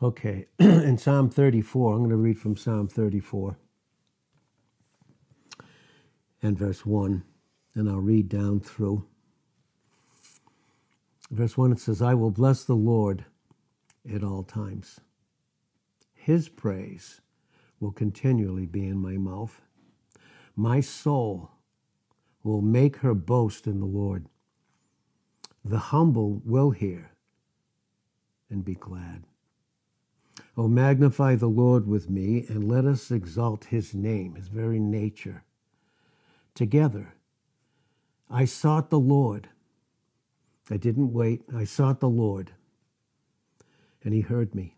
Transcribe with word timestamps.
Okay, 0.00 0.46
in 0.58 0.98
Psalm 0.98 1.30
34, 1.30 1.92
I'm 1.92 1.98
going 1.98 2.10
to 2.10 2.16
read 2.16 2.38
from 2.38 2.56
Psalm 2.56 2.88
34 2.88 3.56
and 6.42 6.58
verse 6.58 6.84
1, 6.84 7.22
and 7.74 7.88
I'll 7.88 8.00
read 8.00 8.28
down 8.28 8.60
through. 8.60 9.06
Verse 11.30 11.56
1 11.56 11.72
it 11.72 11.80
says, 11.80 12.02
I 12.02 12.14
will 12.14 12.30
bless 12.30 12.64
the 12.64 12.74
Lord 12.74 13.24
at 14.12 14.24
all 14.24 14.42
times. 14.42 15.00
His 16.14 16.48
praise 16.48 17.20
will 17.80 17.92
continually 17.92 18.66
be 18.66 18.86
in 18.86 18.98
my 18.98 19.16
mouth. 19.16 19.62
My 20.56 20.80
soul 20.80 21.50
will 22.44 22.60
make 22.60 22.98
her 22.98 23.14
boast 23.14 23.66
in 23.66 23.80
the 23.80 23.86
Lord. 23.86 24.26
The 25.64 25.78
humble 25.78 26.42
will 26.44 26.70
hear 26.70 27.12
and 28.50 28.64
be 28.64 28.74
glad. 28.74 29.24
Oh, 30.56 30.68
magnify 30.68 31.36
the 31.36 31.48
Lord 31.48 31.86
with 31.86 32.10
me, 32.10 32.44
and 32.48 32.68
let 32.68 32.84
us 32.84 33.10
exalt 33.10 33.66
his 33.66 33.94
name, 33.94 34.34
his 34.34 34.48
very 34.48 34.78
nature. 34.78 35.44
Together, 36.54 37.14
I 38.28 38.44
sought 38.44 38.90
the 38.90 38.98
Lord. 38.98 39.48
I 40.70 40.76
didn't 40.76 41.12
wait. 41.12 41.42
I 41.54 41.64
sought 41.64 42.00
the 42.00 42.08
Lord, 42.08 42.52
and 44.04 44.12
he 44.12 44.20
heard 44.20 44.54
me, 44.54 44.76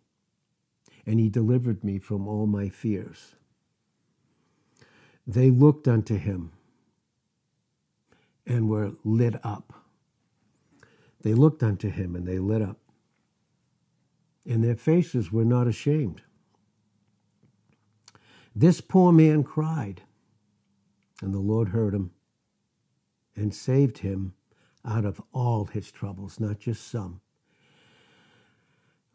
and 1.06 1.18
he 1.18 1.28
delivered 1.28 1.82
me 1.82 1.98
from 1.98 2.28
all 2.28 2.46
my 2.46 2.68
fears. 2.68 3.34
They 5.26 5.50
looked 5.50 5.88
unto 5.88 6.16
him 6.16 6.52
and 8.46 8.68
were 8.68 8.92
lit 9.04 9.44
up. 9.44 9.72
They 11.22 11.34
looked 11.34 11.62
unto 11.62 11.88
him 11.88 12.14
and 12.14 12.26
they 12.26 12.38
lit 12.38 12.62
up 12.62 12.78
and 14.46 14.62
their 14.62 14.76
faces 14.76 15.32
were 15.32 15.44
not 15.44 15.66
ashamed. 15.66 16.22
This 18.54 18.80
poor 18.80 19.12
man 19.12 19.42
cried, 19.42 20.02
and 21.20 21.34
the 21.34 21.40
Lord 21.40 21.70
heard 21.70 21.94
him 21.94 22.12
and 23.34 23.54
saved 23.54 23.98
him 23.98 24.34
out 24.84 25.04
of 25.04 25.20
all 25.32 25.64
his 25.64 25.90
troubles, 25.90 26.38
not 26.38 26.58
just 26.60 26.86
some. 26.88 27.20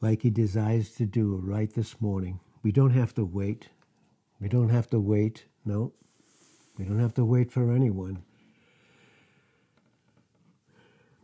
Like 0.01 0.23
he 0.23 0.29
desires 0.29 0.91
to 0.95 1.05
do 1.05 1.35
right 1.43 1.71
this 1.73 2.01
morning. 2.01 2.39
We 2.63 2.71
don't 2.71 2.91
have 2.91 3.13
to 3.15 3.23
wait. 3.23 3.69
We 4.41 4.49
don't 4.49 4.69
have 4.69 4.89
to 4.89 4.99
wait. 4.99 5.45
No, 5.65 5.93
we 6.77 6.85
don't 6.85 6.99
have 6.99 7.13
to 7.15 7.25
wait 7.25 7.51
for 7.51 7.71
anyone. 7.71 8.23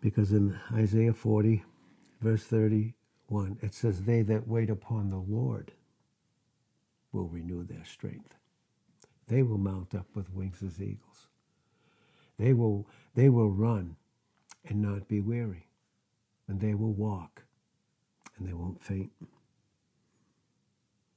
Because 0.02 0.32
in 0.32 0.60
Isaiah 0.74 1.14
40, 1.14 1.64
verse 2.22 2.44
30, 2.44 2.94
1, 3.28 3.60
it 3.62 3.74
says, 3.74 4.04
They 4.04 4.22
that 4.24 4.48
wait 4.48 4.70
upon 4.70 5.10
the 5.10 5.18
Lord 5.18 5.72
will 7.12 7.28
renew 7.28 7.64
their 7.64 7.86
strength. 7.86 8.36
They 9.28 9.42
will 9.42 9.58
mount 9.58 9.96
up 9.96 10.08
with 10.14 10.34
wings 10.34 10.62
as 10.66 10.82
eagles. 10.82 11.28
They 12.38 12.54
will, 12.54 12.88
they 13.16 13.30
will 13.30 13.50
run 13.50 13.96
and 14.68 14.82
not 14.82 15.08
be 15.08 15.22
weary. 15.22 15.68
And 16.48 16.60
they 16.60 16.76
will 16.76 16.94
walk 16.94 17.44
and 18.38 18.48
they 18.48 18.54
won't 18.54 18.84
faint. 18.84 19.12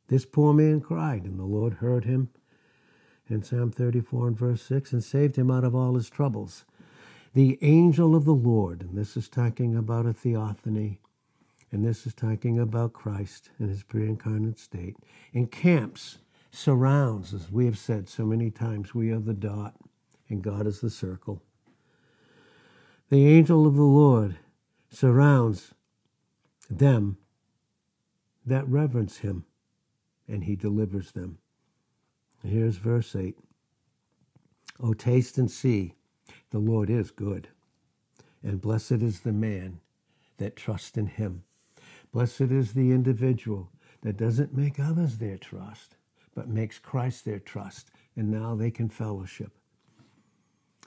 This 0.09 0.25
poor 0.25 0.55
man 0.55 0.81
cried, 0.81 1.25
and 1.25 1.39
the 1.39 1.45
Lord 1.45 1.75
heard 1.75 2.05
him 2.05 2.31
in 3.29 3.43
Psalm 3.43 3.71
34 3.71 4.29
and 4.29 4.39
verse 4.39 4.63
6 4.63 4.93
and 4.93 5.05
saved 5.05 5.37
him 5.37 5.51
out 5.51 5.65
of 5.65 5.75
all 5.75 5.95
his 5.95 6.09
troubles. 6.09 6.65
The 7.35 7.59
angel 7.61 8.17
of 8.17 8.25
the 8.25 8.33
Lord, 8.35 8.81
and 8.81 8.97
this 8.97 9.17
is 9.17 9.29
talking 9.29 9.77
about 9.77 10.07
a 10.07 10.15
theophany, 10.15 11.01
and 11.71 11.85
this 11.85 12.07
is 12.07 12.15
talking 12.15 12.59
about 12.59 12.93
Christ 12.93 13.51
in 13.59 13.69
his 13.69 13.83
pre 13.83 14.07
incarnate 14.07 14.59
state, 14.59 14.97
encamps, 15.33 16.19
surrounds, 16.51 17.35
as 17.35 17.51
we 17.51 17.67
have 17.67 17.79
said 17.79 18.09
so 18.09 18.25
many 18.25 18.51
times, 18.51 18.95
we 18.95 19.11
are 19.11 19.19
the 19.19 19.35
dot 19.35 19.75
and 20.29 20.43
God 20.43 20.67
is 20.67 20.81
the 20.81 20.91
circle. 20.91 21.43
The 23.11 23.27
angel 23.27 23.67
of 23.67 23.77
the 23.77 23.83
Lord 23.83 24.37
surrounds 24.91 25.73
them 26.71 27.17
that 28.45 28.69
reverence 28.69 29.19
him, 29.19 29.45
and 30.27 30.45
he 30.45 30.57
delivers 30.57 31.13
them. 31.13 31.39
Here's 32.45 32.77
verse 32.77 33.15
8 33.17 33.37
O 34.81 34.95
taste 34.95 35.39
and 35.39 35.51
see, 35.51 35.95
the 36.51 36.59
Lord 36.59 36.89
is 36.89 37.11
good, 37.11 37.49
and 38.43 38.61
blessed 38.61 39.03
is 39.03 39.21
the 39.21 39.33
man 39.33 39.81
that 40.37 40.57
trusts 40.57 40.97
in 40.97 41.07
him. 41.07 41.45
Blessed 42.13 42.41
is 42.41 42.73
the 42.73 42.91
individual 42.93 43.71
that 44.03 44.17
doesn't 44.17 44.57
make 44.57 44.81
others 44.81 45.19
their 45.19 45.37
trust, 45.37 45.97
but 46.35 46.49
makes 46.49 46.79
Christ 46.79 47.25
their 47.25 47.39
trust, 47.39 47.91
and 48.17 48.31
now 48.31 48.55
they 48.55 48.71
can 48.71 48.89
fellowship. 48.89 49.53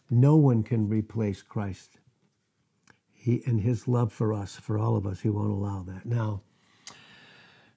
No 0.10 0.36
one 0.36 0.64
can 0.64 0.90
replace 0.90 1.42
Christ. 1.42 2.00
He 3.14 3.42
and 3.46 3.62
his 3.62 3.88
love 3.88 4.12
for 4.12 4.34
us, 4.34 4.56
for 4.56 4.78
all 4.78 4.96
of 4.96 5.06
us, 5.06 5.22
he 5.22 5.30
won't 5.30 5.52
allow 5.52 5.84
that. 5.84 6.06
Now, 6.06 6.42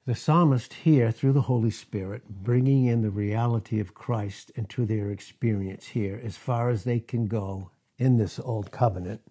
the 0.06 0.15
psalmist 0.15 0.72
here, 0.75 1.11
through 1.11 1.32
the 1.32 1.43
Holy 1.43 1.71
Spirit, 1.71 2.28
bringing 2.28 2.87
in 2.87 3.03
the 3.03 3.11
reality 3.11 3.81
of 3.81 3.94
Christ 3.94 4.50
into 4.55 4.84
their 4.84 5.11
experience 5.11 5.88
here, 5.88 6.21
as 6.22 6.37
far 6.37 6.71
as 6.71 6.84
they 6.84 7.00
can 7.00 7.26
go 7.26 7.71
in 7.99 8.16
this 8.16 8.38
old 8.38 8.71
covenant, 8.71 9.22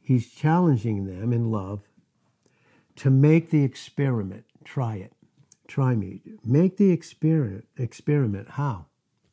he's 0.00 0.30
challenging 0.30 1.06
them 1.06 1.32
in 1.32 1.50
love 1.50 1.82
to 2.98 3.10
make 3.10 3.50
the 3.50 3.62
experiment. 3.62 4.44
Try 4.64 4.96
it. 4.96 5.12
Try 5.68 5.94
me. 5.94 6.20
Make 6.44 6.76
the 6.76 6.90
experiment. 6.90 7.66
Experiment. 7.76 8.50
How? 8.50 8.86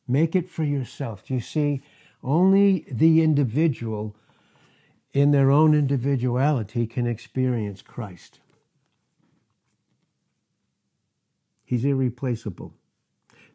Make 0.06 0.36
it 0.36 0.48
for 0.48 0.62
yourself. 0.62 1.30
You 1.30 1.40
see? 1.40 1.82
Only 2.22 2.86
the 2.90 3.22
individual 3.22 4.16
in 5.12 5.32
their 5.32 5.50
own 5.50 5.74
individuality 5.74 6.86
can 6.86 7.06
experience 7.06 7.82
Christ. 7.82 8.38
He's 11.64 11.84
irreplaceable. 11.84 12.74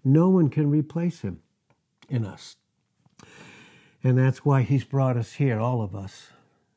No 0.04 0.28
one 0.28 0.50
can 0.50 0.70
replace 0.70 1.22
him 1.22 1.40
in 2.10 2.26
us. 2.26 2.58
And 4.04 4.18
that's 4.18 4.44
why 4.44 4.64
he's 4.64 4.84
brought 4.84 5.16
us 5.16 5.34
here, 5.34 5.60
all 5.60 5.82
of 5.82 5.96
us, 5.96 6.32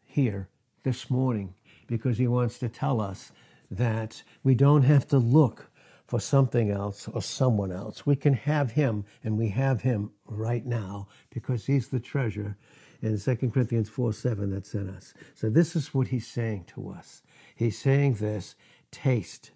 here 0.05 0.49
this 0.84 1.11
morning 1.11 1.55
because 1.97 2.19
he 2.19 2.27
wants 2.27 2.59
to 2.59 2.69
tell 2.69 3.00
us 3.00 3.31
that 3.71 4.25
we 4.43 4.53
don't 4.53 4.82
have 4.82 5.06
to 5.06 5.16
look 5.16 5.71
for 6.09 6.19
something 6.19 6.69
else 6.69 7.06
or 7.06 7.22
someone 7.22 7.71
else. 7.71 8.05
We 8.05 8.16
can 8.16 8.34
have 8.34 8.72
him, 8.72 9.05
and 9.22 9.38
we 9.38 9.50
have 9.50 9.82
him 9.82 10.10
right 10.27 10.66
now 10.66 11.06
because 11.31 11.66
he's 11.66 11.87
the 11.87 12.00
treasure 12.00 12.56
in 13.00 13.16
2 13.16 13.37
Corinthians 13.37 13.88
4 13.88 14.12
7 14.12 14.50
that's 14.50 14.75
in 14.75 14.91
us. 14.91 15.15
So, 15.37 15.49
this 15.49 15.77
is 15.77 15.94
what 15.94 16.09
he's 16.09 16.27
saying 16.27 16.65
to 16.75 16.88
us. 16.88 17.22
He's 17.55 17.78
saying 17.78 18.15
this 18.15 18.56
taste, 18.91 19.53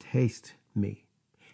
taste 0.00 0.54
me. 0.74 1.04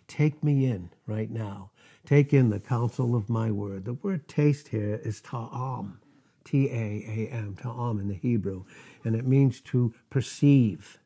Take 0.06 0.42
me 0.42 0.64
in 0.64 0.88
right 1.06 1.30
now. 1.30 1.72
Take 2.06 2.32
in 2.32 2.48
the 2.48 2.60
counsel 2.60 3.14
of 3.14 3.28
my 3.28 3.50
word. 3.50 3.84
The 3.84 3.92
word 3.92 4.28
taste 4.28 4.68
here 4.68 4.98
is 5.04 5.20
ta'am. 5.20 6.00
T 6.48 6.70
A 6.70 7.28
A 7.28 7.28
M, 7.30 7.56
ta'am 7.60 8.00
in 8.00 8.08
the 8.08 8.14
Hebrew, 8.14 8.64
and 9.04 9.14
it 9.14 9.26
means 9.26 9.60
to 9.60 9.92
perceive, 10.08 10.98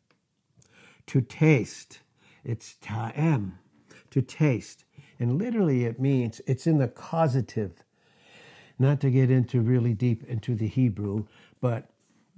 to 1.06 1.20
taste. 1.20 1.98
It's 2.44 2.76
ta'am, 2.80 3.58
to 4.10 4.22
taste. 4.22 4.84
And 5.18 5.38
literally 5.38 5.84
it 5.84 5.98
means 5.98 6.40
it's 6.46 6.66
in 6.66 6.78
the 6.78 6.86
causative, 6.86 7.82
not 8.78 9.00
to 9.00 9.10
get 9.10 9.30
into 9.32 9.60
really 9.60 9.94
deep 9.94 10.22
into 10.28 10.54
the 10.54 10.68
Hebrew, 10.68 11.26
but 11.60 11.90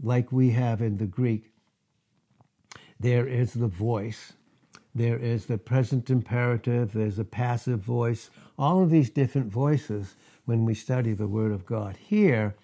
like 0.02 0.32
we 0.32 0.50
have 0.50 0.80
in 0.80 0.96
the 0.96 1.06
Greek, 1.06 1.50
there 2.98 3.26
is 3.26 3.52
the 3.52 3.68
voice, 3.68 4.32
there 4.94 5.18
is 5.18 5.44
the 5.44 5.58
present 5.58 6.08
imperative, 6.08 6.92
there's 6.92 7.18
a 7.18 7.24
passive 7.24 7.80
voice, 7.80 8.30
all 8.58 8.82
of 8.82 8.88
these 8.90 9.10
different 9.10 9.52
voices 9.52 10.14
when 10.46 10.64
we 10.64 10.74
study 10.74 11.12
the 11.12 11.28
Word 11.28 11.52
of 11.52 11.66
God. 11.66 11.96
Here, 11.98 12.54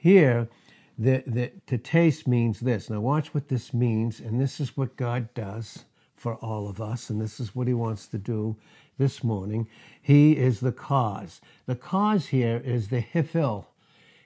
here, 0.00 0.48
the, 0.98 1.22
the, 1.26 1.52
to 1.66 1.78
taste 1.78 2.26
means 2.26 2.60
this. 2.60 2.88
Now, 2.88 3.00
watch 3.00 3.34
what 3.34 3.48
this 3.48 3.74
means, 3.74 4.20
and 4.20 4.40
this 4.40 4.60
is 4.60 4.76
what 4.76 4.96
God 4.96 5.32
does 5.34 5.84
for 6.16 6.36
all 6.36 6.68
of 6.68 6.80
us, 6.80 7.10
and 7.10 7.20
this 7.20 7.38
is 7.40 7.54
what 7.54 7.68
He 7.68 7.74
wants 7.74 8.06
to 8.08 8.18
do 8.18 8.56
this 8.98 9.22
morning. 9.24 9.68
He 10.00 10.36
is 10.36 10.60
the 10.60 10.72
cause. 10.72 11.40
The 11.66 11.76
cause 11.76 12.28
here 12.28 12.62
is 12.64 12.88
the 12.88 13.02
hifil 13.02 13.66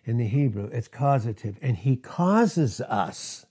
in 0.05 0.19
the 0.19 0.27
Hebrew, 0.29 0.67
it's 0.67 0.89
causative, 0.89 1.57
and 1.63 1.79
He 1.79 1.97
causes 1.97 2.81
us 2.81 3.47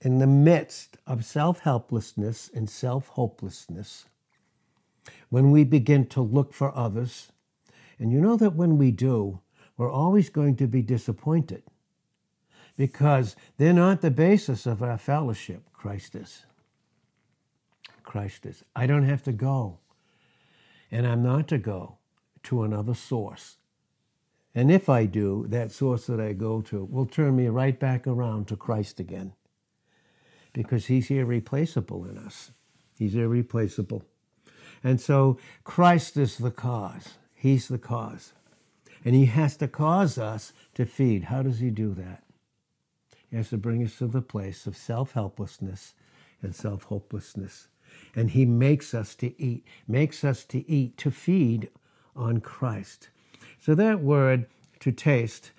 in 0.00 0.18
the 0.18 0.26
midst 0.26 0.98
of 1.06 1.24
self 1.24 1.60
helplessness 1.60 2.50
and 2.54 2.70
self 2.70 3.08
hopelessness, 3.08 4.06
when 5.30 5.50
we 5.50 5.64
begin 5.64 6.06
to 6.06 6.20
look 6.22 6.54
for 6.54 6.76
others, 6.76 7.32
and 7.98 8.12
you 8.12 8.20
know 8.20 8.36
that 8.36 8.54
when 8.54 8.78
we 8.78 8.90
do, 8.90 9.40
we're 9.76 9.90
always 9.90 10.30
going 10.30 10.56
to 10.56 10.66
be 10.66 10.82
disappointed 10.82 11.62
because 12.76 13.36
they're 13.56 13.72
not 13.72 14.00
the 14.00 14.10
basis 14.10 14.66
of 14.66 14.82
our 14.82 14.98
fellowship. 14.98 15.62
Christ 15.72 16.14
is. 16.14 16.46
Christ 18.02 18.46
is. 18.46 18.64
I 18.74 18.86
don't 18.86 19.04
have 19.04 19.22
to 19.24 19.32
go, 19.32 19.78
and 20.90 21.06
I'm 21.06 21.22
not 21.22 21.48
to 21.48 21.58
go 21.58 21.98
to 22.44 22.62
another 22.62 22.94
source. 22.94 23.56
And 24.54 24.70
if 24.70 24.88
I 24.88 25.04
do, 25.04 25.44
that 25.48 25.70
source 25.70 26.06
that 26.06 26.20
I 26.20 26.32
go 26.32 26.62
to 26.62 26.84
will 26.84 27.04
turn 27.04 27.36
me 27.36 27.48
right 27.48 27.78
back 27.78 28.06
around 28.06 28.48
to 28.48 28.56
Christ 28.56 28.98
again 28.98 29.34
because 30.54 30.86
he's 30.86 31.10
irreplaceable 31.10 32.06
in 32.06 32.16
us. 32.16 32.52
He's 32.98 33.14
irreplaceable. 33.14 34.02
And 34.82 34.98
so 34.98 35.38
Christ 35.64 36.16
is 36.16 36.38
the 36.38 36.50
cause. 36.50 37.18
He's 37.34 37.68
the 37.68 37.78
cause. 37.78 38.32
And 39.06 39.14
he 39.14 39.26
has 39.26 39.56
to 39.58 39.68
cause 39.68 40.18
us 40.18 40.52
to 40.74 40.84
feed. 40.84 41.24
How 41.24 41.40
does 41.40 41.60
he 41.60 41.70
do 41.70 41.94
that? 41.94 42.24
He 43.30 43.36
has 43.36 43.50
to 43.50 43.56
bring 43.56 43.84
us 43.84 43.98
to 43.98 44.08
the 44.08 44.20
place 44.20 44.66
of 44.66 44.76
self 44.76 45.12
helplessness 45.12 45.94
and 46.42 46.52
self 46.52 46.82
hopelessness. 46.82 47.68
And 48.16 48.30
he 48.30 48.44
makes 48.44 48.94
us 48.94 49.14
to 49.16 49.40
eat, 49.40 49.64
makes 49.86 50.24
us 50.24 50.44
to 50.46 50.68
eat, 50.68 50.96
to 50.98 51.12
feed 51.12 51.70
on 52.16 52.40
Christ. 52.40 53.10
So 53.60 53.76
that 53.76 54.00
word 54.00 54.46
to 54.80 54.90
taste, 54.90 55.52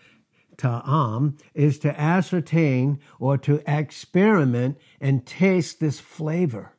ta'am, 0.58 1.38
is 1.54 1.80
to 1.80 1.98
ascertain 1.98 3.00
or 3.18 3.38
to 3.38 3.64
experiment 3.66 4.78
and 5.00 5.26
taste 5.26 5.80
this 5.80 6.02
flavor, 6.02 6.74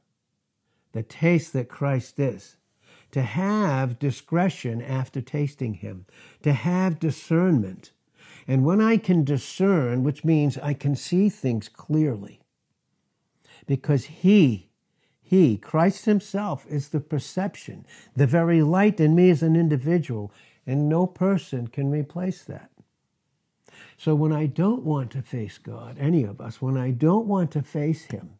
the 0.92 1.02
taste 1.02 1.54
that 1.54 1.70
Christ 1.70 2.18
is 2.18 2.57
to 3.10 3.22
have 3.22 3.98
discretion 3.98 4.82
after 4.82 5.20
tasting 5.20 5.74
him, 5.74 6.06
to 6.42 6.52
have 6.52 6.98
discernment. 6.98 7.92
And 8.46 8.64
when 8.64 8.80
I 8.80 8.96
can 8.96 9.24
discern, 9.24 10.04
which 10.04 10.24
means 10.24 10.58
I 10.58 10.74
can 10.74 10.96
see 10.96 11.28
things 11.28 11.68
clearly, 11.68 12.40
because 13.66 14.06
he, 14.06 14.70
he, 15.22 15.58
Christ 15.58 16.06
himself, 16.06 16.66
is 16.68 16.88
the 16.88 17.00
perception, 17.00 17.84
the 18.16 18.26
very 18.26 18.62
light 18.62 19.00
in 19.00 19.14
me 19.14 19.30
as 19.30 19.42
an 19.42 19.56
individual, 19.56 20.32
and 20.66 20.88
no 20.88 21.06
person 21.06 21.68
can 21.68 21.90
replace 21.90 22.42
that. 22.44 22.70
So 23.96 24.14
when 24.14 24.32
I 24.32 24.46
don't 24.46 24.84
want 24.84 25.10
to 25.12 25.22
face 25.22 25.58
God, 25.58 25.96
any 25.98 26.24
of 26.24 26.40
us, 26.40 26.62
when 26.62 26.76
I 26.76 26.90
don't 26.90 27.26
want 27.26 27.50
to 27.52 27.62
face 27.62 28.04
him, 28.04 28.37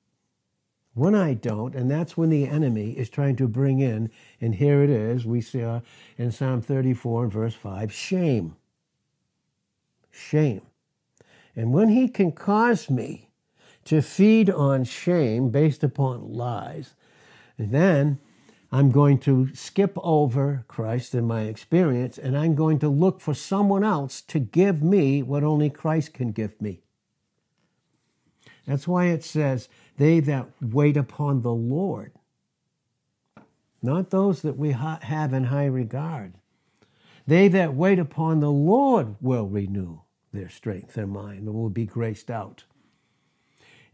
when 0.99 1.15
I 1.15 1.35
don't, 1.35 1.75
and 1.75 1.91
that's 1.91 2.17
when 2.17 2.31
the 2.31 2.47
enemy 2.47 2.93
is 2.93 3.09
trying 3.09 3.37
to 3.37 3.49
bring 3.49 3.81
in, 3.81 4.11
and 4.41 4.55
here 4.55 4.83
it 4.83 4.91
is, 4.91 5.25
we 5.25 5.41
see 5.41 5.63
uh, 5.63 5.81
in 6.17 6.33
Psalm 6.33 6.61
34 6.61 7.25
and 7.25 7.33
verse 7.33 7.55
5, 7.55 7.93
shame. 7.93 8.57
Shame. 10.11 10.63
And 11.55 11.73
when 11.73 11.89
he 11.89 12.09
can 12.09 12.33
cause 12.33 12.91
me 12.91 13.31
to 13.85 14.03
feed 14.03 14.51
on 14.51 14.85
shame 14.85 15.51
based 15.51 15.83
upon 15.83 16.33
lies, 16.33 16.95
then 17.59 18.19
I'm 18.71 18.91
going 18.91 19.19
to 19.21 19.55
skip 19.55 19.97
over 19.97 20.65
Christ 20.69 21.15
in 21.15 21.27
my 21.27 21.43
experience, 21.43 22.19
and 22.19 22.37
I'm 22.37 22.55
going 22.55 22.79
to 22.81 22.89
look 22.89 23.21
for 23.21 23.33
someone 23.33 23.83
else 23.83 24.21
to 24.23 24.39
give 24.39 24.83
me 24.83 25.23
what 25.23 25.43
only 25.43 25.71
Christ 25.71 26.13
can 26.13 26.33
give 26.33 26.61
me. 26.61 26.83
That's 28.67 28.87
why 28.87 29.07
it 29.07 29.25
says, 29.25 29.71
they 29.99 30.21
that 30.21 30.49
wait 30.63 30.97
upon 30.97 31.43
the 31.43 31.53
Lord, 31.53 32.13
not 33.83 34.11
those 34.11 34.43
that 34.43 34.57
we 34.57 34.71
have 34.73 35.33
in 35.33 35.45
high 35.45 35.67
regard. 35.67 36.35
They 37.27 37.49
that 37.49 37.75
wait 37.75 37.99
upon 37.99 38.41
the 38.41 38.51
Lord 38.51 39.17
will 39.21 39.47
renew 39.47 40.01
their 40.33 40.49
strength, 40.49 40.95
their 40.95 41.07
mind, 41.07 41.41
and 41.41 41.55
will 41.55 41.69
be 41.69 41.85
graced 41.85 42.31
out. 42.31 42.65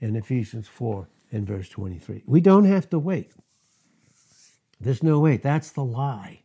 In 0.01 0.15
Ephesians 0.15 0.69
4 0.69 1.09
and 1.33 1.47
verse 1.47 1.69
23. 1.71 2.23
We 2.27 2.41
don't 2.41 2.67
have 2.67 2.89
to 2.91 2.99
wait. 2.99 3.33
There's 4.81 5.03
no 5.03 5.19
wait. 5.21 5.43
That's 5.43 5.71
the 5.71 5.85
lie. 5.85 6.43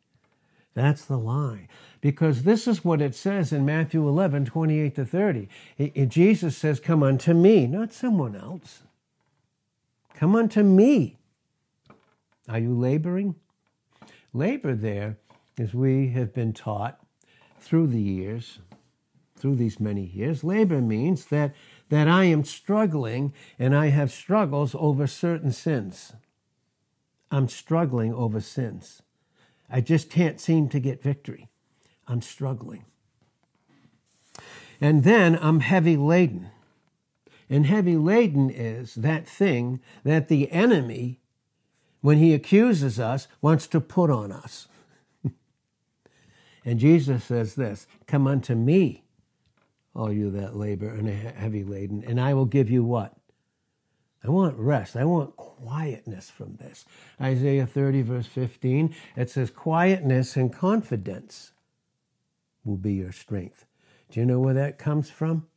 That's 0.74 1.04
the 1.04 1.18
lie. 1.18 1.68
Because 2.00 2.44
this 2.44 2.68
is 2.68 2.86
what 2.86 3.02
it 3.02 3.14
says 3.14 3.52
in 3.52 3.66
Matthew 3.66 4.08
11, 4.08 4.46
28 4.46 4.96
to 4.96 5.06
30. 5.06 5.50
Jesus 6.08 6.58
says, 6.58 6.80
Come 6.80 7.04
unto 7.04 7.34
me, 7.34 7.68
not 7.68 7.92
someone 7.92 8.36
else. 8.36 8.84
Come 10.20 10.36
unto 10.36 10.64
me. 10.64 11.18
Are 12.50 12.60
you 12.60 12.78
laboring? 12.78 13.36
Labor 14.34 14.76
there, 14.76 15.18
as 15.58 15.74
we 15.74 16.10
have 16.10 16.34
been 16.34 16.52
taught 16.52 17.00
through 17.62 17.88
the 17.88 18.02
years, 18.02 18.60
through 19.38 19.56
these 19.56 19.80
many 19.80 20.04
years, 20.04 20.44
labor 20.44 20.82
means 20.82 21.28
that, 21.28 21.56
that 21.88 22.10
I 22.10 22.26
am 22.26 22.44
struggling 22.44 23.32
and 23.58 23.74
I 23.74 23.92
have 23.92 24.12
struggles 24.12 24.76
over 24.78 25.08
certain 25.08 25.54
sins. 25.54 26.12
I'm 27.32 27.48
struggling 27.48 28.14
over 28.14 28.42
sins. 28.42 29.02
I 29.70 29.80
just 29.80 30.10
can't 30.10 30.42
seem 30.42 30.68
to 30.70 30.82
get 30.82 31.02
victory. 31.02 31.48
I'm 32.10 32.22
struggling. 32.22 32.84
And 34.82 35.06
then 35.06 35.40
I'm 35.42 35.62
heavy 35.62 35.96
laden. 35.96 36.50
And 37.50 37.66
heavy 37.66 37.98
laden 37.98 38.50
is 38.50 38.94
that 38.96 39.28
thing 39.28 39.80
that 40.04 40.28
the 40.28 40.52
enemy, 40.52 41.20
when 42.02 42.18
he 42.18 42.34
accuses 42.34 43.00
us, 43.00 43.28
wants 43.42 43.66
to 43.68 43.82
put 43.82 44.12
on 44.12 44.32
us. 44.32 44.68
and 46.66 46.80
Jesus 46.80 47.24
says 47.24 47.56
this 47.56 47.88
Come 48.06 48.28
unto 48.28 48.54
me, 48.54 49.04
all 49.96 50.14
you 50.14 50.30
that 50.32 50.56
labor 50.56 50.90
and 50.90 51.10
are 51.10 51.32
heavy 51.32 51.64
laden, 51.64 52.04
and 52.06 52.22
I 52.22 52.36
will 52.36 52.46
give 52.46 52.70
you 52.70 52.84
what? 52.84 53.16
I 54.24 54.30
want 54.30 54.58
rest. 54.58 54.96
I 54.96 55.06
want 55.06 55.36
quietness 55.38 56.30
from 56.30 56.56
this. 56.58 56.86
Isaiah 57.22 57.66
30, 57.66 58.02
verse 58.02 58.28
15, 58.28 58.94
it 59.16 59.30
says, 59.30 59.50
Quietness 59.50 60.36
and 60.36 60.54
confidence 60.54 61.52
will 62.66 62.78
be 62.78 62.94
your 62.94 63.14
strength. 63.14 63.66
Do 64.12 64.20
you 64.20 64.26
know 64.26 64.40
where 64.40 64.54
that 64.54 64.78
comes 64.78 65.10
from? 65.10 65.48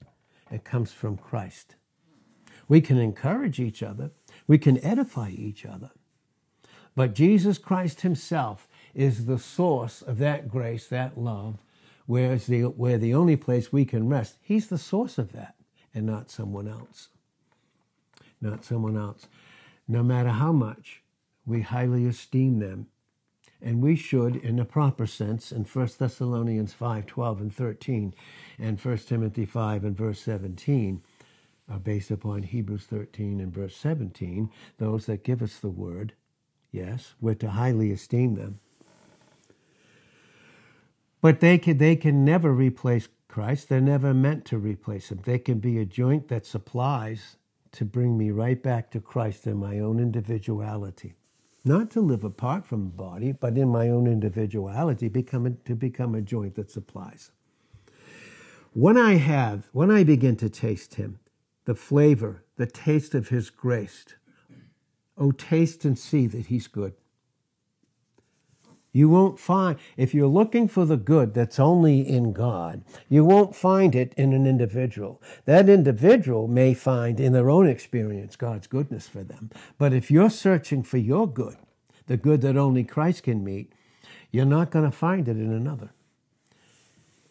It 0.51 0.65
comes 0.65 0.93
from 0.93 1.17
Christ. 1.17 1.75
We 2.73 2.81
can 2.81 2.97
encourage 2.97 3.61
each 3.61 3.83
other, 3.83 4.13
we 4.47 4.57
can 4.57 4.83
edify 4.83 5.29
each 5.29 5.67
other. 5.67 5.91
But 6.97 7.15
Jesus 7.15 7.59
Christ 7.59 8.01
Himself 8.01 8.67
is 8.95 9.27
the 9.27 9.39
source 9.39 10.01
of 10.01 10.17
that 10.21 10.49
grace, 10.49 10.87
that 10.87 11.19
love, 11.19 11.59
where, 12.07 12.35
the, 12.37 12.63
where 12.63 12.97
the 12.97 13.13
only 13.13 13.37
place 13.37 13.75
we 13.75 13.85
can 13.85 14.09
rest. 14.09 14.39
He's 14.41 14.69
the 14.69 14.79
source 14.79 15.19
of 15.19 15.33
that, 15.33 15.55
and 15.93 16.07
not 16.07 16.31
someone 16.31 16.67
else. 16.67 17.09
Not 18.41 18.65
someone 18.65 18.97
else. 18.97 19.27
No 19.87 20.03
matter 20.03 20.31
how 20.31 20.53
much 20.53 21.03
we 21.45 21.61
highly 21.61 22.07
esteem 22.07 22.59
them, 22.59 22.87
and 23.61 23.83
we 23.83 23.97
should 23.97 24.37
in 24.37 24.59
a 24.59 24.65
proper 24.65 25.07
sense 25.07 25.53
in 25.53 25.65
1 25.65 25.89
Thessalonians 25.99 26.73
5 26.73 27.05
12 27.05 27.41
and 27.43 27.55
13 27.55 28.15
and 28.59 28.81
1 28.81 28.97
Timothy 28.97 29.45
5 29.45 29.85
and 29.85 29.97
verse 29.97 30.23
17 30.23 31.03
are 31.73 31.79
based 31.79 32.11
upon 32.11 32.43
Hebrews 32.43 32.85
13 32.85 33.41
and 33.41 33.53
verse 33.53 33.75
17. 33.77 34.51
Those 34.77 35.07
that 35.07 35.25
give 35.25 35.41
us 35.41 35.59
the 35.59 35.71
word, 35.71 36.13
yes, 36.71 37.15
we're 37.21 37.35
to 37.37 37.51
highly 37.51 37.91
esteem 37.91 38.35
them. 38.35 38.61
But 41.23 41.41
they 41.41 41.57
can, 41.57 41.79
they 41.79 41.97
can 41.97 42.25
never 42.25 42.53
replace 42.53 43.09
Christ. 43.29 43.69
They're 43.69 43.81
never 43.81 44.13
meant 44.13 44.45
to 44.47 44.59
replace 44.59 45.11
him. 45.11 45.21
They 45.25 45.39
can 45.39 45.61
be 45.61 45.79
a 45.79 45.87
joint 45.87 46.29
that 46.29 46.45
supplies 46.45 47.37
to 47.73 47.87
bring 47.87 48.19
me 48.19 48.31
right 48.31 48.63
back 48.63 48.91
to 48.91 49.01
Christ 49.01 49.47
in 49.47 49.57
my 49.57 49.79
own 49.79 49.99
individuality. 49.99 51.15
Not 51.65 51.91
to 51.93 52.01
live 52.01 52.25
apart 52.25 52.67
from 52.67 52.85
the 52.85 52.91
body, 52.91 53.33
but 53.33 53.57
in 53.57 53.69
my 53.69 53.89
own 53.89 54.07
individuality, 54.07 55.09
become 55.09 55.47
a, 55.47 55.51
to 55.51 55.75
become 55.75 56.15
a 56.15 56.21
joint 56.21 56.57
that 56.57 56.71
supplies. 56.71 57.31
When 58.75 58.99
I 58.99 59.15
have, 59.15 59.69
when 59.73 59.91
I 59.91 60.03
begin 60.05 60.37
to 60.37 60.51
taste 60.51 60.97
him, 60.97 61.21
the 61.65 61.75
flavor, 61.75 62.45
the 62.57 62.67
taste 62.67 63.15
of 63.15 63.29
His 63.29 63.51
grace. 63.51 64.05
Oh, 65.17 65.33
taste 65.33 65.85
and 65.85 65.99
see 65.99 66.27
that 66.27 66.47
He's 66.47 66.67
good. 66.67 66.95
You 68.95 69.09
won't 69.09 69.39
find, 69.39 69.79
if 69.97 70.13
you're 70.13 70.27
looking 70.27 70.69
for 70.69 70.85
the 70.85 70.99
good 70.99 71.33
that's 71.33 71.59
only 71.59 72.01
in 72.07 72.35
God, 72.35 72.85
you 73.09 73.25
won't 73.25 73.57
find 73.57 73.95
it 73.95 74.13
in 74.19 74.35
an 74.35 74.47
individual. 74.47 75.23
That 75.47 75.71
individual 75.71 76.47
may 76.47 76.75
find 76.75 77.19
in 77.19 77.33
their 77.33 77.49
own 77.49 77.67
experience 77.67 78.37
God's 78.37 78.67
goodness 78.67 79.09
for 79.09 79.25
them. 79.25 79.51
But 79.79 79.95
if 79.95 80.11
you're 80.11 80.29
searching 80.29 80.83
for 80.83 80.99
your 80.99 81.27
good, 81.27 81.57
the 82.07 82.19
good 82.19 82.43
that 82.43 82.59
only 82.59 82.85
Christ 82.85 83.23
can 83.23 83.43
meet, 83.43 83.73
you're 84.31 84.45
not 84.45 84.71
going 84.71 84.85
to 84.85 84.97
find 84.97 85.27
it 85.27 85.39
in 85.39 85.53
another. 85.53 85.91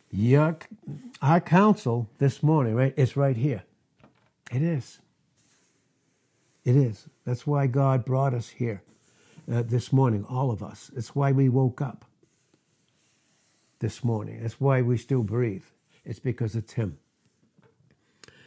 Your, 0.09 0.57
our 1.21 1.39
counsel 1.39 2.09
this 2.17 2.41
morning, 2.41 2.73
right, 2.73 2.93
is 2.97 3.15
right 3.15 3.37
here. 3.37 3.63
It 4.51 4.61
is. 4.61 4.99
It 6.65 6.75
is. 6.75 7.07
That's 7.25 7.47
why 7.47 7.67
God 7.67 8.05
brought 8.05 8.33
us 8.33 8.49
here 8.49 8.83
uh, 9.51 9.63
this 9.63 9.93
morning, 9.93 10.25
all 10.29 10.51
of 10.51 10.61
us. 10.61 10.91
It's 10.95 11.15
why 11.15 11.31
we 11.31 11.49
woke 11.49 11.81
up 11.81 12.05
this 13.79 14.03
morning. 14.03 14.41
That's 14.41 14.59
why 14.59 14.81
we 14.81 14.97
still 14.97 15.23
breathe. 15.23 15.63
It's 16.05 16.19
because 16.19 16.55
it's 16.55 16.73
Him. 16.73 16.99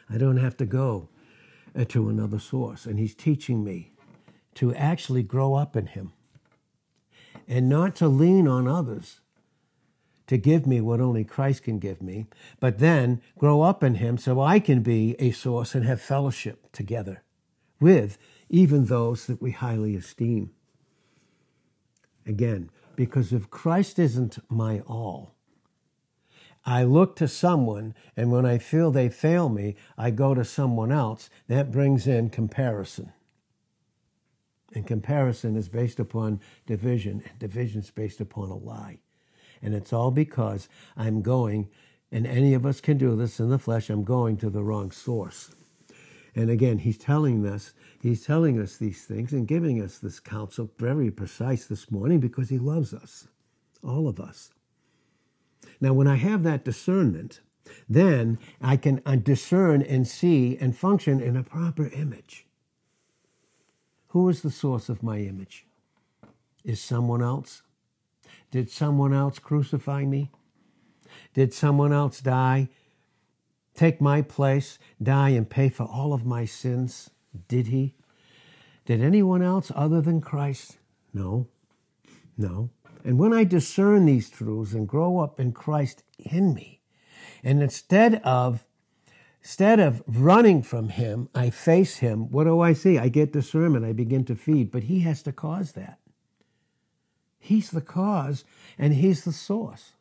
I 0.08 0.18
don't 0.18 0.36
have 0.36 0.56
to 0.58 0.66
go 0.66 1.08
uh, 1.74 1.84
to 1.86 2.08
another 2.08 2.38
source. 2.38 2.84
And 2.84 2.98
He's 2.98 3.14
teaching 3.14 3.64
me 3.64 3.92
to 4.56 4.74
actually 4.74 5.22
grow 5.22 5.54
up 5.54 5.74
in 5.74 5.86
Him 5.86 6.12
and 7.48 7.68
not 7.68 7.96
to 7.96 8.08
lean 8.08 8.46
on 8.46 8.68
others 8.68 9.20
to 10.26 10.36
give 10.36 10.66
me 10.66 10.80
what 10.80 11.00
only 11.00 11.24
Christ 11.24 11.64
can 11.64 11.78
give 11.78 12.00
me, 12.00 12.26
but 12.60 12.78
then 12.78 13.20
grow 13.38 13.62
up 13.62 13.82
in 13.82 13.96
Him 13.96 14.16
so 14.18 14.40
I 14.40 14.58
can 14.58 14.82
be 14.82 15.16
a 15.18 15.30
source 15.30 15.74
and 15.74 15.84
have 15.84 16.00
fellowship 16.00 16.72
together 16.72 17.22
with 17.80 18.18
even 18.48 18.86
those 18.86 19.26
that 19.26 19.42
we 19.42 19.50
highly 19.50 19.96
esteem. 19.96 20.50
Again, 22.26 22.70
because 22.96 23.32
if 23.32 23.50
Christ 23.50 23.98
isn't 23.98 24.38
my 24.48 24.80
all, 24.80 25.34
I 26.66 26.84
look 26.84 27.16
to 27.16 27.28
someone, 27.28 27.94
and 28.16 28.32
when 28.32 28.46
I 28.46 28.56
feel 28.56 28.90
they 28.90 29.10
fail 29.10 29.50
me, 29.50 29.76
I 29.98 30.10
go 30.10 30.32
to 30.34 30.44
someone 30.44 30.90
else. 30.90 31.28
That 31.46 31.70
brings 31.70 32.06
in 32.06 32.30
comparison. 32.30 33.12
And 34.72 34.86
comparison 34.86 35.56
is 35.56 35.68
based 35.68 36.00
upon 36.00 36.40
division, 36.66 37.22
and 37.28 37.38
division 37.38 37.82
is 37.82 37.90
based 37.90 38.20
upon 38.20 38.48
a 38.48 38.56
lie. 38.56 39.00
And 39.64 39.74
it's 39.74 39.94
all 39.94 40.10
because 40.10 40.68
I'm 40.94 41.22
going, 41.22 41.70
and 42.12 42.26
any 42.26 42.52
of 42.52 42.66
us 42.66 42.82
can 42.82 42.98
do 42.98 43.16
this 43.16 43.40
in 43.40 43.48
the 43.48 43.58
flesh, 43.58 43.88
I'm 43.88 44.04
going 44.04 44.36
to 44.36 44.50
the 44.50 44.62
wrong 44.62 44.90
source. 44.90 45.52
And 46.36 46.50
again, 46.50 46.78
he's 46.78 46.98
telling 46.98 47.46
us, 47.46 47.72
he's 48.00 48.26
telling 48.26 48.60
us 48.60 48.76
these 48.76 49.04
things 49.04 49.32
and 49.32 49.48
giving 49.48 49.80
us 49.80 49.98
this 49.98 50.20
counsel 50.20 50.70
very 50.78 51.10
precise 51.10 51.64
this 51.64 51.90
morning 51.90 52.20
because 52.20 52.50
he 52.50 52.58
loves 52.58 52.92
us, 52.92 53.28
all 53.82 54.06
of 54.06 54.20
us. 54.20 54.50
Now, 55.80 55.94
when 55.94 56.06
I 56.06 56.16
have 56.16 56.42
that 56.42 56.64
discernment, 56.64 57.40
then 57.88 58.38
I 58.60 58.76
can 58.76 59.00
uh, 59.06 59.16
discern 59.16 59.80
and 59.80 60.06
see 60.06 60.58
and 60.60 60.76
function 60.76 61.20
in 61.20 61.38
a 61.38 61.42
proper 61.42 61.88
image. 61.88 62.46
Who 64.08 64.28
is 64.28 64.42
the 64.42 64.50
source 64.50 64.90
of 64.90 65.02
my 65.02 65.20
image? 65.20 65.66
Is 66.64 66.82
someone 66.82 67.22
else? 67.22 67.62
Did 68.54 68.70
someone 68.70 69.12
else 69.12 69.40
crucify 69.40 70.04
me? 70.04 70.30
Did 71.32 71.52
someone 71.52 71.92
else 71.92 72.20
die? 72.20 72.68
Take 73.74 74.00
my 74.00 74.22
place, 74.22 74.78
die, 75.02 75.30
and 75.30 75.50
pay 75.50 75.68
for 75.68 75.82
all 75.82 76.12
of 76.12 76.24
my 76.24 76.44
sins? 76.44 77.10
Did 77.48 77.66
he? 77.66 77.96
Did 78.86 79.02
anyone 79.02 79.42
else 79.42 79.72
other 79.74 80.00
than 80.00 80.20
Christ? 80.20 80.76
No. 81.12 81.48
No. 82.38 82.70
And 83.02 83.18
when 83.18 83.32
I 83.32 83.42
discern 83.42 84.06
these 84.06 84.30
truths 84.30 84.72
and 84.72 84.86
grow 84.86 85.18
up 85.18 85.40
in 85.40 85.50
Christ 85.50 86.04
in 86.16 86.54
me, 86.54 86.80
and 87.42 87.60
instead 87.60 88.22
of 88.22 88.64
instead 89.42 89.80
of 89.80 90.00
running 90.06 90.62
from 90.62 90.90
him, 90.90 91.28
I 91.34 91.50
face 91.50 91.96
him, 91.96 92.30
what 92.30 92.44
do 92.44 92.60
I 92.60 92.72
see? 92.72 93.00
I 93.00 93.08
get 93.08 93.32
discernment, 93.32 93.84
I 93.84 93.92
begin 93.92 94.24
to 94.26 94.36
feed, 94.36 94.70
but 94.70 94.84
he 94.84 95.00
has 95.00 95.24
to 95.24 95.32
cause 95.32 95.72
that. 95.72 95.98
He's 97.44 97.70
the 97.70 97.82
cause 97.82 98.42
and 98.78 98.94
he's 98.94 99.24
the 99.24 99.32
source. 99.32 99.92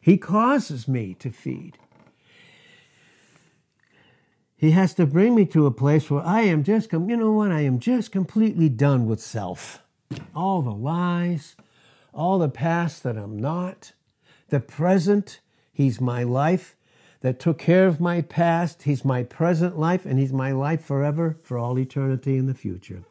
He 0.00 0.16
causes 0.16 0.88
me 0.88 1.12
to 1.18 1.30
feed. 1.30 1.76
He 4.56 4.70
has 4.70 4.94
to 4.94 5.04
bring 5.04 5.34
me 5.34 5.44
to 5.44 5.66
a 5.66 5.70
place 5.70 6.10
where 6.10 6.24
I 6.24 6.40
am 6.44 6.64
just, 6.64 6.90
you 6.90 6.98
know 7.18 7.32
what, 7.32 7.52
I 7.52 7.60
am 7.60 7.78
just 7.78 8.10
completely 8.10 8.70
done 8.70 9.04
with 9.04 9.20
self. 9.20 9.82
All 10.34 10.62
the 10.62 10.72
lies, 10.72 11.54
all 12.14 12.38
the 12.38 12.48
past 12.48 13.02
that 13.02 13.18
I'm 13.18 13.38
not, 13.38 13.92
the 14.48 14.58
present, 14.58 15.40
He's 15.70 16.00
my 16.00 16.22
life 16.22 16.76
that 17.20 17.38
took 17.38 17.58
care 17.58 17.86
of 17.86 18.00
my 18.00 18.22
past, 18.22 18.84
He's 18.84 19.04
my 19.04 19.22
present 19.22 19.78
life, 19.78 20.06
and 20.06 20.18
He's 20.18 20.32
my 20.32 20.52
life 20.52 20.82
forever 20.82 21.36
for 21.42 21.58
all 21.58 21.78
eternity 21.78 22.38
in 22.38 22.46
the 22.46 22.54
future. 22.54 23.04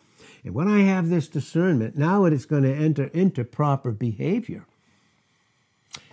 And 0.43 0.53
when 0.53 0.67
I 0.67 0.81
have 0.81 1.09
this 1.09 1.27
discernment, 1.27 1.97
now 1.97 2.25
it 2.25 2.33
is 2.33 2.45
going 2.45 2.63
to 2.63 2.73
enter 2.73 3.05
into 3.05 3.43
proper 3.43 3.91
behavior. 3.91 4.65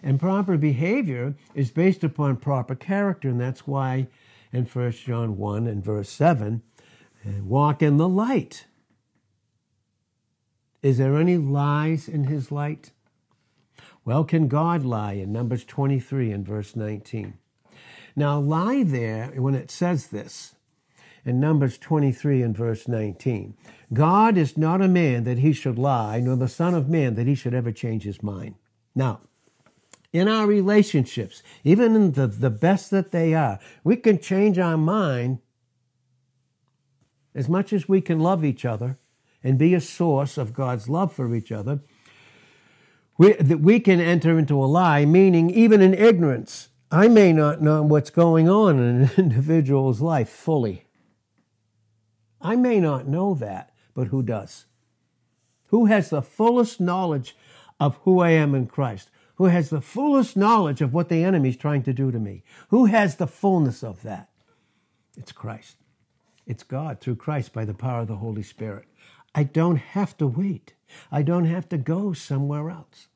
And 0.02 0.20
proper 0.20 0.56
behavior 0.56 1.34
is 1.54 1.70
based 1.70 2.04
upon 2.04 2.36
proper 2.36 2.74
character, 2.74 3.28
and 3.28 3.40
that's 3.40 3.66
why 3.66 4.08
in 4.52 4.64
1 4.66 4.92
John 4.92 5.36
1 5.36 5.66
and 5.66 5.84
verse 5.84 6.10
7, 6.10 6.62
walk 7.42 7.82
in 7.82 7.96
the 7.96 8.08
light 8.08 8.66
is 10.84 10.98
there 10.98 11.16
any 11.16 11.38
lies 11.38 12.08
in 12.08 12.24
his 12.24 12.52
light? 12.52 12.90
Well, 14.04 14.22
can 14.22 14.48
God 14.48 14.84
lie 14.84 15.14
in 15.14 15.32
Numbers 15.32 15.64
23 15.64 16.30
and 16.30 16.46
verse 16.46 16.76
19? 16.76 17.38
Now, 18.14 18.38
lie 18.38 18.82
there, 18.82 19.28
when 19.28 19.54
it 19.54 19.70
says 19.70 20.08
this, 20.08 20.53
in 21.24 21.40
Numbers 21.40 21.78
23 21.78 22.42
and 22.42 22.56
verse 22.56 22.86
19, 22.86 23.56
God 23.92 24.36
is 24.36 24.56
not 24.56 24.82
a 24.82 24.88
man 24.88 25.24
that 25.24 25.38
he 25.38 25.52
should 25.52 25.78
lie, 25.78 26.20
nor 26.20 26.36
the 26.36 26.48
Son 26.48 26.74
of 26.74 26.88
Man 26.88 27.14
that 27.14 27.26
he 27.26 27.34
should 27.34 27.54
ever 27.54 27.72
change 27.72 28.02
his 28.02 28.22
mind. 28.22 28.56
Now, 28.94 29.20
in 30.12 30.28
our 30.28 30.46
relationships, 30.46 31.42
even 31.64 31.96
in 31.96 32.12
the, 32.12 32.26
the 32.26 32.50
best 32.50 32.90
that 32.90 33.10
they 33.10 33.34
are, 33.34 33.58
we 33.82 33.96
can 33.96 34.18
change 34.20 34.58
our 34.58 34.76
mind 34.76 35.38
as 37.34 37.48
much 37.48 37.72
as 37.72 37.88
we 37.88 38.00
can 38.00 38.20
love 38.20 38.44
each 38.44 38.64
other 38.64 38.98
and 39.42 39.58
be 39.58 39.74
a 39.74 39.80
source 39.80 40.38
of 40.38 40.54
God's 40.54 40.88
love 40.88 41.12
for 41.12 41.34
each 41.34 41.50
other, 41.50 41.80
we, 43.18 43.32
that 43.34 43.60
we 43.60 43.80
can 43.80 44.00
enter 44.00 44.38
into 44.38 44.62
a 44.62 44.66
lie, 44.66 45.04
meaning 45.04 45.50
even 45.50 45.80
in 45.80 45.94
ignorance. 45.94 46.68
I 46.90 47.08
may 47.08 47.32
not 47.32 47.60
know 47.60 47.82
what's 47.82 48.10
going 48.10 48.48
on 48.48 48.78
in 48.78 49.02
an 49.02 49.10
individual's 49.16 50.00
life 50.00 50.28
fully. 50.28 50.86
I 52.44 52.56
may 52.56 52.78
not 52.78 53.08
know 53.08 53.34
that, 53.34 53.72
but 53.94 54.08
who 54.08 54.22
does? 54.22 54.66
Who 55.68 55.86
has 55.86 56.10
the 56.10 56.22
fullest 56.22 56.80
knowledge 56.80 57.34
of 57.80 57.96
who 58.02 58.20
I 58.20 58.30
am 58.30 58.54
in 58.54 58.66
Christ? 58.66 59.10
Who 59.36 59.46
has 59.46 59.70
the 59.70 59.80
fullest 59.80 60.36
knowledge 60.36 60.80
of 60.80 60.92
what 60.92 61.08
the 61.08 61.24
enemy 61.24 61.48
is 61.48 61.56
trying 61.56 61.82
to 61.84 61.92
do 61.92 62.12
to 62.12 62.18
me? 62.20 62.44
Who 62.68 62.84
has 62.84 63.16
the 63.16 63.26
fullness 63.26 63.82
of 63.82 64.02
that? 64.02 64.28
It's 65.16 65.32
Christ. 65.32 65.76
It's 66.46 66.62
God 66.62 67.00
through 67.00 67.16
Christ 67.16 67.52
by 67.52 67.64
the 67.64 67.74
power 67.74 68.02
of 68.02 68.08
the 68.08 68.16
Holy 68.16 68.42
Spirit. 68.42 68.84
I 69.34 69.42
don't 69.42 69.76
have 69.76 70.16
to 70.18 70.26
wait. 70.26 70.74
I 71.10 71.22
don't 71.22 71.46
have 71.46 71.68
to 71.70 71.78
go 71.78 72.12
somewhere 72.12 72.70
else. 72.70 73.08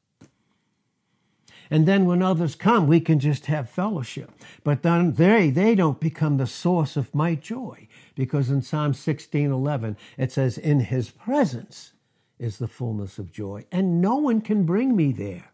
And 1.71 1.87
then 1.87 2.07
when 2.07 2.23
others 2.23 2.55
come, 2.55 2.87
we 2.87 3.01
can 3.01 3.19
just 3.21 3.47
have 3.47 3.69
fellowship. 3.69 4.31
But 4.65 4.83
then 4.83 5.13
they, 5.13 5.51
they 5.51 5.75
don't 5.75 6.01
become 6.01 6.39
the 6.39 6.47
source 6.47 6.97
of 6.97 7.15
my 7.15 7.35
joy. 7.35 7.88
Because 8.19 8.51
in 8.51 8.63
Psalm 8.63 8.95
16 8.95 9.53
11, 9.53 9.97
it 10.17 10.33
says, 10.33 10.59
In 10.59 10.81
his 10.81 11.09
presence 11.09 11.93
is 12.37 12.59
the 12.59 12.67
fullness 12.67 13.17
of 13.17 13.31
joy. 13.31 13.65
And 13.71 14.01
no 14.01 14.17
one 14.17 14.41
can 14.41 14.65
bring 14.67 14.97
me 14.97 15.13
there 15.13 15.53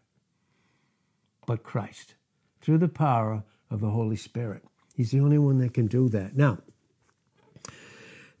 but 1.45 1.61
Christ 1.61 2.15
through 2.61 2.79
the 2.79 2.87
power 2.87 3.43
of 3.69 3.81
the 3.81 3.91
Holy 3.91 4.15
Spirit. 4.15 4.63
He's 4.95 5.11
the 5.11 5.19
only 5.19 5.37
one 5.37 5.59
that 5.59 5.75
can 5.75 5.85
do 5.85 6.09
that. 6.09 6.35
Now, 6.35 6.57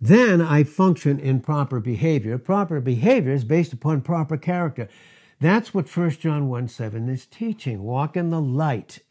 then 0.01 0.41
I 0.41 0.63
function 0.63 1.19
in 1.19 1.39
proper 1.39 1.79
behavior. 1.79 2.39
Proper 2.39 2.81
behavior 2.81 3.31
is 3.31 3.43
based 3.43 3.73
upon 3.73 4.01
proper 4.01 4.37
character. 4.37 4.89
That's 5.39 5.71
what 5.71 5.95
1 5.95 6.09
John 6.09 6.49
1 6.49 6.67
7 6.67 7.09
is 7.09 7.27
teaching. 7.27 7.83
Walk 7.83 8.17
in 8.17 8.31
the 8.31 8.41
light 8.41 9.01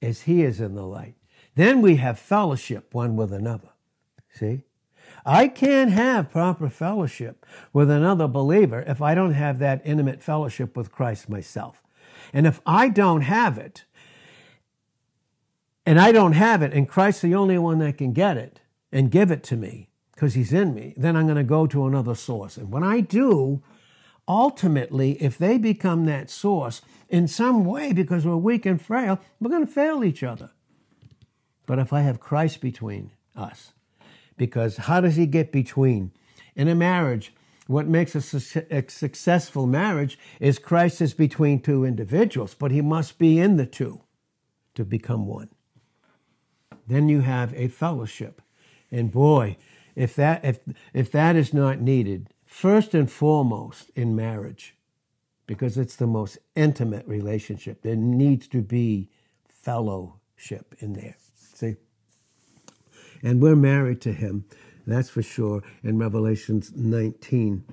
as 0.00 0.22
he 0.22 0.42
is 0.42 0.60
in 0.60 0.76
the 0.76 0.86
light. 0.86 1.16
Then 1.56 1.82
we 1.82 1.96
have 1.96 2.16
fellowship 2.16 2.94
one 2.94 3.16
with 3.16 3.32
another. 3.32 3.70
See? 4.38 4.62
I 5.24 5.48
can't 5.48 5.90
have 5.90 6.30
proper 6.30 6.68
fellowship 6.68 7.46
with 7.72 7.90
another 7.90 8.28
believer 8.28 8.84
if 8.86 9.00
I 9.00 9.14
don't 9.14 9.32
have 9.32 9.58
that 9.58 9.82
intimate 9.84 10.22
fellowship 10.22 10.76
with 10.76 10.92
Christ 10.92 11.28
myself. 11.28 11.82
And 12.32 12.46
if 12.46 12.60
I 12.66 12.88
don't 12.88 13.22
have 13.22 13.56
it, 13.56 13.84
and 15.84 15.98
I 15.98 16.12
don't 16.12 16.32
have 16.32 16.62
it, 16.62 16.72
and 16.72 16.88
Christ's 16.88 17.22
the 17.22 17.34
only 17.34 17.56
one 17.58 17.78
that 17.78 17.98
can 17.98 18.12
get 18.12 18.36
it 18.36 18.60
and 18.92 19.10
give 19.10 19.30
it 19.30 19.42
to 19.44 19.56
me, 19.56 19.88
because 20.14 20.34
he's 20.34 20.52
in 20.52 20.74
me, 20.74 20.92
then 20.96 21.16
I'm 21.16 21.26
going 21.26 21.36
to 21.36 21.44
go 21.44 21.66
to 21.68 21.86
another 21.86 22.14
source. 22.14 22.56
And 22.56 22.70
when 22.70 22.82
I 22.82 23.00
do, 23.00 23.62
ultimately, 24.26 25.12
if 25.22 25.38
they 25.38 25.56
become 25.56 26.04
that 26.06 26.30
source 26.30 26.82
in 27.08 27.28
some 27.28 27.64
way, 27.64 27.92
because 27.92 28.26
we're 28.26 28.36
weak 28.36 28.66
and 28.66 28.82
frail, 28.82 29.20
we're 29.40 29.50
going 29.50 29.66
to 29.66 29.72
fail 29.72 30.02
each 30.02 30.22
other. 30.22 30.50
But 31.64 31.78
if 31.78 31.92
I 31.92 32.00
have 32.00 32.20
Christ 32.20 32.60
between 32.60 33.12
us, 33.36 33.72
because 34.36 34.76
how 34.76 35.00
does 35.00 35.16
he 35.16 35.26
get 35.26 35.52
between? 35.52 36.12
In 36.54 36.68
a 36.68 36.74
marriage, 36.74 37.32
what 37.66 37.86
makes 37.86 38.14
a, 38.14 38.20
su- 38.20 38.66
a, 38.70 38.84
successful 38.88 39.66
marriage 39.66 40.18
is 40.40 40.58
Christ 40.58 41.00
is 41.00 41.14
between 41.14 41.60
two 41.60 41.84
individuals, 41.84 42.54
but 42.54 42.70
he 42.70 42.80
must 42.80 43.18
be 43.18 43.38
in 43.38 43.56
the 43.56 43.66
two 43.66 44.02
to 44.74 44.84
become 44.84 45.26
one. 45.26 45.48
Then 46.86 47.08
you 47.08 47.20
have 47.20 47.52
a 47.54 47.68
fellowship. 47.68 48.40
And 48.90 49.10
boy, 49.10 49.56
if 49.96 50.14
that 50.14 50.44
if 50.44 50.60
if 50.92 51.10
that 51.10 51.34
is 51.34 51.52
not 51.52 51.80
needed 51.80 52.28
first 52.44 52.94
and 52.94 53.10
foremost 53.10 53.90
in 53.96 54.14
marriage 54.14 54.76
because 55.46 55.78
it's 55.78 55.96
the 55.96 56.06
most 56.06 56.38
intimate 56.54 57.06
relationship 57.08 57.82
there 57.82 57.96
needs 57.96 58.46
to 58.46 58.60
be 58.60 59.10
fellowship 59.48 60.74
in 60.78 60.92
there 60.92 61.16
see 61.54 61.74
And 63.26 63.42
we're 63.42 63.56
married 63.56 64.00
to 64.02 64.12
him, 64.12 64.44
that's 64.86 65.10
for 65.10 65.20
sure, 65.20 65.60
in 65.82 65.98
Revelations 65.98 66.70
19. 66.76 67.64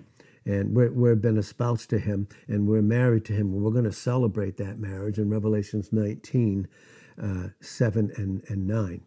And 0.45 0.75
we're, 0.75 0.91
we've 0.91 1.21
been 1.21 1.37
espoused 1.37 1.91
to 1.91 1.99
him 1.99 2.27
and 2.47 2.67
we're 2.67 2.81
married 2.81 3.23
to 3.25 3.33
him. 3.33 3.53
And 3.53 3.61
we're 3.61 3.69
going 3.69 3.83
to 3.83 3.91
celebrate 3.91 4.57
that 4.57 4.79
marriage 4.79 5.19
in 5.19 5.29
Revelations 5.29 5.93
19, 5.93 6.67
uh, 7.21 7.47
7 7.61 8.11
and, 8.17 8.43
and 8.47 8.67
9. 8.67 9.01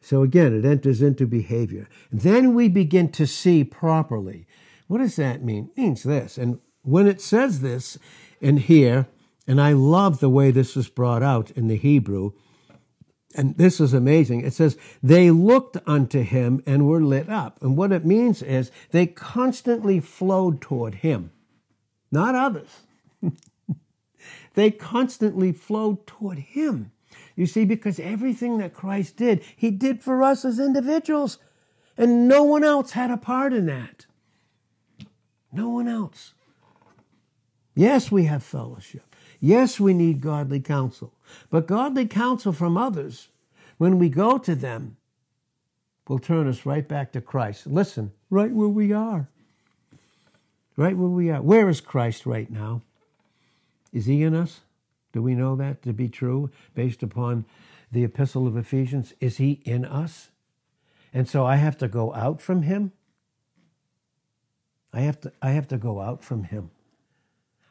So 0.00 0.22
again, 0.22 0.58
it 0.58 0.64
enters 0.64 1.02
into 1.02 1.26
behavior. 1.26 1.86
Then 2.10 2.54
we 2.54 2.70
begin 2.70 3.12
to 3.12 3.26
see 3.26 3.62
properly. 3.62 4.46
What 4.86 4.98
does 4.98 5.16
that 5.16 5.44
mean? 5.44 5.70
It 5.76 5.80
means 5.82 6.02
this. 6.02 6.38
And 6.38 6.60
when 6.80 7.06
it 7.06 7.20
says 7.20 7.60
this 7.60 7.98
in 8.40 8.56
here, 8.56 9.06
and 9.46 9.60
I 9.60 9.74
love 9.74 10.20
the 10.20 10.30
way 10.30 10.50
this 10.50 10.78
is 10.78 10.88
brought 10.88 11.22
out 11.22 11.50
in 11.50 11.68
the 11.68 11.76
Hebrew, 11.76 12.32
and 13.34 13.56
this 13.58 13.78
is 13.80 13.92
amazing. 13.92 14.40
It 14.40 14.54
says, 14.54 14.78
they 15.02 15.30
looked 15.30 15.76
unto 15.86 16.22
him 16.22 16.62
and 16.66 16.86
were 16.86 17.02
lit 17.02 17.28
up. 17.28 17.62
And 17.62 17.76
what 17.76 17.92
it 17.92 18.04
means 18.04 18.42
is 18.42 18.70
they 18.90 19.06
constantly 19.06 20.00
flowed 20.00 20.60
toward 20.60 20.96
him, 20.96 21.30
not 22.10 22.34
others. 22.34 22.80
they 24.54 24.70
constantly 24.70 25.52
flowed 25.52 26.06
toward 26.06 26.38
him. 26.38 26.90
You 27.36 27.46
see, 27.46 27.64
because 27.64 28.00
everything 28.00 28.58
that 28.58 28.74
Christ 28.74 29.16
did, 29.16 29.42
he 29.56 29.70
did 29.70 30.02
for 30.02 30.22
us 30.22 30.44
as 30.44 30.58
individuals. 30.58 31.38
And 31.96 32.28
no 32.28 32.42
one 32.44 32.64
else 32.64 32.92
had 32.92 33.10
a 33.10 33.16
part 33.16 33.52
in 33.52 33.66
that. 33.66 34.06
No 35.52 35.68
one 35.68 35.88
else. 35.88 36.32
Yes, 37.74 38.10
we 38.10 38.24
have 38.24 38.42
fellowship. 38.42 39.14
Yes, 39.40 39.78
we 39.78 39.94
need 39.94 40.20
godly 40.20 40.60
counsel. 40.60 41.12
But 41.50 41.66
godly 41.66 42.06
counsel 42.06 42.52
from 42.52 42.76
others, 42.76 43.28
when 43.78 43.98
we 43.98 44.08
go 44.08 44.38
to 44.38 44.54
them, 44.54 44.96
will 46.08 46.18
turn 46.18 46.48
us 46.48 46.64
right 46.64 46.88
back 46.88 47.12
to 47.12 47.20
Christ. 47.20 47.66
Listen, 47.66 48.12
right 48.30 48.50
where 48.50 48.68
we 48.68 48.92
are. 48.92 49.28
Right 50.76 50.96
where 50.96 51.08
we 51.08 51.30
are. 51.30 51.42
Where 51.42 51.68
is 51.68 51.80
Christ 51.80 52.24
right 52.24 52.50
now? 52.50 52.82
Is 53.92 54.06
he 54.06 54.22
in 54.22 54.34
us? 54.34 54.60
Do 55.12 55.22
we 55.22 55.34
know 55.34 55.56
that 55.56 55.82
to 55.82 55.92
be 55.92 56.08
true 56.08 56.50
based 56.74 57.02
upon 57.02 57.44
the 57.90 58.04
epistle 58.04 58.46
of 58.46 58.56
Ephesians? 58.56 59.12
Is 59.20 59.38
he 59.38 59.60
in 59.64 59.84
us? 59.84 60.30
And 61.12 61.28
so 61.28 61.46
I 61.46 61.56
have 61.56 61.76
to 61.78 61.88
go 61.88 62.14
out 62.14 62.40
from 62.40 62.62
him? 62.62 62.92
I 64.92 65.00
have 65.00 65.20
to 65.22 65.32
I 65.42 65.50
have 65.50 65.68
to 65.68 65.78
go 65.78 66.00
out 66.00 66.22
from 66.22 66.44
him. 66.44 66.70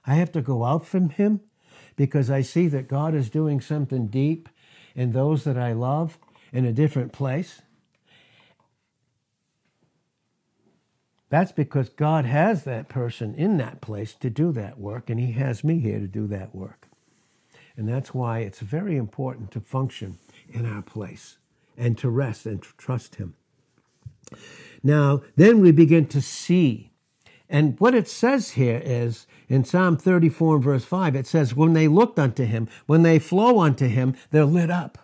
I 0.06 0.16
have 0.16 0.32
to 0.34 0.42
go 0.42 0.64
out 0.64 0.86
from 0.86 1.10
him 1.10 1.42
because 1.98 2.32
I 2.32 2.42
see 2.42 2.70
that 2.70 2.88
God 2.88 3.14
is 3.14 3.30
doing 3.30 3.60
something 3.60 4.08
deep 4.08 4.48
in 4.96 5.12
those 5.12 5.44
that 5.44 5.58
I 5.58 5.74
love 5.74 6.18
in 6.54 6.64
a 6.64 6.72
different 6.72 7.12
place. 7.12 7.62
That's 11.30 11.52
because 11.52 11.90
God 11.90 12.26
has 12.26 12.64
that 12.64 12.88
person 12.88 13.36
in 13.36 13.58
that 13.58 13.82
place 13.82 14.14
to 14.16 14.30
do 14.30 14.54
that 14.54 14.80
work, 14.80 15.10
and 15.10 15.20
He 15.20 15.34
has 15.34 15.62
me 15.62 15.80
here 15.80 16.00
to 16.00 16.08
do 16.08 16.26
that 16.28 16.56
work. 16.56 16.88
And 17.76 17.90
that's 17.90 18.14
why 18.14 18.40
it's 18.40 18.60
very 18.60 18.96
important 18.96 19.52
to 19.52 19.60
function 19.60 20.20
in 20.50 20.66
our 20.66 20.82
place 20.82 21.38
and 21.78 21.98
to 21.98 22.10
rest 22.10 22.46
and 22.46 22.64
to 22.64 22.70
trust 22.78 23.16
Him. 23.16 23.36
Now, 24.82 25.22
then 25.36 25.60
we 25.60 25.72
begin 25.72 26.06
to 26.08 26.22
see. 26.22 26.92
And 27.50 27.80
what 27.80 27.96
it 27.96 28.08
says 28.08 28.52
here 28.52 28.82
is 28.84 29.26
in 29.48 29.64
Psalm 29.64 29.98
34 29.98 30.56
and 30.56 30.64
verse 30.64 30.84
5, 30.84 31.16
it 31.16 31.28
says, 31.28 31.56
When 31.56 31.74
they 31.74 31.88
looked 31.88 32.20
unto 32.20 32.44
him, 32.44 32.68
when 32.86 33.04
they 33.04 33.20
flow 33.20 33.60
unto 33.60 33.88
him, 33.88 34.16
they're 34.32 34.46
lit 34.46 34.70
up. 34.70 34.98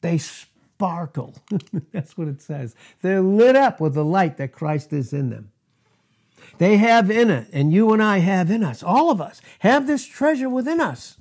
They 0.00 0.18
sparkle. 0.18 1.36
That's 1.92 2.16
what 2.16 2.28
it 2.28 2.40
says. 2.40 2.76
They're 3.02 3.22
lit 3.22 3.56
up 3.56 3.80
with 3.80 3.94
the 3.94 4.04
light 4.04 4.36
that 4.36 4.52
Christ 4.52 4.92
is 4.92 5.12
in 5.12 5.30
them. 5.30 5.50
They 6.58 6.76
have 6.76 7.10
in 7.10 7.30
it, 7.30 7.48
and 7.52 7.72
you 7.72 7.92
and 7.92 8.02
I 8.02 8.18
have 8.18 8.50
in 8.50 8.62
us, 8.62 8.82
all 8.82 9.10
of 9.10 9.20
us, 9.20 9.42
have 9.60 9.86
this 9.86 10.06
treasure 10.06 10.48
within 10.48 10.80
us. 10.80 11.16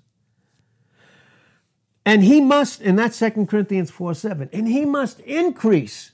And 2.05 2.23
he 2.23 2.41
must, 2.41 2.81
and 2.81 2.99
that's 2.99 3.17
2 3.17 3.47
Corinthians 3.47 3.89
4 3.89 4.13
7, 4.13 4.49
and 4.53 4.67
he 4.67 4.85
must 4.85 5.19
increase 5.21 6.11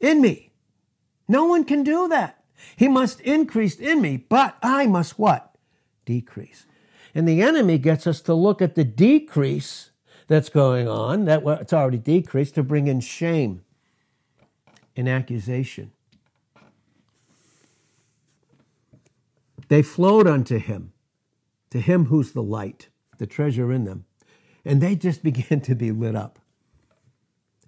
in 0.00 0.20
me. 0.22 0.52
No 1.26 1.44
one 1.44 1.64
can 1.64 1.82
do 1.82 2.08
that. 2.08 2.37
He 2.76 2.88
must 2.88 3.20
increase 3.20 3.76
in 3.76 4.00
me, 4.00 4.16
but 4.16 4.56
I 4.62 4.86
must 4.86 5.18
what? 5.18 5.54
Decrease. 6.04 6.66
And 7.14 7.26
the 7.26 7.42
enemy 7.42 7.78
gets 7.78 8.06
us 8.06 8.20
to 8.22 8.34
look 8.34 8.60
at 8.60 8.74
the 8.74 8.84
decrease 8.84 9.90
that's 10.26 10.48
going 10.48 10.88
on, 10.88 11.24
that 11.24 11.42
it's 11.46 11.72
already 11.72 11.98
decreased, 11.98 12.54
to 12.56 12.62
bring 12.62 12.86
in 12.86 13.00
shame 13.00 13.62
and 14.96 15.08
accusation. 15.08 15.92
They 19.68 19.82
flowed 19.82 20.26
unto 20.26 20.58
him, 20.58 20.92
to 21.70 21.80
him 21.80 22.06
who's 22.06 22.32
the 22.32 22.42
light, 22.42 22.88
the 23.18 23.26
treasure 23.26 23.72
in 23.72 23.84
them 23.84 24.04
and 24.68 24.82
they 24.82 24.94
just 24.94 25.22
began 25.24 25.60
to 25.62 25.74
be 25.74 25.90
lit 25.90 26.14
up. 26.14 26.38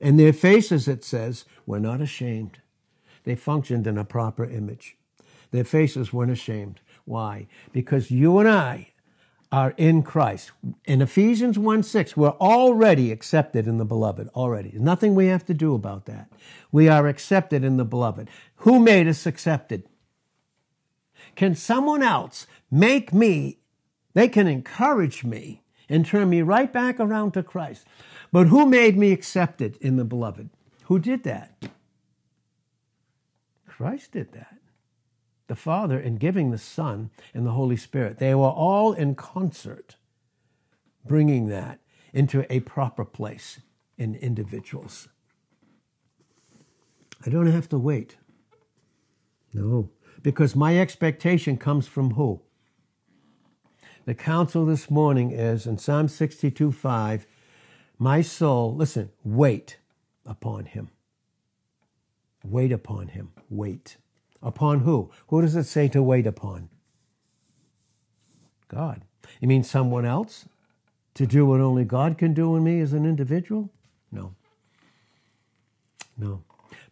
And 0.01 0.19
their 0.19 0.33
faces, 0.33 0.87
it 0.87 1.05
says, 1.05 1.45
were 1.67 1.81
not 1.81 2.01
ashamed. 2.01 2.59
They 3.25 3.37
functioned 3.37 3.87
in 3.87 3.99
a 3.99 4.05
proper 4.05 4.45
image. 4.45 4.97
Their 5.51 5.65
faces 5.65 6.13
weren't 6.13 6.31
ashamed. 6.31 6.81
Why? 7.05 7.47
Because 7.73 8.11
you 8.11 8.39
and 8.39 8.49
I 8.49 8.93
are 9.53 9.75
in 9.77 10.03
Christ. 10.03 10.53
In 10.85 11.03
Ephesians 11.03 11.59
1 11.59 11.83
6, 11.83 12.17
we're 12.17 12.31
already 12.31 13.11
accepted 13.11 13.67
in 13.67 13.79
the 13.79 13.85
beloved. 13.85 14.29
Already. 14.29 14.73
Nothing 14.75 15.15
we 15.15 15.27
have 15.27 15.45
to 15.47 15.55
do 15.55 15.75
about 15.75 16.07
that. 16.07 16.31
We 16.71 16.89
are 16.89 17.09
accepted 17.09 17.65
in 17.65 17.77
the 17.77 17.85
beloved. 17.85 18.29
Who 18.57 18.79
made 18.79 19.09
us 19.09 19.27
accepted? 19.27 19.85
Can 21.35 21.55
someone 21.55 22.03
else 22.03 22.47
make 22.71 23.13
me, 23.13 23.59
they 24.15 24.29
can 24.29 24.47
encourage 24.47 25.25
me 25.25 25.63
and 25.89 26.07
turn 26.07 26.31
me 26.31 26.41
right 26.41 26.73
back 26.73 27.01
around 27.01 27.33
to 27.33 27.43
Christ. 27.43 27.85
But 28.33 28.47
who 28.47 28.65
made 28.65 28.97
me 28.97 29.13
accepted 29.13 29.77
in 29.81 29.97
the 29.97 30.05
beloved? 30.05 30.49
Who 30.85 30.99
did 30.99 31.25
that? 31.25 31.69
Christ 33.81 34.13
did 34.13 34.33
that. 34.33 34.59
The 35.47 35.57
Father 35.57 35.99
in 35.99 36.17
giving 36.17 36.51
the 36.51 36.59
Son 36.59 37.09
and 37.33 37.47
the 37.47 37.53
Holy 37.53 37.79
Spirit. 37.79 38.19
They 38.19 38.35
were 38.35 38.51
all 38.51 38.93
in 38.93 39.15
concert, 39.15 39.97
bringing 41.03 41.49
that 41.49 41.81
into 42.13 42.45
a 42.53 42.61
proper 42.61 43.07
place 43.07 43.61
in 43.97 44.17
individuals. 44.17 45.09
I 47.25 47.31
don't 47.31 47.47
have 47.47 47.71
to 47.71 47.79
wait. 47.79 48.19
No, 49.55 49.89
because 50.23 50.55
my 50.55 50.79
expectation 50.79 51.57
comes 51.57 51.89
from 51.89 52.11
who? 52.11 52.43
The 54.05 54.15
counsel 54.15 54.67
this 54.67 54.91
morning 54.91 55.31
is 55.31 55.67
in 55.67 55.79
Psalm 55.79 56.09
62 56.09 56.71
5, 56.71 57.27
my 57.99 58.21
soul, 58.21 58.77
listen, 58.77 59.09
wait 59.25 59.79
upon 60.27 60.67
him. 60.67 60.91
Wait 62.45 62.73
upon 62.73 63.09
him. 63.09 63.33
Wait. 63.49 63.97
Upon 64.43 64.81
who? 64.81 65.11
Who 65.29 65.43
does 65.43 65.57
it 65.57 65.65
say 65.65 65.89
to 65.89 66.03
wait 66.03 66.27
upon? 66.27 66.69
God. 68.69 69.05
You 69.41 69.49
mean 69.49 69.63
someone 69.63 70.07
else? 70.07 70.47
To 71.15 71.27
do 71.27 71.45
what 71.45 71.61
only 71.61 71.85
God 71.85 72.17
can 72.17 72.33
do 72.33 72.57
in 72.57 72.65
me 72.65 72.81
as 72.81 72.93
an 72.93 73.05
individual? 73.05 73.71
No. 74.11 74.35
No. 76.17 76.43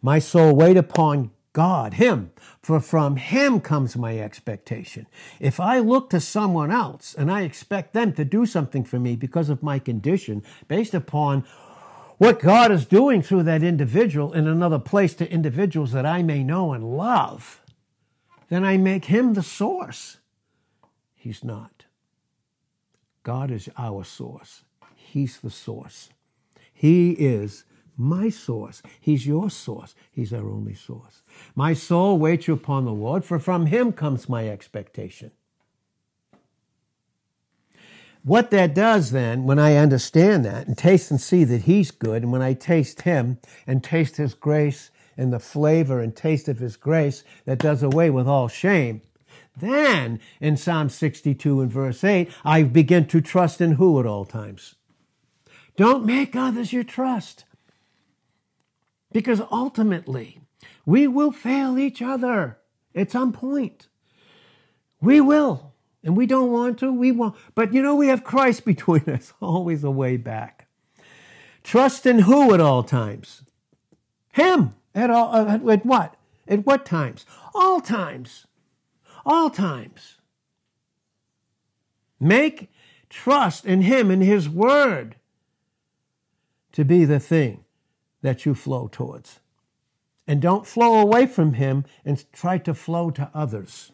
My 0.01 0.19
soul, 0.19 0.55
wait 0.55 0.77
upon 0.77 1.31
God, 1.51 1.95
Him, 1.95 2.31
for 2.61 2.79
from 2.79 3.15
Him 3.15 3.59
comes 3.59 3.97
my 3.97 4.19
expectation. 4.19 5.07
If 5.39 5.59
I 5.59 5.79
look 5.79 6.09
to 6.11 6.19
someone 6.19 6.71
else 6.71 7.15
and 7.17 7.31
I 7.31 7.41
expect 7.41 7.93
them 7.93 8.13
to 8.13 8.23
do 8.23 8.45
something 8.45 8.83
for 8.83 8.99
me 8.99 9.15
because 9.15 9.49
of 9.49 9.63
my 9.63 9.79
condition, 9.79 10.43
based 10.67 10.93
upon 10.93 11.43
what 12.19 12.39
God 12.39 12.71
is 12.71 12.85
doing 12.85 13.21
through 13.21 13.43
that 13.43 13.63
individual 13.63 14.33
in 14.33 14.45
another 14.45 14.77
place 14.77 15.13
to 15.15 15.31
individuals 15.31 15.93
that 15.93 16.05
I 16.05 16.21
may 16.21 16.43
know 16.43 16.73
and 16.73 16.95
love, 16.95 17.61
then 18.49 18.63
I 18.63 18.77
make 18.77 19.05
Him 19.05 19.33
the 19.33 19.41
source. 19.41 20.17
He's 21.15 21.43
not. 21.43 21.85
God 23.23 23.49
is 23.49 23.69
our 23.77 24.03
source, 24.03 24.63
He's 24.95 25.39
the 25.39 25.49
source. 25.49 26.09
He 26.73 27.11
is 27.11 27.63
my 27.97 28.29
source. 28.29 28.81
He's 29.01 29.27
your 29.27 29.49
source. 29.49 29.93
He's 30.09 30.31
our 30.31 30.49
only 30.49 30.73
source. 30.73 31.23
My 31.53 31.73
soul 31.73 32.17
waits 32.17 32.47
you 32.47 32.53
upon 32.53 32.85
the 32.85 32.93
Lord, 32.93 33.25
for 33.25 33.39
from 33.39 33.65
him 33.65 33.91
comes 33.91 34.29
my 34.29 34.47
expectation. 34.47 35.31
What 38.23 38.51
that 38.51 38.75
does 38.75 39.11
then, 39.11 39.45
when 39.45 39.59
I 39.59 39.75
understand 39.75 40.43
that 40.45 40.67
and 40.67 40.77
taste 40.77 41.09
and 41.09 41.21
see 41.21 41.43
that 41.45 41.63
he's 41.63 41.91
good, 41.91 42.23
and 42.23 42.31
when 42.31 42.41
I 42.41 42.53
taste 42.53 43.03
him 43.03 43.39
and 43.65 43.83
taste 43.83 44.17
his 44.17 44.33
grace 44.33 44.91
and 45.17 45.31
the 45.31 45.39
flavor 45.39 45.99
and 46.01 46.15
taste 46.15 46.47
of 46.49 46.59
his 46.59 46.75
grace 46.75 47.23
that 47.45 47.59
does 47.59 47.81
away 47.81 48.09
with 48.09 48.27
all 48.27 48.47
shame, 48.47 49.01
then 49.55 50.19
in 50.39 50.57
Psalm 50.57 50.89
62 50.89 51.61
and 51.61 51.71
verse 51.71 52.03
8, 52.03 52.29
I 52.43 52.63
begin 52.63 53.07
to 53.07 53.21
trust 53.21 53.61
in 53.61 53.73
who 53.73 53.99
at 53.99 54.05
all 54.05 54.25
times? 54.25 54.75
Don't 55.75 56.05
make 56.05 56.35
others 56.35 56.73
your 56.73 56.83
trust. 56.83 57.45
Because 59.11 59.41
ultimately, 59.51 60.39
we 60.85 61.07
will 61.07 61.31
fail 61.31 61.79
each 61.79 62.01
other 62.01 62.59
at 62.93 63.11
some 63.11 63.31
point. 63.31 63.87
We 65.01 65.21
will. 65.21 65.68
And 66.03 66.15
we 66.15 66.25
don't 66.25 66.51
want 66.51 66.79
to, 66.79 66.91
we 66.91 67.11
won't. 67.11 67.35
But 67.55 67.73
you 67.73 67.81
know, 67.81 67.95
we 67.95 68.07
have 68.07 68.23
Christ 68.23 68.65
between 68.65 69.09
us, 69.09 69.33
always 69.41 69.83
a 69.83 69.91
way 69.91 70.17
back. 70.17 70.67
Trust 71.63 72.05
in 72.05 72.19
who 72.19 72.53
at 72.53 72.61
all 72.61 72.83
times? 72.83 73.43
Him 74.31 74.75
at 74.95 75.09
all, 75.09 75.35
uh, 75.35 75.59
at 75.71 75.85
what? 75.85 76.15
At 76.47 76.65
what 76.65 76.85
times? 76.85 77.25
All 77.53 77.81
times. 77.81 78.47
All 79.25 79.49
times. 79.49 80.17
Make 82.19 82.69
trust 83.09 83.65
in 83.65 83.81
Him 83.81 84.09
and 84.11 84.23
His 84.23 84.49
Word 84.49 85.15
to 86.71 86.83
be 86.83 87.05
the 87.05 87.19
thing 87.19 87.63
that 88.21 88.45
you 88.45 88.55
flow 88.55 88.87
towards. 88.87 89.39
And 90.27 90.41
don't 90.41 90.67
flow 90.67 90.99
away 90.99 91.25
from 91.25 91.53
Him 91.53 91.85
and 92.05 92.23
try 92.31 92.57
to 92.59 92.73
flow 92.73 93.09
to 93.11 93.29
others. 93.33 93.91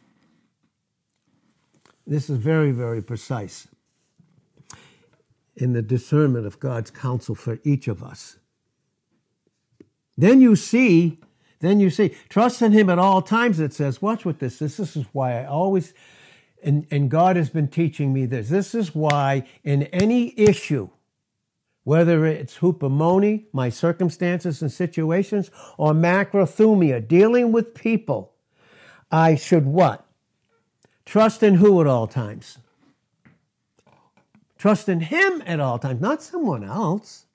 This 2.07 2.29
is 2.29 2.37
very, 2.37 2.71
very 2.71 3.01
precise 3.01 3.67
in 5.55 5.73
the 5.73 5.81
discernment 5.81 6.45
of 6.45 6.59
God's 6.59 6.91
counsel 6.91 7.35
for 7.35 7.59
each 7.63 7.87
of 7.87 8.03
us. 8.03 8.37
Then 10.17 10.41
you 10.41 10.55
see, 10.55 11.19
then 11.59 11.79
you 11.79 11.89
see, 11.89 12.15
trust 12.29 12.61
in 12.61 12.71
Him 12.71 12.89
at 12.89 12.99
all 12.99 13.21
times, 13.21 13.59
it 13.59 13.73
says. 13.73 14.01
Watch 14.01 14.25
with 14.25 14.39
this. 14.39 14.59
This, 14.59 14.77
this 14.77 14.95
is 14.95 15.05
why 15.13 15.41
I 15.41 15.45
always, 15.45 15.93
and, 16.63 16.85
and 16.91 17.09
God 17.09 17.35
has 17.35 17.49
been 17.49 17.67
teaching 17.67 18.13
me 18.13 18.25
this. 18.25 18.49
This 18.49 18.75
is 18.75 18.93
why 18.93 19.47
in 19.63 19.83
any 19.83 20.37
issue, 20.39 20.89
whether 21.83 22.25
it's 22.25 22.59
hupomone, 22.59 23.45
my 23.51 23.69
circumstances 23.69 24.61
and 24.61 24.71
situations, 24.71 25.51
or 25.77 25.93
macrothumia, 25.93 27.07
dealing 27.07 27.51
with 27.51 27.73
people, 27.73 28.33
I 29.11 29.35
should 29.35 29.65
what? 29.65 30.04
Trust 31.05 31.43
in 31.43 31.55
who 31.55 31.79
at 31.81 31.87
all 31.87 32.07
times? 32.07 32.57
Trust 34.57 34.89
in 34.89 35.01
Him 35.01 35.43
at 35.45 35.59
all 35.59 35.77
times, 35.77 36.01
not 36.01 36.23
someone 36.23 36.63
else. 36.63 37.25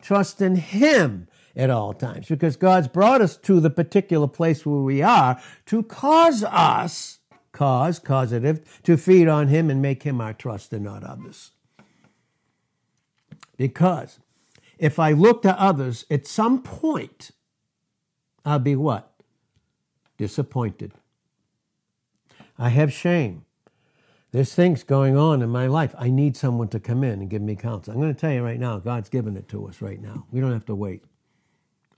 Trust 0.00 0.40
in 0.40 0.56
Him 0.56 1.26
at 1.56 1.70
all 1.70 1.92
times 1.92 2.28
because 2.28 2.56
God's 2.56 2.86
brought 2.86 3.20
us 3.20 3.36
to 3.38 3.58
the 3.58 3.70
particular 3.70 4.28
place 4.28 4.64
where 4.64 4.80
we 4.80 5.02
are 5.02 5.40
to 5.66 5.82
cause 5.82 6.44
us, 6.44 7.18
cause, 7.50 7.98
causative, 7.98 8.80
to 8.84 8.96
feed 8.96 9.26
on 9.26 9.48
Him 9.48 9.68
and 9.68 9.82
make 9.82 10.04
Him 10.04 10.20
our 10.20 10.32
trust 10.32 10.72
and 10.72 10.84
not 10.84 11.02
others. 11.02 11.50
Because 13.56 14.20
if 14.78 15.00
I 15.00 15.10
look 15.12 15.42
to 15.42 15.60
others, 15.60 16.06
at 16.08 16.26
some 16.26 16.62
point, 16.62 17.32
I'll 18.44 18.60
be 18.60 18.76
what? 18.76 19.12
Disappointed. 20.16 20.92
I 22.58 22.70
have 22.70 22.92
shame. 22.92 23.44
There's 24.30 24.54
things 24.54 24.82
going 24.82 25.16
on 25.16 25.40
in 25.40 25.48
my 25.48 25.66
life. 25.66 25.94
I 25.98 26.10
need 26.10 26.36
someone 26.36 26.68
to 26.68 26.80
come 26.80 27.02
in 27.02 27.20
and 27.20 27.30
give 27.30 27.40
me 27.40 27.56
counsel. 27.56 27.94
I'm 27.94 28.00
going 28.00 28.14
to 28.14 28.20
tell 28.20 28.32
you 28.32 28.42
right 28.42 28.60
now, 28.60 28.78
God's 28.78 29.08
given 29.08 29.36
it 29.36 29.48
to 29.48 29.66
us 29.66 29.80
right 29.80 30.00
now. 30.00 30.26
We 30.30 30.40
don't 30.40 30.52
have 30.52 30.66
to 30.66 30.74
wait. 30.74 31.04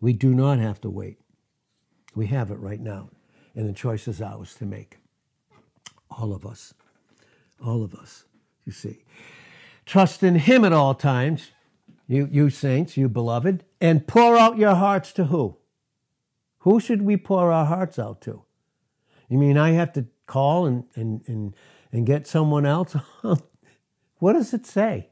We 0.01 0.13
do 0.13 0.33
not 0.33 0.59
have 0.59 0.81
to 0.83 0.91
wait. 0.91 1.19
We 2.15 2.27
have 2.27 2.51
it 2.51 2.59
right 2.59 2.81
now. 2.81 3.11
And 3.57 3.69
the 3.69 3.73
choice 3.73 4.07
is 4.07 4.23
ours 4.23 4.55
to 4.57 4.65
make. 4.65 4.99
All 6.11 6.33
of 6.33 6.47
us. 6.47 6.73
All 7.65 7.83
of 7.83 7.95
us, 7.95 8.25
you 8.65 8.73
see. 8.73 9.05
Trust 9.85 10.23
in 10.23 10.37
Him 10.37 10.65
at 10.65 10.73
all 10.73 10.95
times, 10.95 11.51
you, 12.07 12.29
you 12.31 12.49
saints, 12.49 12.97
you 12.97 13.09
beloved, 13.09 13.65
and 13.81 14.07
pour 14.07 14.37
out 14.37 14.57
your 14.57 14.77
hearts 14.77 15.13
to 15.13 15.27
who? 15.27 15.59
Who 16.61 16.81
should 16.81 17.03
we 17.03 17.17
pour 17.17 17.53
our 17.53 17.67
hearts 17.67 17.99
out 17.99 18.21
to? 18.23 18.45
You 19.29 19.39
mean 19.39 19.59
I 19.59 19.73
have 19.73 19.93
to 19.95 20.07
call 20.31 20.65
and, 20.65 20.85
and, 20.95 21.23
and, 21.27 21.55
and 21.93 22.07
get 22.07 22.27
someone 22.27 22.65
else? 22.65 22.97
what 24.19 24.33
does 24.35 24.55
it 24.55 24.65
say? 24.65 25.09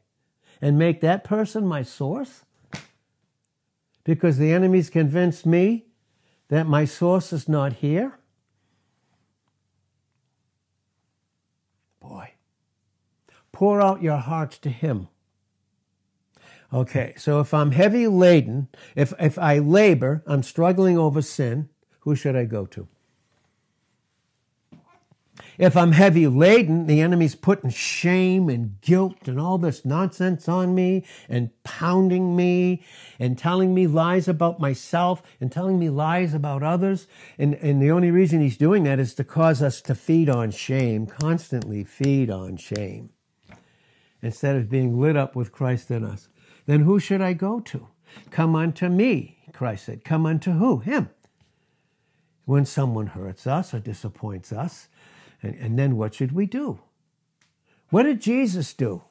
And 0.63 0.79
make 0.79 1.01
that 1.01 1.25
person 1.25 1.67
my 1.67 1.83
source? 1.83 2.45
Because 4.05 4.39
the 4.39 4.53
enemy's 4.53 4.89
convinced 4.89 5.45
me 5.45 5.87
that 6.49 6.67
my 6.67 6.85
source 6.85 7.33
is 7.33 7.49
not 7.49 7.75
here? 7.75 8.19
Boy. 12.01 12.33
Pour 13.53 13.83
out 13.83 14.03
your 14.03 14.17
hearts 14.17 14.57
to 14.59 14.71
him. 14.71 15.09
Okay, 16.73 17.15
so 17.17 17.41
if 17.41 17.53
I'm 17.53 17.73
heavy 17.73 18.07
laden, 18.07 18.69
if, 18.95 19.13
if 19.19 19.39
I 19.39 19.59
labor, 19.59 20.23
I'm 20.27 20.43
struggling 20.43 20.97
over 20.97 21.23
sin, 21.23 21.69
who 22.01 22.15
should 22.15 22.37
I 22.37 22.45
go 22.45 22.67
to? 22.67 22.87
If 25.59 25.77
I'm 25.77 25.93
heavy 25.93 26.27
laden, 26.29 26.87
the 26.87 27.01
enemy's 27.01 27.35
putting 27.35 27.71
shame 27.71 28.49
and 28.49 28.81
guilt 28.81 29.27
and 29.27 29.41
all 29.41 29.59
this 29.59 29.85
nonsense 29.85 30.49
on 30.49 30.75
me 30.75 31.05
and 31.29 31.51
pounding 31.65 32.37
me 32.37 32.85
and 33.19 33.37
telling 33.37 33.75
me 33.75 33.89
lies 33.89 34.29
about 34.29 34.61
myself 34.61 35.21
and 35.41 35.51
telling 35.51 35.79
me 35.79 35.91
lies 35.91 36.33
about 36.33 36.63
others. 36.63 37.09
And, 37.39 37.55
and 37.55 37.83
the 37.83 37.91
only 37.91 38.13
reason 38.13 38.41
he's 38.41 38.57
doing 38.57 38.85
that 38.85 39.01
is 39.01 39.15
to 39.17 39.25
cause 39.25 39.61
us 39.61 39.81
to 39.83 39.95
feed 39.97 40.29
on 40.29 40.53
shame, 40.53 41.07
constantly 41.07 41.83
feed 41.83 42.31
on 42.31 42.57
shame, 42.57 43.11
instead 44.23 44.55
of 44.55 44.71
being 44.71 45.01
lit 45.01 45.17
up 45.17 45.35
with 45.35 45.51
Christ 45.51 45.91
in 45.91 46.05
us. 46.05 46.29
Then 46.67 46.81
who 46.81 47.01
should 47.01 47.21
I 47.21 47.33
go 47.33 47.61
to? 47.61 47.89
Come 48.31 48.55
unto 48.55 48.89
me, 48.89 49.39
Christ 49.53 49.87
said. 49.87 50.05
Come 50.05 50.25
unto 50.25 50.53
who? 50.53 50.79
Him. 50.79 51.11
When 52.45 52.65
someone 52.65 53.09
hurts 53.09 53.47
us 53.47 53.75
or 53.75 53.81
disappoints 53.81 54.53
us, 54.53 54.89
and, 55.43 55.55
and 55.57 55.79
then 55.79 55.97
what 55.97 56.15
should 56.15 56.33
we 56.33 56.47
do? 56.47 56.81
What 57.91 58.05
did 58.05 58.21
Jesus 58.21 58.73
do? 58.75 59.03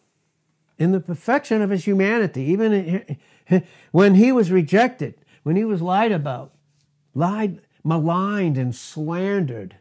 In 0.78 0.92
the 0.92 1.00
perfection 1.00 1.62
of 1.62 1.72
his 1.72 1.86
humanity, 1.86 2.44
even 2.44 3.18
when 3.92 4.16
he 4.16 4.32
was 4.32 4.52
rejected, 4.52 5.16
when 5.44 5.56
he 5.56 5.66
was 5.66 5.82
lied 5.82 6.12
about, 6.12 6.54
lied, 7.16 7.62
maligned, 7.84 8.58
and 8.58 8.76
slandered, 8.76 9.78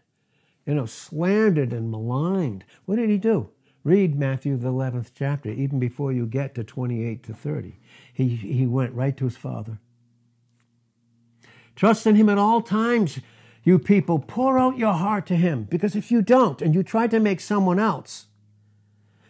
you 0.64 0.74
know, 0.74 0.86
slandered 0.86 1.72
and 1.72 1.90
maligned, 1.90 2.64
what 2.86 2.96
did 2.96 3.10
he 3.10 3.18
do? 3.18 3.50
Read 3.84 4.18
Matthew, 4.18 4.56
the 4.56 4.72
11th 4.72 5.10
chapter, 5.14 5.50
even 5.50 5.78
before 5.78 6.12
you 6.12 6.26
get 6.26 6.54
to 6.54 6.64
28 6.64 7.22
to 7.24 7.34
30. 7.34 7.78
He, 8.12 8.28
he 8.28 8.66
went 8.66 8.94
right 8.94 9.16
to 9.16 9.24
his 9.24 9.36
Father. 9.36 9.78
Trust 11.76 12.06
in 12.06 12.16
him 12.16 12.28
at 12.28 12.38
all 12.38 12.62
times 12.62 13.20
you 13.66 13.80
people, 13.80 14.20
pour 14.20 14.58
out 14.58 14.78
your 14.78 14.94
heart 14.94 15.26
to 15.26 15.34
Him. 15.34 15.64
Because 15.64 15.96
if 15.96 16.10
you 16.10 16.22
don't, 16.22 16.62
and 16.62 16.72
you 16.72 16.82
try 16.84 17.08
to 17.08 17.18
make 17.18 17.40
someone 17.40 17.80
else 17.80 18.26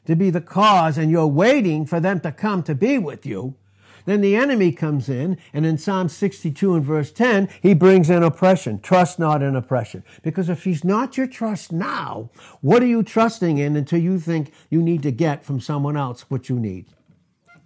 to 0.04 0.14
be 0.14 0.28
the 0.28 0.42
cause, 0.42 0.98
and 0.98 1.10
you're 1.10 1.26
waiting 1.26 1.86
for 1.86 1.98
them 1.98 2.20
to 2.20 2.30
come 2.30 2.62
to 2.62 2.74
be 2.74 2.98
with 2.98 3.24
you, 3.24 3.56
then 4.04 4.20
the 4.20 4.36
enemy 4.36 4.72
comes 4.72 5.08
in, 5.08 5.38
and 5.54 5.64
in 5.64 5.78
Psalm 5.78 6.10
62 6.10 6.74
and 6.74 6.84
verse 6.84 7.10
10, 7.10 7.48
he 7.60 7.72
brings 7.72 8.10
in 8.10 8.22
oppression. 8.22 8.78
Trust 8.78 9.18
not 9.18 9.42
in 9.42 9.56
oppression. 9.56 10.04
Because 10.22 10.50
if 10.50 10.64
he's 10.64 10.84
not 10.84 11.16
your 11.16 11.26
trust 11.26 11.72
now, 11.72 12.30
what 12.60 12.82
are 12.82 12.86
you 12.86 13.02
trusting 13.02 13.56
in 13.56 13.74
until 13.74 13.98
you 13.98 14.20
think 14.20 14.52
you 14.70 14.82
need 14.82 15.02
to 15.02 15.10
get 15.10 15.44
from 15.44 15.60
someone 15.60 15.96
else 15.96 16.30
what 16.30 16.50
you 16.50 16.60
need? 16.60 16.86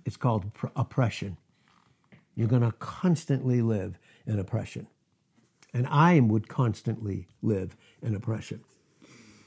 It's 0.07 0.17
called 0.17 0.51
oppression. 0.77 1.37
You're 2.37 2.49
going 2.49 2.63
to 2.63 2.73
constantly 2.73 3.61
live 3.61 3.99
in 4.25 4.39
oppression. 4.39 4.87
And 5.73 5.87
I 5.87 6.21
would 6.21 6.49
constantly 6.49 7.29
live 7.43 7.77
in 8.03 8.15
oppression. 8.15 8.61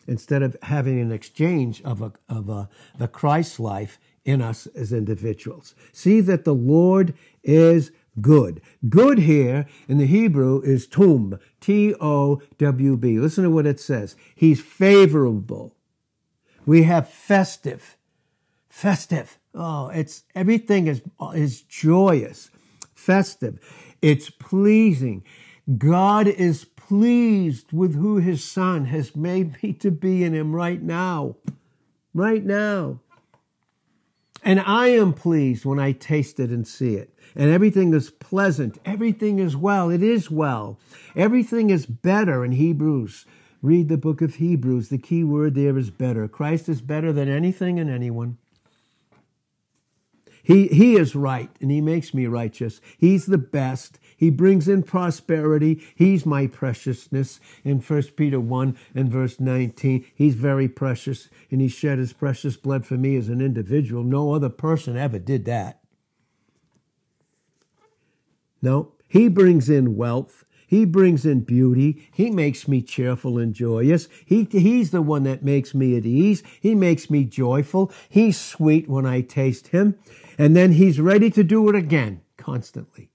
Instead 0.07 0.41
of 0.41 0.57
having 0.63 0.99
an 0.99 1.11
exchange 1.11 1.81
of, 1.83 2.01
a, 2.01 2.13
of 2.27 2.49
a, 2.49 2.69
the 2.97 3.07
Christ 3.07 3.59
life 3.59 3.99
in 4.25 4.41
us 4.41 4.67
as 4.67 4.93
individuals. 4.93 5.75
See 5.91 6.21
that 6.21 6.45
the 6.45 6.53
Lord 6.53 7.13
is 7.43 7.91
good. 8.21 8.61
Good 8.87 9.19
here 9.19 9.65
in 9.87 9.97
the 9.97 10.05
Hebrew 10.05 10.61
is 10.61 10.87
tum, 10.87 11.39
T 11.59 11.93
O 11.99 12.41
W 12.57 12.97
B. 12.97 13.19
Listen 13.19 13.43
to 13.43 13.49
what 13.49 13.65
it 13.65 13.79
says. 13.79 14.15
He's 14.35 14.61
favorable. 14.61 15.75
We 16.65 16.83
have 16.83 17.09
festive. 17.09 17.97
Festive. 18.69 19.37
Oh, 19.53 19.89
it's 19.89 20.23
everything 20.35 20.87
is 20.87 21.01
is 21.33 21.61
joyous. 21.61 22.49
Festive. 22.93 23.59
It's 24.01 24.29
pleasing. 24.29 25.23
God 25.77 26.27
is 26.27 26.65
pleased 26.65 27.71
with 27.71 27.95
who 27.95 28.17
his 28.17 28.43
son 28.43 28.85
has 28.85 29.15
made 29.15 29.61
me 29.63 29.73
to 29.73 29.91
be 29.91 30.23
in 30.23 30.33
him 30.33 30.53
right 30.53 30.81
now. 30.81 31.37
Right 32.13 32.43
now. 32.43 32.99
And 34.43 34.59
I 34.59 34.87
am 34.87 35.13
pleased 35.13 35.63
when 35.63 35.79
I 35.79 35.93
taste 35.93 36.39
it 36.39 36.49
and 36.49 36.67
see 36.67 36.95
it. 36.95 37.17
And 37.35 37.49
everything 37.49 37.93
is 37.93 38.09
pleasant. 38.09 38.77
Everything 38.85 39.39
is 39.39 39.55
well. 39.55 39.89
It 39.89 40.03
is 40.03 40.29
well. 40.29 40.77
Everything 41.15 41.69
is 41.69 41.85
better 41.85 42.43
in 42.43 42.51
Hebrews. 42.51 43.25
Read 43.61 43.87
the 43.87 43.97
book 43.97 44.21
of 44.21 44.35
Hebrews. 44.35 44.89
The 44.89 44.97
key 44.97 45.23
word 45.23 45.55
there 45.55 45.77
is 45.77 45.89
better. 45.89 46.27
Christ 46.27 46.67
is 46.67 46.81
better 46.81 47.13
than 47.13 47.29
anything 47.29 47.79
and 47.79 47.89
anyone. 47.89 48.37
He, 50.43 50.67
he 50.67 50.95
is 50.95 51.15
right 51.15 51.49
and 51.61 51.71
he 51.71 51.79
makes 51.79 52.13
me 52.13 52.27
righteous. 52.27 52.81
He's 52.97 53.27
the 53.27 53.37
best. 53.37 53.97
He 54.17 54.29
brings 54.29 54.67
in 54.67 54.83
prosperity. 54.83 55.81
He's 55.95 56.25
my 56.25 56.47
preciousness. 56.47 57.39
In 57.63 57.79
1 57.79 58.03
Peter 58.17 58.41
1 58.41 58.77
and 58.93 59.09
verse 59.09 59.39
19, 59.39 60.05
he's 60.13 60.35
very 60.35 60.67
precious 60.67 61.29
and 61.49 61.61
he 61.61 61.69
shed 61.69 61.97
his 61.97 62.11
precious 62.11 62.57
blood 62.57 62.85
for 62.85 62.95
me 62.95 63.15
as 63.15 63.29
an 63.29 63.39
individual. 63.39 64.03
No 64.03 64.33
other 64.33 64.49
person 64.49 64.97
ever 64.97 65.17
did 65.17 65.45
that. 65.45 65.79
No, 68.61 68.93
he 69.07 69.29
brings 69.29 69.69
in 69.69 69.95
wealth. 69.95 70.43
He 70.73 70.85
brings 70.85 71.23
in 71.23 71.41
beauty. 71.41 72.09
He 72.11 72.31
makes 72.31 72.67
me 72.67 72.81
cheerful 72.81 73.37
and 73.37 73.53
joyous. 73.53 74.07
He, 74.25 74.47
he's 74.49 74.89
the 74.89 75.03
one 75.03 75.21
that 75.21 75.43
makes 75.43 75.75
me 75.75 75.95
at 75.95 76.03
ease. 76.03 76.41
He 76.59 76.73
makes 76.73 77.11
me 77.11 77.25
joyful. 77.25 77.91
He's 78.09 78.39
sweet 78.39 78.89
when 78.89 79.05
I 79.05 79.21
taste 79.21 79.67
him. 79.67 79.99
And 80.35 80.55
then 80.55 80.71
he's 80.71 80.99
ready 80.99 81.29
to 81.29 81.43
do 81.43 81.69
it 81.69 81.75
again 81.75 82.21
constantly. 82.37 83.11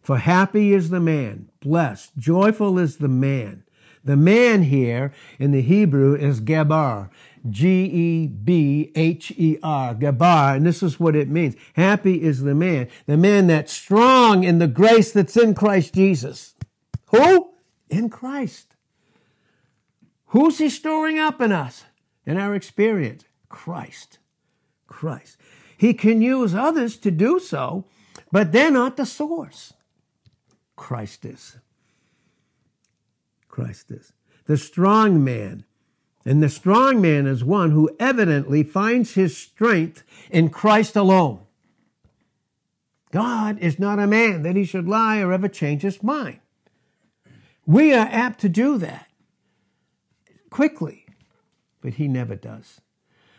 For 0.00 0.18
happy 0.18 0.72
is 0.72 0.90
the 0.90 1.00
man, 1.00 1.48
blessed, 1.58 2.16
joyful 2.16 2.78
is 2.78 2.98
the 2.98 3.08
man. 3.08 3.64
The 4.04 4.16
man 4.16 4.62
here 4.62 5.12
in 5.40 5.50
the 5.50 5.62
Hebrew 5.62 6.14
is 6.14 6.40
Gebar. 6.40 7.10
G 7.48 7.84
E 7.84 8.26
B 8.26 8.92
H 8.94 9.32
E 9.36 9.58
R, 9.62 9.94
Gebar, 9.94 10.56
and 10.56 10.66
this 10.66 10.82
is 10.82 11.00
what 11.00 11.16
it 11.16 11.28
means. 11.28 11.56
Happy 11.74 12.22
is 12.22 12.42
the 12.42 12.54
man, 12.54 12.88
the 13.06 13.16
man 13.16 13.46
that's 13.46 13.72
strong 13.72 14.44
in 14.44 14.58
the 14.58 14.68
grace 14.68 15.12
that's 15.12 15.36
in 15.36 15.54
Christ 15.54 15.94
Jesus. 15.94 16.54
Who? 17.10 17.52
In 17.88 18.10
Christ. 18.10 18.76
Who's 20.26 20.58
he 20.58 20.68
storing 20.68 21.18
up 21.18 21.40
in 21.40 21.50
us? 21.50 21.84
In 22.26 22.36
our 22.36 22.54
experience, 22.54 23.24
Christ. 23.48 24.18
Christ. 24.86 25.38
He 25.76 25.94
can 25.94 26.20
use 26.20 26.54
others 26.54 26.96
to 26.98 27.10
do 27.10 27.40
so, 27.40 27.86
but 28.30 28.52
they're 28.52 28.70
not 28.70 28.96
the 28.96 29.06
source. 29.06 29.72
Christ 30.76 31.24
is. 31.24 31.56
Christ 33.48 33.90
is. 33.90 34.12
The 34.44 34.56
strong 34.56 35.24
man 35.24 35.64
and 36.24 36.42
the 36.42 36.48
strong 36.48 37.00
man 37.00 37.26
is 37.26 37.42
one 37.42 37.70
who 37.70 37.94
evidently 37.98 38.62
finds 38.62 39.14
his 39.14 39.36
strength 39.36 40.02
in 40.30 40.50
Christ 40.50 40.96
alone. 40.96 41.40
God 43.10 43.58
is 43.58 43.78
not 43.78 43.98
a 43.98 44.06
man 44.06 44.42
that 44.42 44.56
he 44.56 44.64
should 44.64 44.86
lie 44.86 45.20
or 45.20 45.32
ever 45.32 45.48
change 45.48 45.82
his 45.82 46.02
mind. 46.02 46.40
We 47.66 47.92
are 47.92 48.08
apt 48.10 48.40
to 48.40 48.48
do 48.48 48.78
that 48.78 49.08
quickly, 50.50 51.06
but 51.80 51.94
he 51.94 52.06
never 52.06 52.36
does. 52.36 52.80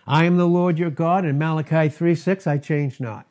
I 0.07 0.25
am 0.25 0.37
the 0.37 0.47
Lord 0.47 0.79
your 0.79 0.89
God 0.89 1.25
in 1.25 1.37
Malachi 1.37 1.87
3 1.89 2.15
6, 2.15 2.47
I 2.47 2.57
change 2.57 2.99
not. 2.99 3.27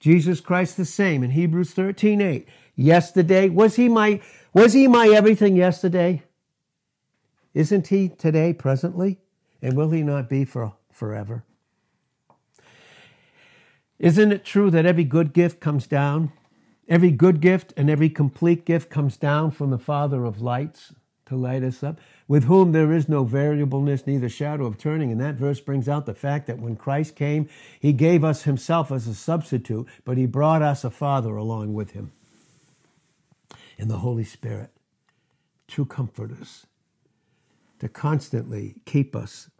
Jesus 0.00 0.40
Christ 0.40 0.76
the 0.76 0.84
same 0.84 1.22
in 1.22 1.30
Hebrews 1.30 1.72
13 1.72 2.20
8. 2.20 2.48
Yesterday, 2.76 3.48
was 3.48 3.76
he 3.76 3.88
my 3.88 4.20
was 4.52 4.72
he 4.72 4.86
my 4.86 5.08
everything 5.08 5.56
yesterday? 5.56 6.22
Isn't 7.58 7.88
he 7.88 8.08
today, 8.08 8.52
presently? 8.52 9.18
And 9.60 9.76
will 9.76 9.90
he 9.90 10.04
not 10.04 10.28
be 10.28 10.44
for 10.44 10.74
forever? 10.92 11.42
Isn't 13.98 14.30
it 14.30 14.44
true 14.44 14.70
that 14.70 14.86
every 14.86 15.02
good 15.02 15.32
gift 15.32 15.58
comes 15.58 15.88
down? 15.88 16.30
Every 16.88 17.10
good 17.10 17.40
gift 17.40 17.74
and 17.76 17.90
every 17.90 18.10
complete 18.10 18.64
gift 18.64 18.90
comes 18.90 19.16
down 19.16 19.50
from 19.50 19.70
the 19.70 19.78
Father 19.78 20.24
of 20.24 20.40
lights 20.40 20.94
to 21.26 21.34
light 21.34 21.64
us 21.64 21.82
up, 21.82 21.98
with 22.28 22.44
whom 22.44 22.70
there 22.70 22.92
is 22.92 23.08
no 23.08 23.24
variableness, 23.24 24.06
neither 24.06 24.28
shadow 24.28 24.64
of 24.64 24.78
turning. 24.78 25.10
And 25.10 25.20
that 25.20 25.34
verse 25.34 25.58
brings 25.58 25.88
out 25.88 26.06
the 26.06 26.14
fact 26.14 26.46
that 26.46 26.60
when 26.60 26.76
Christ 26.76 27.16
came, 27.16 27.48
he 27.80 27.92
gave 27.92 28.22
us 28.22 28.44
himself 28.44 28.92
as 28.92 29.08
a 29.08 29.16
substitute, 29.16 29.88
but 30.04 30.16
he 30.16 30.26
brought 30.26 30.62
us 30.62 30.84
a 30.84 30.90
Father 30.90 31.34
along 31.34 31.74
with 31.74 31.90
him. 31.90 32.12
And 33.76 33.90
the 33.90 33.98
Holy 33.98 34.22
Spirit 34.22 34.70
to 35.66 35.84
comfort 35.84 36.30
us 36.40 36.67
to 37.80 37.88
constantly 37.88 38.76
keep 38.84 39.14
us 39.14 39.50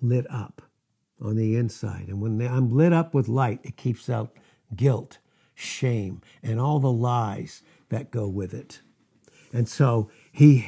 lit 0.00 0.26
up 0.30 0.62
on 1.20 1.36
the 1.36 1.56
inside. 1.56 2.08
And 2.08 2.20
when 2.20 2.40
I'm 2.40 2.70
lit 2.70 2.92
up 2.92 3.14
with 3.14 3.28
light, 3.28 3.60
it 3.62 3.76
keeps 3.76 4.10
out 4.10 4.36
guilt, 4.74 5.18
shame, 5.54 6.20
and 6.42 6.60
all 6.60 6.78
the 6.78 6.92
lies 6.92 7.62
that 7.88 8.10
go 8.10 8.28
with 8.28 8.52
it. 8.52 8.80
And 9.52 9.68
so 9.68 10.10
he, 10.32 10.66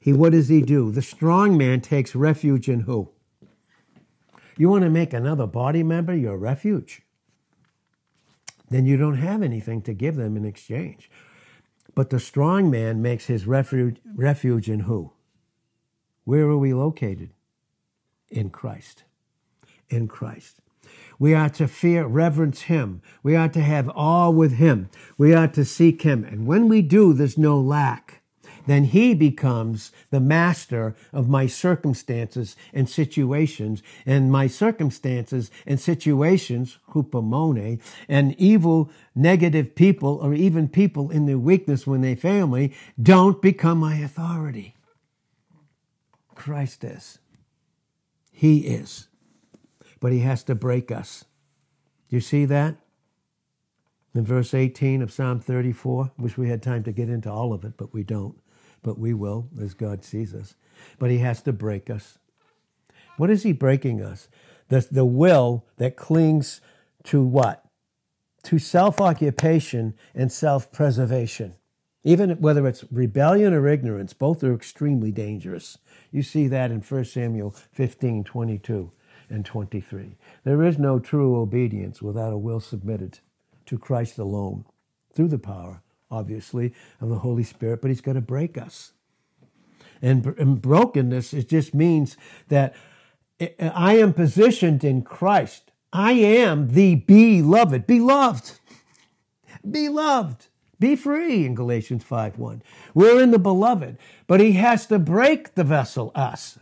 he 0.00 0.12
what 0.12 0.32
does 0.32 0.48
he 0.48 0.62
do? 0.62 0.90
The 0.90 1.02
strong 1.02 1.58
man 1.58 1.80
takes 1.80 2.14
refuge 2.14 2.68
in 2.68 2.80
who? 2.80 3.10
You 4.56 4.68
want 4.68 4.84
to 4.84 4.90
make 4.90 5.12
another 5.12 5.46
body 5.46 5.82
member 5.82 6.14
your 6.14 6.38
refuge? 6.38 7.02
Then 8.70 8.86
you 8.86 8.96
don't 8.96 9.18
have 9.18 9.42
anything 9.42 9.82
to 9.82 9.92
give 9.92 10.16
them 10.16 10.36
in 10.36 10.44
exchange. 10.44 11.10
But 11.94 12.10
the 12.10 12.20
strong 12.20 12.70
man 12.70 13.02
makes 13.02 13.26
his 13.26 13.46
refuge, 13.46 13.96
refuge 14.14 14.70
in 14.70 14.80
who? 14.80 15.12
Where 16.24 16.48
are 16.48 16.58
we 16.58 16.74
located? 16.74 17.30
In 18.28 18.50
Christ. 18.50 19.04
In 19.88 20.06
Christ. 20.08 20.60
We 21.18 21.34
are 21.34 21.50
to 21.50 21.68
fear, 21.68 22.06
reverence 22.06 22.62
Him. 22.62 23.02
We 23.22 23.36
are 23.36 23.48
to 23.50 23.60
have 23.60 23.90
awe 23.94 24.30
with 24.30 24.54
Him. 24.54 24.88
We 25.18 25.34
are 25.34 25.48
to 25.48 25.64
seek 25.64 26.02
Him. 26.02 26.24
And 26.24 26.46
when 26.46 26.68
we 26.68 26.80
do, 26.82 27.12
there's 27.12 27.36
no 27.36 27.60
lack. 27.60 28.22
Then 28.66 28.84
He 28.84 29.14
becomes 29.14 29.92
the 30.10 30.20
master 30.20 30.94
of 31.12 31.28
my 31.28 31.46
circumstances 31.46 32.56
and 32.72 32.88
situations. 32.88 33.82
And 34.06 34.32
my 34.32 34.46
circumstances 34.46 35.50
and 35.66 35.78
situations, 35.78 36.78
hupomone, 36.92 37.80
and 38.08 38.34
evil, 38.38 38.90
negative 39.14 39.74
people, 39.74 40.18
or 40.22 40.32
even 40.32 40.68
people 40.68 41.10
in 41.10 41.26
their 41.26 41.38
weakness 41.38 41.86
when 41.86 42.00
they 42.00 42.14
fail 42.14 42.46
me, 42.46 42.72
don't 43.00 43.42
become 43.42 43.78
my 43.78 43.96
authority. 43.96 44.74
Christ 46.40 46.84
is. 46.84 47.18
He 48.32 48.60
is. 48.60 49.08
But 50.00 50.12
he 50.12 50.20
has 50.20 50.42
to 50.44 50.54
break 50.54 50.90
us. 50.90 51.26
Do 52.08 52.16
you 52.16 52.22
see 52.22 52.46
that? 52.46 52.76
In 54.14 54.24
verse 54.24 54.54
18 54.54 55.02
of 55.02 55.12
Psalm 55.12 55.40
34, 55.40 56.12
wish 56.16 56.38
we 56.38 56.48
had 56.48 56.62
time 56.62 56.82
to 56.84 56.92
get 56.92 57.10
into 57.10 57.30
all 57.30 57.52
of 57.52 57.62
it, 57.64 57.74
but 57.76 57.92
we 57.92 58.02
don't. 58.02 58.40
But 58.82 58.98
we 58.98 59.12
will 59.12 59.50
as 59.60 59.74
God 59.74 60.02
sees 60.02 60.34
us. 60.34 60.54
But 60.98 61.10
he 61.10 61.18
has 61.18 61.42
to 61.42 61.52
break 61.52 61.90
us. 61.90 62.18
What 63.18 63.28
is 63.28 63.42
he 63.42 63.52
breaking 63.52 64.02
us? 64.02 64.28
The, 64.68 64.88
the 64.90 65.04
will 65.04 65.66
that 65.76 65.94
clings 65.94 66.62
to 67.04 67.22
what? 67.22 67.66
To 68.44 68.58
self 68.58 68.98
occupation 68.98 69.92
and 70.14 70.32
self 70.32 70.72
preservation. 70.72 71.56
Even 72.02 72.30
whether 72.40 72.66
it's 72.66 72.84
rebellion 72.90 73.52
or 73.52 73.68
ignorance, 73.68 74.12
both 74.12 74.42
are 74.42 74.54
extremely 74.54 75.12
dangerous. 75.12 75.78
You 76.10 76.22
see 76.22 76.48
that 76.48 76.70
in 76.70 76.80
1 76.80 77.04
Samuel 77.04 77.54
15 77.72 78.24
22 78.24 78.90
and 79.28 79.44
23. 79.44 80.16
There 80.44 80.62
is 80.62 80.78
no 80.78 80.98
true 80.98 81.36
obedience 81.36 82.02
without 82.02 82.32
a 82.32 82.38
will 82.38 82.60
submitted 82.60 83.20
to 83.66 83.78
Christ 83.78 84.18
alone 84.18 84.64
through 85.12 85.28
the 85.28 85.38
power, 85.38 85.82
obviously, 86.10 86.74
of 87.00 87.08
the 87.08 87.20
Holy 87.20 87.44
Spirit, 87.44 87.80
but 87.80 87.88
He's 87.88 88.00
going 88.00 88.16
to 88.16 88.20
break 88.20 88.58
us. 88.58 88.92
And, 90.02 90.26
and 90.38 90.60
brokenness, 90.60 91.32
it 91.34 91.48
just 91.48 91.74
means 91.74 92.16
that 92.48 92.74
eh, 93.38 93.48
eh, 93.58 93.70
I 93.74 93.98
am 93.98 94.14
positioned 94.14 94.82
in 94.82 95.02
Christ. 95.02 95.70
I 95.92 96.12
am 96.12 96.72
the 96.72 96.96
beloved, 96.96 97.86
beloved, 97.86 98.52
beloved. 99.68 100.46
Be 100.80 100.96
free 100.96 101.44
in 101.44 101.54
Galatians 101.54 102.02
5 102.02 102.38
1. 102.38 102.62
We're 102.94 103.22
in 103.22 103.30
the 103.30 103.38
beloved, 103.38 103.98
but 104.26 104.40
he 104.40 104.52
has 104.52 104.86
to 104.86 104.98
break 104.98 105.54
the 105.54 105.62
vessel, 105.62 106.10
us. 106.14 106.58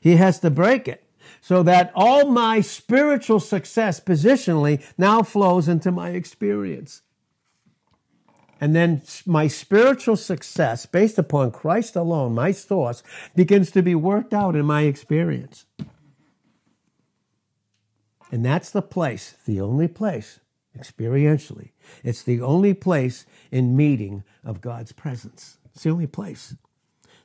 He 0.00 0.16
has 0.16 0.40
to 0.40 0.50
break 0.50 0.88
it 0.88 1.04
so 1.42 1.62
that 1.62 1.92
all 1.94 2.30
my 2.30 2.60
spiritual 2.60 3.40
success 3.40 4.00
positionally 4.00 4.82
now 4.96 5.22
flows 5.22 5.68
into 5.68 5.92
my 5.92 6.10
experience. 6.10 7.02
And 8.60 8.74
then 8.74 9.02
my 9.26 9.48
spiritual 9.48 10.16
success, 10.16 10.86
based 10.86 11.18
upon 11.18 11.50
Christ 11.50 11.94
alone, 11.94 12.34
my 12.34 12.52
source, 12.52 13.02
begins 13.34 13.70
to 13.72 13.82
be 13.82 13.94
worked 13.94 14.32
out 14.32 14.56
in 14.56 14.64
my 14.64 14.82
experience. 14.82 15.66
And 18.30 18.44
that's 18.44 18.70
the 18.70 18.82
place, 18.82 19.34
the 19.44 19.60
only 19.60 19.88
place 19.88 20.38
experientially. 20.78 21.70
It's 22.02 22.22
the 22.22 22.40
only 22.40 22.74
place 22.74 23.26
in 23.50 23.76
meeting 23.76 24.24
of 24.44 24.60
God's 24.60 24.92
presence. 24.92 25.58
It's 25.74 25.84
the 25.84 25.90
only 25.90 26.06
place. 26.06 26.54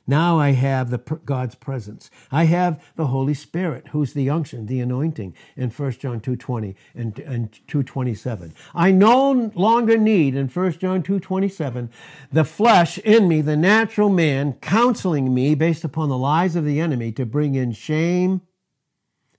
Now 0.08 0.38
I 0.38 0.52
have 0.52 0.88
the 0.88 0.98
God's 0.98 1.54
presence. 1.54 2.10
I 2.32 2.44
have 2.44 2.82
the 2.96 3.08
Holy 3.08 3.34
Spirit, 3.34 3.88
who's 3.88 4.14
the 4.14 4.30
unction, 4.30 4.64
the 4.64 4.80
anointing 4.80 5.34
in 5.54 5.68
1 5.68 5.92
John 5.92 6.18
2.20 6.18 6.74
and, 6.94 7.18
and 7.18 7.52
2.27. 7.68 8.54
I 8.74 8.90
no 8.90 9.52
longer 9.54 9.98
need 9.98 10.34
in 10.34 10.48
1 10.48 10.72
John 10.78 11.02
2.27 11.02 11.90
the 12.32 12.44
flesh 12.44 12.96
in 12.98 13.28
me, 13.28 13.42
the 13.42 13.56
natural 13.56 14.08
man, 14.08 14.54
counseling 14.54 15.34
me 15.34 15.54
based 15.54 15.84
upon 15.84 16.08
the 16.08 16.16
lies 16.16 16.56
of 16.56 16.64
the 16.64 16.80
enemy 16.80 17.12
to 17.12 17.26
bring 17.26 17.54
in 17.54 17.72
shame, 17.72 18.40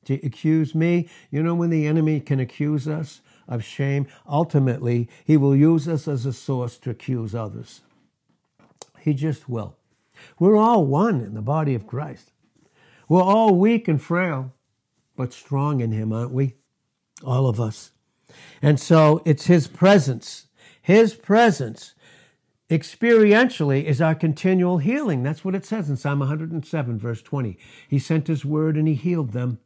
to 0.06 0.24
accuse 0.24 0.76
me. 0.76 1.10
You 1.32 1.41
know 1.41 1.56
when 1.56 1.72
the 1.72 1.88
enemy 1.88 2.19
can 2.19 2.39
accuse 2.39 2.88
us? 2.88 3.22
Of 3.50 3.66
shame. 3.66 4.08
Ultimately, 4.26 5.10
he 5.26 5.36
will 5.36 5.56
use 5.56 5.90
us 5.90 6.08
as 6.08 6.26
a 6.26 6.32
source 6.32 6.78
to 6.78 6.90
accuse 6.90 7.36
others. 7.36 7.82
He 9.00 9.14
just 9.14 9.50
will. 9.50 9.76
We're 10.40 10.58
all 10.58 10.86
one 10.86 11.22
in 11.22 11.34
the 11.34 11.42
body 11.42 11.76
of 11.76 11.88
Christ. 11.88 12.32
We're 13.10 13.24
all 13.24 13.56
weak 13.56 13.88
and 13.88 14.02
frail, 14.02 14.54
but 15.16 15.34
strong 15.34 15.82
in 15.82 15.92
him, 15.92 16.14
aren't 16.14 16.32
we? 16.32 16.56
All 17.26 17.48
of 17.48 17.60
us. 17.60 17.92
And 18.62 18.80
so 18.80 19.22
it's 19.26 19.48
his 19.48 19.68
presence, 19.68 20.48
his 20.82 21.16
presence 21.16 21.96
experientially 22.70 23.84
is 23.84 24.00
our 24.00 24.14
continual 24.14 24.78
healing. 24.78 25.24
That's 25.24 25.44
what 25.44 25.56
it 25.56 25.66
says 25.66 25.90
in 25.90 25.98
Psalm 25.98 26.20
107, 26.20 27.00
verse 27.00 27.22
20. 27.22 27.58
He 27.88 27.98
sent 27.98 28.28
his 28.28 28.46
word 28.46 28.78
and 28.78 28.88
he 28.88 28.94
healed 28.94 29.32
them, 29.32 29.60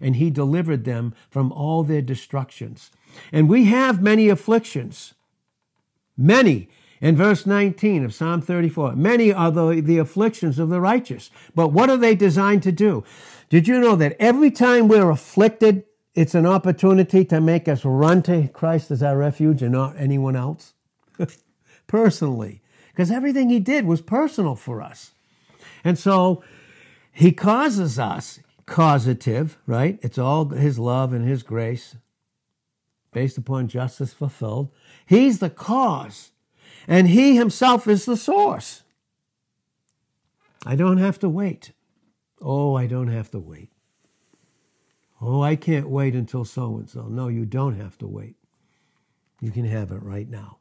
and 0.00 0.16
he 0.16 0.30
delivered 0.30 0.84
them 0.84 1.14
from 1.28 1.50
all 1.50 1.82
their 1.82 2.02
destructions. 2.02 2.90
And 3.32 3.48
we 3.48 3.64
have 3.64 4.02
many 4.02 4.28
afflictions, 4.28 5.14
many. 6.16 6.68
In 6.98 7.14
verse 7.14 7.44
19 7.44 8.04
of 8.04 8.14
Psalm 8.14 8.40
34, 8.40 8.96
many 8.96 9.30
are 9.30 9.50
the, 9.50 9.82
the 9.82 9.98
afflictions 9.98 10.58
of 10.58 10.70
the 10.70 10.80
righteous. 10.80 11.30
But 11.54 11.68
what 11.68 11.90
are 11.90 11.98
they 11.98 12.14
designed 12.14 12.62
to 12.62 12.72
do? 12.72 13.04
Did 13.50 13.68
you 13.68 13.78
know 13.78 13.96
that 13.96 14.16
every 14.18 14.50
time 14.50 14.88
we're 14.88 15.10
afflicted, 15.10 15.84
it's 16.14 16.34
an 16.34 16.46
opportunity 16.46 17.24
to 17.26 17.40
make 17.40 17.68
us 17.68 17.84
run 17.84 18.22
to 18.22 18.48
Christ 18.48 18.90
as 18.90 19.02
our 19.02 19.18
refuge 19.18 19.62
and 19.62 19.72
not 19.72 19.94
anyone 19.98 20.36
else? 20.36 20.72
personally, 21.86 22.62
because 22.90 23.10
everything 23.10 23.50
he 23.50 23.60
did 23.60 23.86
was 23.86 24.00
personal 24.00 24.56
for 24.56 24.82
us. 24.82 25.12
And 25.84 25.98
so 25.98 26.42
he 27.12 27.32
causes 27.32 27.98
us, 27.98 28.40
causative, 28.66 29.58
right? 29.66 29.98
It's 30.02 30.18
all 30.18 30.46
his 30.48 30.78
love 30.78 31.12
and 31.12 31.26
his 31.26 31.42
grace 31.42 31.96
based 33.16 33.38
upon 33.38 33.66
justice 33.66 34.12
fulfilled. 34.12 34.70
He's 35.06 35.38
the 35.38 35.48
cause, 35.48 36.32
and 36.86 37.08
he 37.08 37.34
himself 37.34 37.88
is 37.88 38.04
the 38.04 38.14
source. 38.14 38.82
I 40.66 40.76
don't 40.76 40.98
have 40.98 41.18
to 41.20 41.28
wait. 41.30 41.72
Oh, 42.42 42.74
I 42.74 42.86
don't 42.86 43.08
have 43.08 43.30
to 43.30 43.38
wait. 43.38 43.70
Oh, 45.22 45.40
I 45.40 45.56
can't 45.56 45.88
wait 45.88 46.14
until 46.14 46.44
so 46.44 46.76
and 46.76 46.90
so. 46.90 47.04
No, 47.04 47.28
you 47.28 47.46
don't 47.46 47.80
have 47.80 47.96
to 47.98 48.06
wait. 48.06 48.36
You 49.40 49.50
can 49.50 49.64
have 49.64 49.90
it 49.90 50.02
right 50.02 50.28
now 50.28 50.58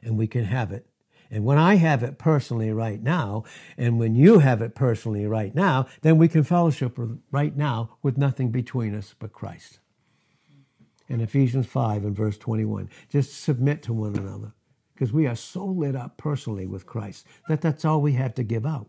and 0.00 0.16
we 0.16 0.28
can 0.28 0.44
have 0.44 0.70
it. 0.70 0.86
And 1.28 1.44
when 1.44 1.58
I 1.58 1.74
have 1.74 2.04
it 2.04 2.18
personally 2.18 2.72
right 2.72 3.02
now, 3.02 3.42
and 3.76 3.98
when 3.98 4.14
you 4.14 4.38
have 4.38 4.62
it 4.62 4.76
personally 4.76 5.26
right 5.26 5.52
now, 5.52 5.86
then 6.02 6.18
we 6.18 6.28
can 6.28 6.44
fellowship 6.44 6.96
right 7.32 7.56
now 7.56 7.98
with 8.00 8.16
nothing 8.16 8.52
between 8.52 8.94
us 8.94 9.12
but 9.18 9.32
Christ. 9.32 9.80
In 11.08 11.20
Ephesians 11.20 11.66
5 11.66 12.04
and 12.04 12.16
verse 12.16 12.36
21, 12.36 12.90
just 13.08 13.40
submit 13.40 13.82
to 13.84 13.92
one 13.92 14.16
another 14.16 14.52
because 14.92 15.12
we 15.12 15.26
are 15.26 15.36
so 15.36 15.64
lit 15.64 15.94
up 15.94 16.16
personally 16.16 16.66
with 16.66 16.86
Christ 16.86 17.26
that 17.48 17.60
that's 17.60 17.84
all 17.84 18.00
we 18.00 18.12
have 18.12 18.34
to 18.34 18.42
give 18.42 18.66
out. 18.66 18.88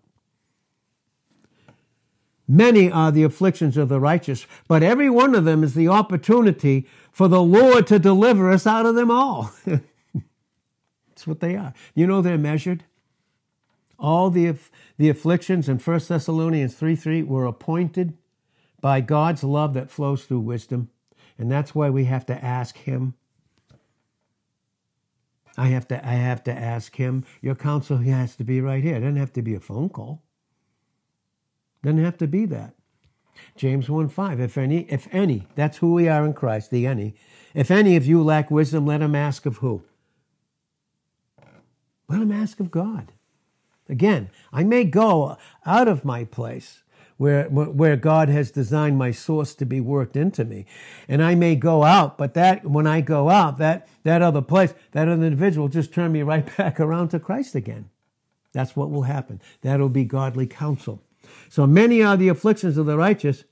Many 2.47 2.89
are 2.89 3.11
the 3.11 3.23
afflictions 3.23 3.75
of 3.75 3.89
the 3.89 3.99
righteous, 3.99 4.47
but 4.69 4.81
every 4.81 5.09
one 5.09 5.35
of 5.35 5.43
them 5.43 5.63
is 5.63 5.73
the 5.73 5.89
opportunity 5.89 6.87
for 7.11 7.27
the 7.27 7.41
Lord 7.41 7.85
to 7.87 7.99
deliver 7.99 8.49
us 8.49 8.65
out 8.65 8.85
of 8.85 8.95
them 8.95 9.11
all. 9.11 9.51
That's 9.65 11.27
what 11.27 11.41
they 11.41 11.57
are. 11.57 11.73
You 11.93 12.07
know 12.07 12.21
they're 12.21 12.37
measured? 12.37 12.85
All 13.99 14.29
the, 14.29 14.55
the 14.97 15.09
afflictions 15.09 15.67
in 15.67 15.79
1 15.79 15.99
Thessalonians 16.07 16.75
3 16.75 16.95
3 16.95 17.23
were 17.23 17.45
appointed 17.45 18.13
by 18.79 19.01
God's 19.01 19.43
love 19.43 19.73
that 19.73 19.89
flows 19.89 20.23
through 20.23 20.41
wisdom. 20.41 20.89
And 21.37 21.51
that's 21.51 21.75
why 21.75 21.89
we 21.89 22.05
have 22.05 22.25
to 22.27 22.43
ask 22.43 22.77
Him. 22.77 23.13
I 25.57 25.67
have 25.67 25.87
to, 25.87 26.05
I 26.05 26.13
have 26.13 26.43
to 26.45 26.51
ask 26.51 26.95
Him. 26.95 27.25
Your 27.41 27.55
counsel 27.55 27.97
has 27.97 28.35
to 28.35 28.43
be 28.43 28.61
right 28.61 28.83
here. 28.83 28.95
It 28.95 29.01
doesn't 29.01 29.17
have 29.17 29.33
to 29.33 29.41
be 29.41 29.55
a 29.55 29.59
phone 29.59 29.89
call. 29.89 30.23
Doesn't 31.83 32.03
have 32.03 32.17
to 32.17 32.27
be 32.27 32.45
that. 32.45 32.73
James 33.55 33.89
1 33.89 34.09
5. 34.09 34.39
If 34.39 34.57
any, 34.57 34.81
if 34.89 35.07
any, 35.11 35.47
that's 35.55 35.77
who 35.77 35.93
we 35.93 36.07
are 36.07 36.25
in 36.25 36.33
Christ, 36.33 36.71
the 36.71 36.87
any. 36.87 37.15
If 37.53 37.71
any 37.71 37.95
of 37.95 38.05
you 38.05 38.23
lack 38.23 38.51
wisdom, 38.51 38.85
let 38.85 39.01
him 39.01 39.15
ask 39.15 39.45
of 39.45 39.57
who? 39.57 39.83
Let 42.07 42.21
him 42.21 42.31
ask 42.31 42.59
of 42.59 42.71
God. 42.71 43.11
Again, 43.89 44.29
I 44.51 44.63
may 44.63 44.83
go 44.83 45.37
out 45.65 45.87
of 45.87 46.05
my 46.05 46.25
place 46.25 46.83
where, 47.17 47.45
where 47.49 47.95
God 47.95 48.29
has 48.29 48.51
designed 48.51 48.97
my 48.97 49.11
source 49.11 49.55
to 49.55 49.65
be 49.65 49.81
worked 49.81 50.15
into 50.15 50.45
me. 50.45 50.65
And 51.07 51.23
I 51.23 51.35
may 51.35 51.55
go 51.55 51.83
out, 51.83 52.17
but 52.17 52.35
that 52.35 52.65
when 52.65 52.85
I 52.85 53.01
go 53.01 53.29
out, 53.29 53.57
that, 53.57 53.87
that 54.03 54.21
other 54.21 54.41
place, 54.41 54.73
that 54.91 55.07
other 55.07 55.25
individual 55.25 55.67
just 55.67 55.93
turn 55.93 56.11
me 56.11 56.21
right 56.21 56.55
back 56.57 56.79
around 56.79 57.09
to 57.09 57.19
Christ 57.19 57.55
again. 57.55 57.89
That's 58.53 58.75
what 58.75 58.91
will 58.91 59.03
happen. 59.03 59.41
That'll 59.61 59.89
be 59.89 60.05
godly 60.05 60.47
counsel. 60.47 61.03
So 61.49 61.67
many 61.67 62.01
are 62.01 62.17
the 62.17 62.29
afflictions 62.29 62.77
of 62.77 62.85
the 62.85 62.97
righteous, 62.97 63.43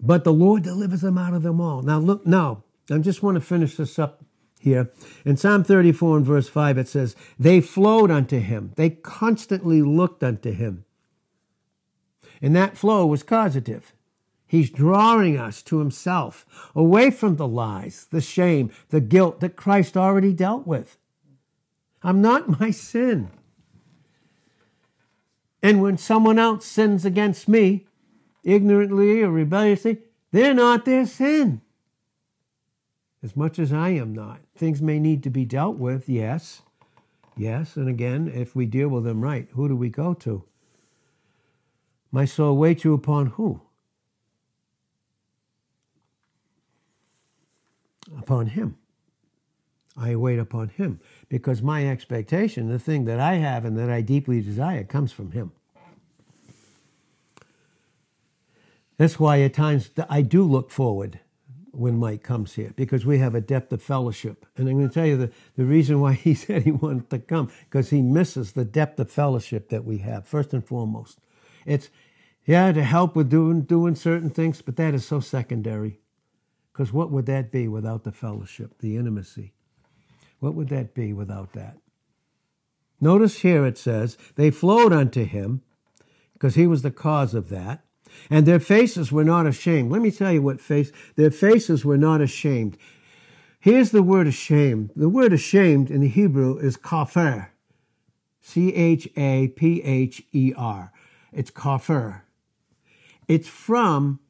but 0.00 0.24
the 0.24 0.32
Lord 0.32 0.62
delivers 0.62 1.00
them 1.00 1.18
out 1.18 1.34
of 1.34 1.42
them 1.42 1.60
all. 1.60 1.82
Now 1.82 1.98
look, 1.98 2.26
now, 2.26 2.64
I 2.90 2.98
just 2.98 3.22
want 3.22 3.34
to 3.34 3.40
finish 3.40 3.76
this 3.76 3.98
up 3.98 4.24
here. 4.60 4.90
In 5.24 5.36
Psalm 5.36 5.64
34 5.64 6.18
and 6.18 6.26
verse 6.26 6.48
5, 6.48 6.78
it 6.78 6.88
says, 6.88 7.16
They 7.38 7.60
flowed 7.60 8.10
unto 8.10 8.38
him. 8.38 8.72
They 8.76 8.90
constantly 8.90 9.82
looked 9.82 10.22
unto 10.22 10.52
him. 10.52 10.85
And 12.40 12.54
that 12.54 12.76
flow 12.76 13.06
was 13.06 13.22
causative. 13.22 13.92
He's 14.46 14.70
drawing 14.70 15.36
us 15.36 15.62
to 15.62 15.78
himself, 15.78 16.46
away 16.74 17.10
from 17.10 17.36
the 17.36 17.48
lies, 17.48 18.06
the 18.10 18.20
shame, 18.20 18.70
the 18.90 19.00
guilt 19.00 19.40
that 19.40 19.56
Christ 19.56 19.96
already 19.96 20.32
dealt 20.32 20.66
with. 20.66 20.96
I'm 22.02 22.22
not 22.22 22.60
my 22.60 22.70
sin. 22.70 23.30
And 25.62 25.82
when 25.82 25.98
someone 25.98 26.38
else 26.38 26.64
sins 26.64 27.04
against 27.04 27.48
me, 27.48 27.86
ignorantly 28.44 29.22
or 29.22 29.30
rebelliously, 29.30 29.98
they're 30.30 30.54
not 30.54 30.84
their 30.84 31.06
sin 31.06 31.60
as 33.26 33.36
much 33.36 33.58
as 33.58 33.72
I 33.72 33.88
am 33.88 34.14
not. 34.14 34.38
Things 34.56 34.80
may 34.80 35.00
need 35.00 35.24
to 35.24 35.30
be 35.30 35.44
dealt 35.44 35.78
with, 35.78 36.08
yes. 36.08 36.62
Yes, 37.36 37.74
and 37.74 37.88
again, 37.88 38.30
if 38.32 38.54
we 38.54 38.66
deal 38.66 38.88
with 38.88 39.02
them 39.02 39.20
right, 39.20 39.48
who 39.54 39.66
do 39.66 39.74
we 39.74 39.88
go 39.88 40.14
to? 40.14 40.44
My 42.12 42.24
soul 42.24 42.56
waits 42.56 42.84
you 42.84 42.94
upon 42.94 43.26
who? 43.26 43.60
Upon 48.18 48.46
Him. 48.46 48.76
I 49.96 50.14
wait 50.14 50.38
upon 50.38 50.68
Him 50.68 51.00
because 51.28 51.62
my 51.62 51.88
expectation, 51.88 52.68
the 52.68 52.78
thing 52.78 53.04
that 53.06 53.18
I 53.18 53.34
have 53.34 53.64
and 53.64 53.76
that 53.78 53.90
I 53.90 54.02
deeply 54.02 54.40
desire, 54.40 54.84
comes 54.84 55.12
from 55.12 55.32
Him. 55.32 55.52
That's 58.98 59.20
why 59.20 59.40
at 59.40 59.54
times 59.54 59.90
I 60.08 60.22
do 60.22 60.42
look 60.42 60.70
forward 60.70 61.20
when 61.72 61.98
Mike 61.98 62.22
comes 62.22 62.54
here 62.54 62.72
because 62.76 63.04
we 63.04 63.18
have 63.18 63.34
a 63.34 63.40
depth 63.40 63.72
of 63.72 63.82
fellowship. 63.82 64.46
And 64.56 64.68
I'm 64.68 64.76
going 64.76 64.88
to 64.88 64.94
tell 64.94 65.06
you 65.06 65.16
the, 65.16 65.30
the 65.56 65.64
reason 65.64 66.00
why 66.00 66.12
he 66.14 66.34
said 66.34 66.62
he 66.62 66.72
wanted 66.72 67.10
to 67.10 67.18
come 67.18 67.50
because 67.68 67.90
he 67.90 68.00
misses 68.00 68.52
the 68.52 68.64
depth 68.64 68.98
of 68.98 69.10
fellowship 69.10 69.68
that 69.68 69.84
we 69.84 69.98
have, 69.98 70.26
first 70.26 70.54
and 70.54 70.64
foremost. 70.66 71.18
It's, 71.66 71.90
yeah, 72.44 72.72
to 72.72 72.82
help 72.82 73.16
with 73.16 73.28
doing, 73.28 73.62
doing 73.62 73.94
certain 73.94 74.30
things, 74.30 74.62
but 74.62 74.76
that 74.76 74.94
is 74.94 75.04
so 75.04 75.20
secondary. 75.20 76.00
Because 76.72 76.92
what 76.92 77.10
would 77.10 77.26
that 77.26 77.50
be 77.50 77.68
without 77.68 78.04
the 78.04 78.12
fellowship, 78.12 78.78
the 78.78 78.96
intimacy? 78.96 79.52
What 80.38 80.54
would 80.54 80.68
that 80.68 80.94
be 80.94 81.12
without 81.12 81.52
that? 81.54 81.78
Notice 83.00 83.40
here 83.40 83.66
it 83.66 83.76
says, 83.76 84.16
they 84.36 84.50
flowed 84.50 84.92
unto 84.92 85.24
him 85.24 85.62
because 86.32 86.54
he 86.54 86.66
was 86.66 86.82
the 86.82 86.90
cause 86.90 87.34
of 87.34 87.48
that 87.50 87.82
and 88.30 88.46
their 88.46 88.60
faces 88.60 89.12
were 89.12 89.24
not 89.24 89.46
ashamed. 89.46 89.90
Let 89.90 90.02
me 90.02 90.10
tell 90.10 90.32
you 90.32 90.42
what 90.42 90.60
face, 90.60 90.92
their 91.16 91.30
faces 91.30 91.84
were 91.84 91.98
not 91.98 92.20
ashamed. 92.20 92.76
Here's 93.60 93.90
the 93.90 94.02
word 94.02 94.26
ashamed. 94.26 94.92
The 94.94 95.08
word 95.08 95.32
ashamed 95.32 95.90
in 95.90 96.00
the 96.00 96.08
Hebrew 96.08 96.58
is 96.58 96.76
kafir. 96.76 97.52
C 98.40 98.72
H 98.74 99.08
A 99.16 99.48
P 99.48 99.82
H 99.82 100.22
E 100.32 100.52
R. 100.56 100.92
It's 101.32 101.50
kafir. 101.50 102.24
It's 103.28 103.48
from 103.48 104.20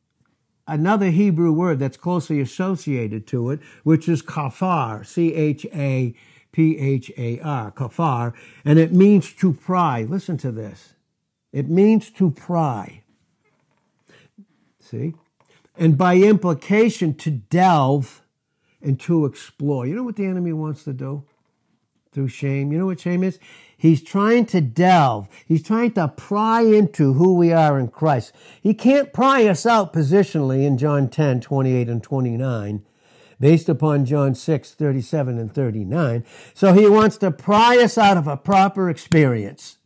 another 0.66 1.10
Hebrew 1.10 1.52
word 1.52 1.78
that's 1.78 1.96
closely 1.96 2.40
associated 2.40 3.26
to 3.28 3.50
it, 3.50 3.60
which 3.84 4.08
is 4.08 4.22
kafar. 4.22 5.06
C 5.06 5.34
H 5.34 5.66
A 5.74 6.14
P 6.52 6.78
H 6.78 7.12
A 7.18 7.38
R. 7.40 7.70
Kafar. 7.70 8.32
And 8.64 8.78
it 8.78 8.92
means 8.92 9.32
to 9.34 9.52
pry. 9.52 10.02
Listen 10.02 10.38
to 10.38 10.50
this. 10.50 10.94
It 11.52 11.68
means 11.68 12.10
to 12.12 12.30
pry. 12.30 13.02
See? 14.80 15.14
And 15.76 15.98
by 15.98 16.16
implication, 16.16 17.14
to 17.16 17.30
delve 17.30 18.22
and 18.80 18.98
to 19.00 19.26
explore. 19.26 19.86
You 19.86 19.94
know 19.94 20.02
what 20.02 20.16
the 20.16 20.24
enemy 20.24 20.52
wants 20.52 20.84
to 20.84 20.92
do? 20.92 21.24
Through 22.12 22.28
shame. 22.28 22.72
You 22.72 22.78
know 22.78 22.86
what 22.86 23.00
shame 23.00 23.22
is? 23.22 23.38
He's 23.76 24.02
trying 24.02 24.46
to 24.46 24.60
delve. 24.60 25.28
He's 25.46 25.62
trying 25.62 25.92
to 25.92 26.08
pry 26.08 26.62
into 26.62 27.14
who 27.14 27.34
we 27.34 27.52
are 27.52 27.78
in 27.78 27.88
Christ. 27.88 28.32
He 28.60 28.74
can't 28.74 29.12
pry 29.12 29.46
us 29.46 29.66
out 29.66 29.92
positionally 29.92 30.64
in 30.64 30.78
John 30.78 31.08
10, 31.08 31.40
28 31.40 31.88
and 31.88 32.02
29 32.02 32.84
based 33.38 33.68
upon 33.68 34.04
John 34.04 34.34
6, 34.34 34.72
37 34.72 35.38
and 35.38 35.52
39. 35.52 36.24
So 36.54 36.72
he 36.72 36.88
wants 36.88 37.18
to 37.18 37.30
pry 37.30 37.78
us 37.78 37.98
out 37.98 38.16
of 38.16 38.26
a 38.26 38.36
proper 38.36 38.88
experience. 38.88 39.78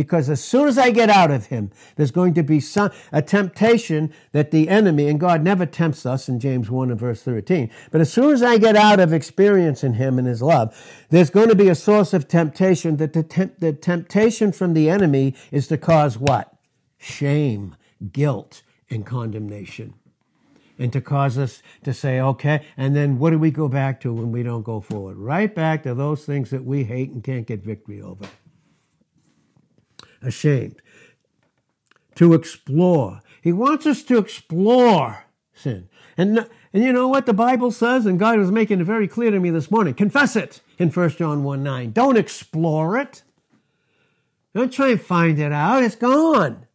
Because 0.00 0.30
as 0.30 0.42
soon 0.42 0.66
as 0.66 0.78
I 0.78 0.92
get 0.92 1.10
out 1.10 1.30
of 1.30 1.48
him, 1.48 1.70
there's 1.96 2.10
going 2.10 2.32
to 2.32 2.42
be 2.42 2.58
some, 2.58 2.90
a 3.12 3.20
temptation 3.20 4.10
that 4.32 4.50
the 4.50 4.70
enemy, 4.70 5.08
and 5.08 5.20
God 5.20 5.42
never 5.42 5.66
tempts 5.66 6.06
us 6.06 6.26
in 6.26 6.40
James 6.40 6.70
1 6.70 6.90
and 6.90 6.98
verse 6.98 7.20
13, 7.20 7.70
but 7.90 8.00
as 8.00 8.10
soon 8.10 8.32
as 8.32 8.42
I 8.42 8.56
get 8.56 8.76
out 8.76 8.98
of 8.98 9.12
experience 9.12 9.84
in 9.84 9.92
him 9.92 10.18
and 10.18 10.26
his 10.26 10.40
love, 10.40 10.74
there's 11.10 11.28
going 11.28 11.50
to 11.50 11.54
be 11.54 11.68
a 11.68 11.74
source 11.74 12.14
of 12.14 12.28
temptation 12.28 12.96
that 12.96 13.12
the, 13.12 13.22
temp- 13.22 13.60
the 13.60 13.74
temptation 13.74 14.52
from 14.52 14.72
the 14.72 14.88
enemy 14.88 15.34
is 15.50 15.68
to 15.68 15.76
cause 15.76 16.16
what? 16.16 16.50
Shame, 16.96 17.76
guilt, 18.10 18.62
and 18.88 19.04
condemnation. 19.04 19.92
And 20.78 20.90
to 20.94 21.02
cause 21.02 21.36
us 21.36 21.62
to 21.84 21.92
say, 21.92 22.20
okay, 22.20 22.64
and 22.74 22.96
then 22.96 23.18
what 23.18 23.32
do 23.32 23.38
we 23.38 23.50
go 23.50 23.68
back 23.68 24.00
to 24.00 24.14
when 24.14 24.32
we 24.32 24.42
don't 24.42 24.62
go 24.62 24.80
forward? 24.80 25.18
Right 25.18 25.54
back 25.54 25.82
to 25.82 25.92
those 25.92 26.24
things 26.24 26.48
that 26.48 26.64
we 26.64 26.84
hate 26.84 27.10
and 27.10 27.22
can't 27.22 27.46
get 27.46 27.62
victory 27.62 28.00
over 28.00 28.24
ashamed. 30.22 30.80
To 32.16 32.34
explore. 32.34 33.22
He 33.42 33.52
wants 33.52 33.86
us 33.86 34.02
to 34.04 34.18
explore 34.18 35.24
sin. 35.52 35.88
And, 36.16 36.46
and 36.72 36.84
you 36.84 36.92
know 36.92 37.08
what 37.08 37.26
the 37.26 37.32
Bible 37.32 37.70
says? 37.70 38.06
And 38.06 38.18
God 38.18 38.38
was 38.38 38.50
making 38.50 38.80
it 38.80 38.84
very 38.84 39.08
clear 39.08 39.30
to 39.30 39.40
me 39.40 39.50
this 39.50 39.70
morning. 39.70 39.94
Confess 39.94 40.36
it 40.36 40.60
in 40.78 40.90
1 40.90 41.10
John 41.10 41.44
1 41.44 41.62
9. 41.62 41.92
Don't 41.92 42.18
explore 42.18 42.98
it. 42.98 43.22
Don't 44.54 44.72
try 44.72 44.90
and 44.90 45.00
find 45.00 45.38
it 45.38 45.52
out. 45.52 45.82
It's 45.82 45.94
gone. 45.94 46.66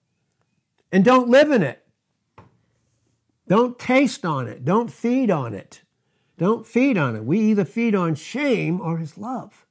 And 0.92 1.04
don't 1.04 1.30
live 1.30 1.52
in 1.52 1.62
it. 1.62 1.86
Don't 3.48 3.78
taste 3.78 4.26
on 4.26 4.48
it. 4.48 4.66
Don't 4.66 4.92
feed 4.92 5.30
on 5.30 5.54
it. 5.54 5.82
Don't 6.38 6.66
feed 6.66 6.98
on 6.98 7.16
it. 7.16 7.24
We 7.24 7.40
either 7.40 7.66
feed 7.66 7.96
on 7.96 8.16
shame 8.16 8.82
or 8.82 8.98
his 8.98 9.18
love. 9.18 9.65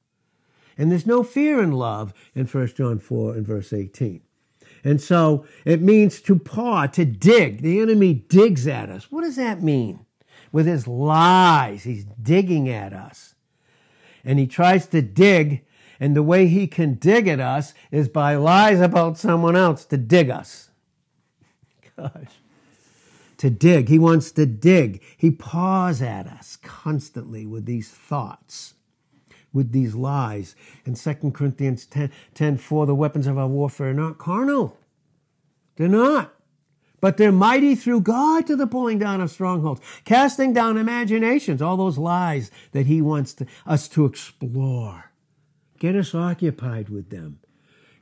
And 0.77 0.91
there's 0.91 1.05
no 1.05 1.23
fear 1.23 1.61
in 1.61 1.71
love 1.71 2.13
in 2.33 2.45
1 2.45 2.67
John 2.75 2.99
4 2.99 3.35
and 3.35 3.45
verse 3.45 3.71
18. 3.71 4.21
And 4.83 5.01
so 5.01 5.45
it 5.65 5.81
means 5.81 6.21
to 6.21 6.37
paw, 6.37 6.85
to 6.87 7.05
dig. 7.05 7.61
The 7.61 7.79
enemy 7.79 8.13
digs 8.13 8.67
at 8.67 8.89
us. 8.89 9.11
What 9.11 9.21
does 9.21 9.35
that 9.37 9.63
mean? 9.63 10.05
With 10.51 10.67
his 10.67 10.87
lies, 10.87 11.83
he's 11.83 12.05
digging 12.21 12.69
at 12.69 12.93
us. 12.93 13.35
And 14.23 14.37
he 14.37 14.47
tries 14.47 14.87
to 14.87 15.01
dig, 15.01 15.65
and 15.99 16.15
the 16.15 16.23
way 16.23 16.47
he 16.47 16.67
can 16.67 16.95
dig 16.95 17.27
at 17.27 17.39
us 17.39 17.73
is 17.91 18.07
by 18.07 18.35
lies 18.35 18.79
about 18.79 19.17
someone 19.17 19.55
else 19.55 19.85
to 19.85 19.97
dig 19.97 20.29
us. 20.29 20.69
Gosh. 21.97 22.11
To 23.37 23.49
dig. 23.49 23.89
He 23.89 23.99
wants 23.99 24.31
to 24.33 24.45
dig. 24.45 25.01
He 25.17 25.31
paws 25.31 26.01
at 26.01 26.27
us 26.27 26.57
constantly 26.61 27.45
with 27.45 27.65
these 27.65 27.89
thoughts 27.89 28.75
with 29.55 29.71
these 29.71 29.95
lies. 29.95 30.55
In 30.85 30.93
2 30.93 31.31
Corinthians 31.31 31.85
10, 31.87 32.11
10 32.35 32.57
4, 32.57 32.85
the 32.85 32.93
weapons 32.93 33.25
of 33.25 33.37
our 33.37 33.47
warfare 33.47 33.89
are 33.89 33.93
not 33.93 34.19
carnal. 34.19 34.77
They're 35.77 35.87
not. 35.87 36.33
But 37.01 37.17
they're 37.17 37.31
mighty 37.31 37.75
through 37.75 38.01
God 38.01 38.45
to 38.47 38.55
the 38.55 38.67
pulling 38.67 38.99
down 38.99 39.21
of 39.21 39.31
strongholds, 39.31 39.81
casting 40.03 40.53
down 40.53 40.77
imaginations, 40.77 41.61
all 41.61 41.77
those 41.77 41.97
lies 41.97 42.51
that 42.71 42.85
He 42.85 43.01
wants 43.01 43.33
to, 43.35 43.47
us 43.65 43.87
to 43.89 44.05
explore. 44.05 45.11
Get 45.79 45.95
us 45.95 46.13
occupied 46.13 46.89
with 46.89 47.09
them. 47.09 47.39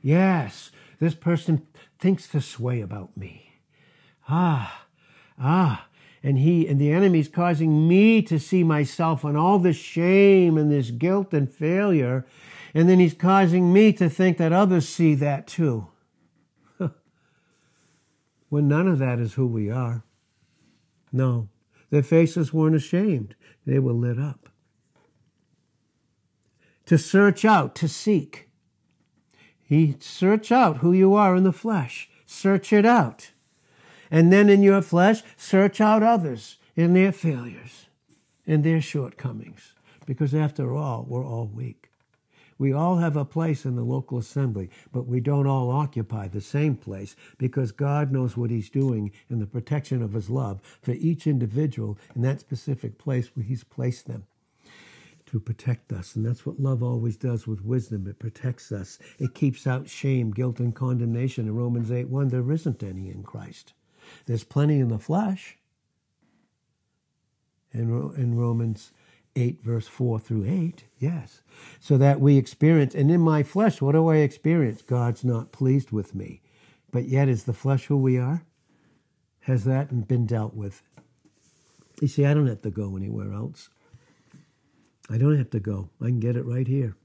Yes, 0.02 0.70
this 1.00 1.14
person 1.14 1.66
thinks 1.98 2.26
this 2.26 2.58
way 2.58 2.80
about 2.80 3.16
me. 3.16 3.52
Ah, 4.28 4.86
ah, 5.38 5.86
and 6.24 6.38
he 6.38 6.66
and 6.66 6.80
the 6.80 6.90
enemy 6.90 7.20
is 7.20 7.28
causing 7.28 7.86
me 7.86 8.22
to 8.22 8.40
see 8.40 8.64
myself 8.64 9.24
and 9.24 9.36
all 9.36 9.58
this 9.58 9.76
shame 9.76 10.56
and 10.56 10.72
this 10.72 10.90
guilt 10.90 11.34
and 11.34 11.52
failure. 11.52 12.24
And 12.72 12.88
then 12.88 12.98
he's 12.98 13.12
causing 13.12 13.72
me 13.72 13.92
to 13.92 14.08
think 14.08 14.38
that 14.38 14.50
others 14.50 14.88
see 14.88 15.14
that 15.16 15.46
too. 15.46 15.88
When 18.48 18.68
none 18.68 18.88
of 18.88 18.98
that 19.00 19.18
is 19.18 19.34
who 19.34 19.46
we 19.46 19.70
are. 19.70 20.02
No. 21.12 21.48
Their 21.90 22.02
faces 22.02 22.54
weren't 22.54 22.74
ashamed. 22.74 23.34
They 23.66 23.78
were 23.78 23.92
lit 23.92 24.18
up. 24.18 24.48
To 26.86 26.96
search 26.96 27.44
out 27.44 27.74
to 27.76 27.88
seek. 27.88 28.48
He 29.62 29.96
search 30.00 30.50
out 30.50 30.78
who 30.78 30.92
you 30.92 31.14
are 31.14 31.36
in 31.36 31.44
the 31.44 31.52
flesh. 31.52 32.08
Search 32.24 32.72
it 32.72 32.86
out 32.86 33.32
and 34.10 34.32
then 34.32 34.48
in 34.48 34.62
your 34.62 34.82
flesh, 34.82 35.22
search 35.36 35.80
out 35.80 36.02
others 36.02 36.56
in 36.76 36.94
their 36.94 37.12
failures, 37.12 37.86
in 38.46 38.62
their 38.62 38.80
shortcomings. 38.80 39.74
Because 40.06 40.34
after 40.34 40.74
all, 40.74 41.04
we're 41.08 41.26
all 41.26 41.46
weak. 41.46 41.90
We 42.58 42.72
all 42.72 42.98
have 42.98 43.16
a 43.16 43.24
place 43.24 43.64
in 43.64 43.74
the 43.74 43.82
local 43.82 44.18
assembly, 44.18 44.70
but 44.92 45.06
we 45.06 45.20
don't 45.20 45.46
all 45.46 45.70
occupy 45.70 46.28
the 46.28 46.40
same 46.40 46.76
place 46.76 47.16
because 47.36 47.72
God 47.72 48.12
knows 48.12 48.36
what 48.36 48.50
He's 48.50 48.70
doing 48.70 49.10
in 49.28 49.40
the 49.40 49.46
protection 49.46 50.02
of 50.02 50.12
His 50.12 50.30
love 50.30 50.60
for 50.80 50.92
each 50.92 51.26
individual 51.26 51.98
in 52.14 52.22
that 52.22 52.40
specific 52.40 52.96
place 52.96 53.30
where 53.34 53.44
He's 53.44 53.64
placed 53.64 54.06
them 54.06 54.26
to 55.26 55.40
protect 55.40 55.92
us. 55.92 56.14
And 56.14 56.24
that's 56.24 56.46
what 56.46 56.60
love 56.60 56.80
always 56.80 57.16
does 57.16 57.46
with 57.46 57.64
wisdom. 57.64 58.06
It 58.06 58.20
protects 58.20 58.70
us. 58.70 59.00
It 59.18 59.34
keeps 59.34 59.66
out 59.66 59.88
shame, 59.88 60.30
guilt, 60.30 60.60
and 60.60 60.74
condemnation. 60.74 61.46
In 61.48 61.56
Romans 61.56 61.90
8 61.90 62.08
1, 62.08 62.28
there 62.28 62.52
isn't 62.52 62.84
any 62.84 63.10
in 63.10 63.24
Christ. 63.24 63.72
There's 64.26 64.44
plenty 64.44 64.80
in 64.80 64.88
the 64.88 64.98
flesh. 64.98 65.58
In, 67.72 67.90
in 68.16 68.36
Romans 68.36 68.92
8, 69.36 69.62
verse 69.62 69.88
4 69.88 70.18
through 70.20 70.44
8, 70.46 70.84
yes. 70.98 71.42
So 71.80 71.98
that 71.98 72.20
we 72.20 72.36
experience, 72.36 72.94
and 72.94 73.10
in 73.10 73.20
my 73.20 73.42
flesh, 73.42 73.82
what 73.82 73.92
do 73.92 74.08
I 74.08 74.16
experience? 74.16 74.82
God's 74.82 75.24
not 75.24 75.52
pleased 75.52 75.90
with 75.90 76.14
me. 76.14 76.40
But 76.92 77.08
yet, 77.08 77.28
is 77.28 77.44
the 77.44 77.52
flesh 77.52 77.86
who 77.86 77.96
we 77.96 78.18
are? 78.18 78.44
Has 79.40 79.64
that 79.64 80.06
been 80.06 80.26
dealt 80.26 80.54
with? 80.54 80.82
You 82.00 82.08
see, 82.08 82.24
I 82.24 82.34
don't 82.34 82.46
have 82.46 82.62
to 82.62 82.70
go 82.70 82.96
anywhere 82.96 83.32
else. 83.32 83.70
I 85.10 85.18
don't 85.18 85.36
have 85.36 85.50
to 85.50 85.60
go. 85.60 85.90
I 86.00 86.06
can 86.06 86.20
get 86.20 86.36
it 86.36 86.46
right 86.46 86.66
here, 86.66 86.96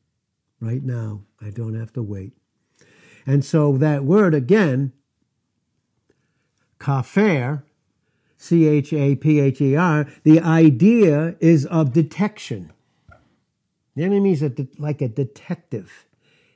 right 0.62 0.84
now. 0.84 1.24
I 1.42 1.50
don't 1.50 1.74
have 1.74 1.92
to 1.94 2.04
wait. 2.04 2.34
And 3.26 3.44
so 3.44 3.78
that 3.78 4.06
word 4.06 4.34
again 4.34 4.94
Kafir, 6.80 7.64
C 8.38 8.68
H 8.68 8.94
A 8.94 9.16
P 9.16 9.40
H 9.40 9.62
E 9.62 9.76
R, 9.76 10.08
the 10.24 10.40
idea 10.40 11.36
is 11.40 11.66
of 11.66 11.94
detection. 11.94 12.72
The 13.96 14.04
enemy 14.04 14.32
is 14.32 14.40
de- 14.40 14.70
like 14.78 15.02
a 15.02 15.10
detective. 15.10 16.06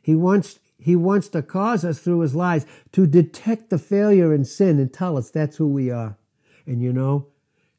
He 0.01 0.15
wants, 0.15 0.59
he 0.79 0.95
wants 0.95 1.27
to 1.29 1.41
cause 1.41 1.83
us 1.83 1.99
through 1.99 2.21
his 2.21 2.35
lies 2.35 2.65
to 2.93 3.05
detect 3.05 3.69
the 3.69 3.77
failure 3.77 4.33
and 4.33 4.47
sin 4.47 4.79
and 4.79 4.93
tell 4.93 5.17
us 5.17 5.29
that's 5.29 5.57
who 5.57 5.67
we 5.67 5.91
are. 5.91 6.17
And 6.65 6.81
you 6.81 6.93
know, 6.93 7.27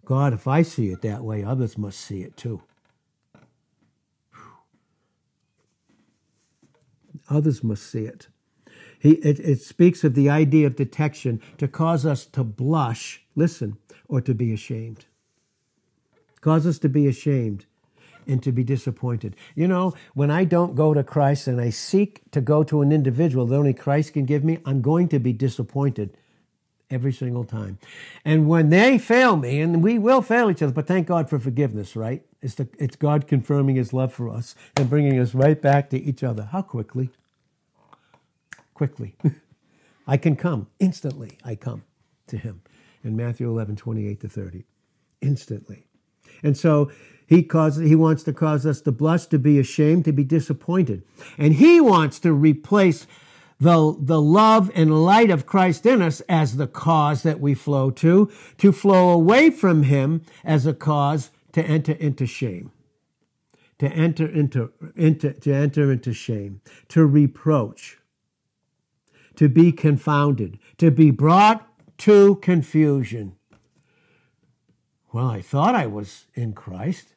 God, 0.05 0.35
if 0.35 0.47
I 0.47 0.63
see 0.63 0.91
it 0.91 1.01
that 1.03 1.25
way, 1.25 1.43
others 1.43 1.79
must 1.79 1.99
see 1.99 2.23
it 2.23 2.37
too. 2.37 2.63
Others 7.31 7.65
must 7.65 7.91
see 7.91 8.05
it. 8.05 8.29
He, 9.05 9.17
it, 9.17 9.39
it 9.39 9.61
speaks 9.61 10.03
of 10.03 10.15
the 10.15 10.31
idea 10.31 10.67
of 10.67 10.77
detection 10.77 11.43
to 11.59 11.69
cause 11.69 12.07
us 12.07 12.25
to 12.25 12.43
blush, 12.43 13.23
listen, 13.37 13.77
or 14.09 14.23
to 14.23 14.33
be 14.33 14.51
ashamed. 14.51 15.05
Cause 16.41 16.67
us 16.67 16.79
to 16.79 16.89
be 16.89 17.07
ashamed 17.07 17.67
and 18.27 18.43
to 18.43 18.51
be 18.51 18.65
disappointed. 18.65 19.37
You 19.55 19.69
know, 19.69 19.93
when 20.15 20.31
I 20.31 20.45
don't 20.45 20.75
go 20.75 20.95
to 20.95 21.05
Christ 21.05 21.47
and 21.47 21.61
I 21.61 21.69
seek 21.69 22.23
to 22.31 22.41
go 22.41 22.65
to 22.65 22.81
an 22.81 22.93
individual 22.93 23.45
that 23.45 23.55
only 23.55 23.75
Christ 23.75 24.15
can 24.15 24.25
give 24.25 24.43
me, 24.43 24.61
I'm 24.65 24.81
going 24.81 25.09
to 25.09 25.19
be 25.19 25.35
disappointed 25.35 26.17
every 26.89 27.13
single 27.13 27.45
time. 27.45 27.77
And 28.25 28.49
when 28.49 28.71
they 28.71 28.97
fail 28.97 29.37
me, 29.37 29.61
and 29.61 29.85
we 29.85 29.99
will 29.99 30.23
fail 30.23 30.51
each 30.51 30.63
other, 30.63 30.73
but 30.73 30.87
thank 30.87 31.07
God 31.07 31.29
for 31.29 31.39
forgiveness, 31.39 31.95
right? 31.95 32.25
It's, 32.41 32.55
the, 32.55 32.69
it's 32.79 32.97
God 32.97 33.27
confirming 33.27 33.77
his 33.77 33.93
love 33.93 34.15
for 34.15 34.31
us 34.31 34.55
and 34.77 34.89
bringing 34.89 35.21
us 35.21 35.35
right 35.35 35.61
back 35.61 35.91
to 35.91 36.03
each 36.03 36.25
other. 36.25 36.45
How 36.45 36.63
quickly? 36.63 37.11
Quickly. 38.75 39.17
I 40.07 40.17
can 40.17 40.37
come 40.37 40.69
instantly. 40.79 41.39
I 41.45 41.55
come 41.55 41.85
to 42.27 42.37
him 42.37 42.63
in 43.03 43.17
Matthew 43.17 43.49
11, 43.49 43.77
28 43.77 44.21
to 44.21 44.29
30. 44.29 44.65
Instantly. 45.21 45.87
And 46.43 46.57
so 46.57 46.91
he 47.27 47.43
causes, 47.43 47.89
he 47.89 47.95
wants 47.95 48.23
to 48.25 48.33
cause 48.33 48.67
us 48.67 48.81
to 48.83 48.93
blush, 48.93 49.27
to 49.27 49.39
be 49.39 49.59
ashamed, 49.59 50.05
to 50.05 50.13
be 50.13 50.25
disappointed. 50.25 51.03
And 51.39 51.55
he 51.55 51.81
wants 51.81 52.19
to 52.21 52.33
replace 52.33 53.07
the, 53.59 53.97
the 53.99 54.21
love 54.21 54.71
and 54.75 55.05
light 55.05 55.31
of 55.31 55.47
Christ 55.47 55.87
in 55.87 56.03
us 56.03 56.21
as 56.29 56.57
the 56.57 56.67
cause 56.67 57.23
that 57.23 57.41
we 57.41 57.55
flow 57.55 57.91
to, 57.93 58.31
to 58.59 58.73
flow 58.73 59.11
away 59.11 59.51
from 59.51 59.85
him 59.85 60.23
as 60.45 60.67
a 60.67 60.75
cause 60.75 61.31
to 61.53 61.65
enter 61.65 61.93
into 61.93 62.27
shame. 62.27 62.73
To 63.79 63.89
enter 63.89 64.27
into, 64.27 64.73
into 64.95 65.33
to 65.33 65.53
enter 65.53 65.91
into 65.91 66.15
shame, 66.15 66.61
to 66.89 67.05
reproach, 67.05 67.99
to 69.37 69.49
be 69.49 69.73
confounded, 69.73 70.59
to 70.79 70.91
be 70.91 71.11
brought 71.11 71.67
to 71.99 72.37
confusion. 72.37 73.37
Well, 75.13 75.29
I 75.29 75.41
thought 75.41 75.75
I 75.75 75.87
was 75.87 76.27
in 76.35 76.53
Christ. 76.55 77.15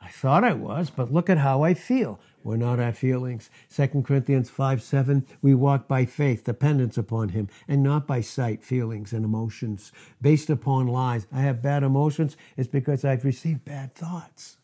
I 0.00 0.08
thought 0.08 0.44
I 0.44 0.52
was, 0.52 0.90
but 0.90 1.12
look 1.12 1.28
at 1.28 1.38
how 1.38 1.62
I 1.62 1.74
feel. 1.74 2.20
We're 2.46 2.56
not 2.56 2.78
our 2.78 2.92
feelings. 2.92 3.50
2 3.74 4.02
Corinthians 4.02 4.50
5 4.50 4.80
7, 4.80 5.26
we 5.42 5.52
walk 5.52 5.88
by 5.88 6.04
faith, 6.04 6.44
dependence 6.44 6.96
upon 6.96 7.30
Him, 7.30 7.48
and 7.66 7.82
not 7.82 8.06
by 8.06 8.20
sight, 8.20 8.62
feelings, 8.62 9.12
and 9.12 9.24
emotions 9.24 9.90
based 10.22 10.48
upon 10.48 10.86
lies. 10.86 11.26
I 11.32 11.40
have 11.40 11.60
bad 11.60 11.82
emotions, 11.82 12.36
it's 12.56 12.68
because 12.68 13.04
I've 13.04 13.24
received 13.24 13.64
bad 13.64 13.96
thoughts. 13.96 14.58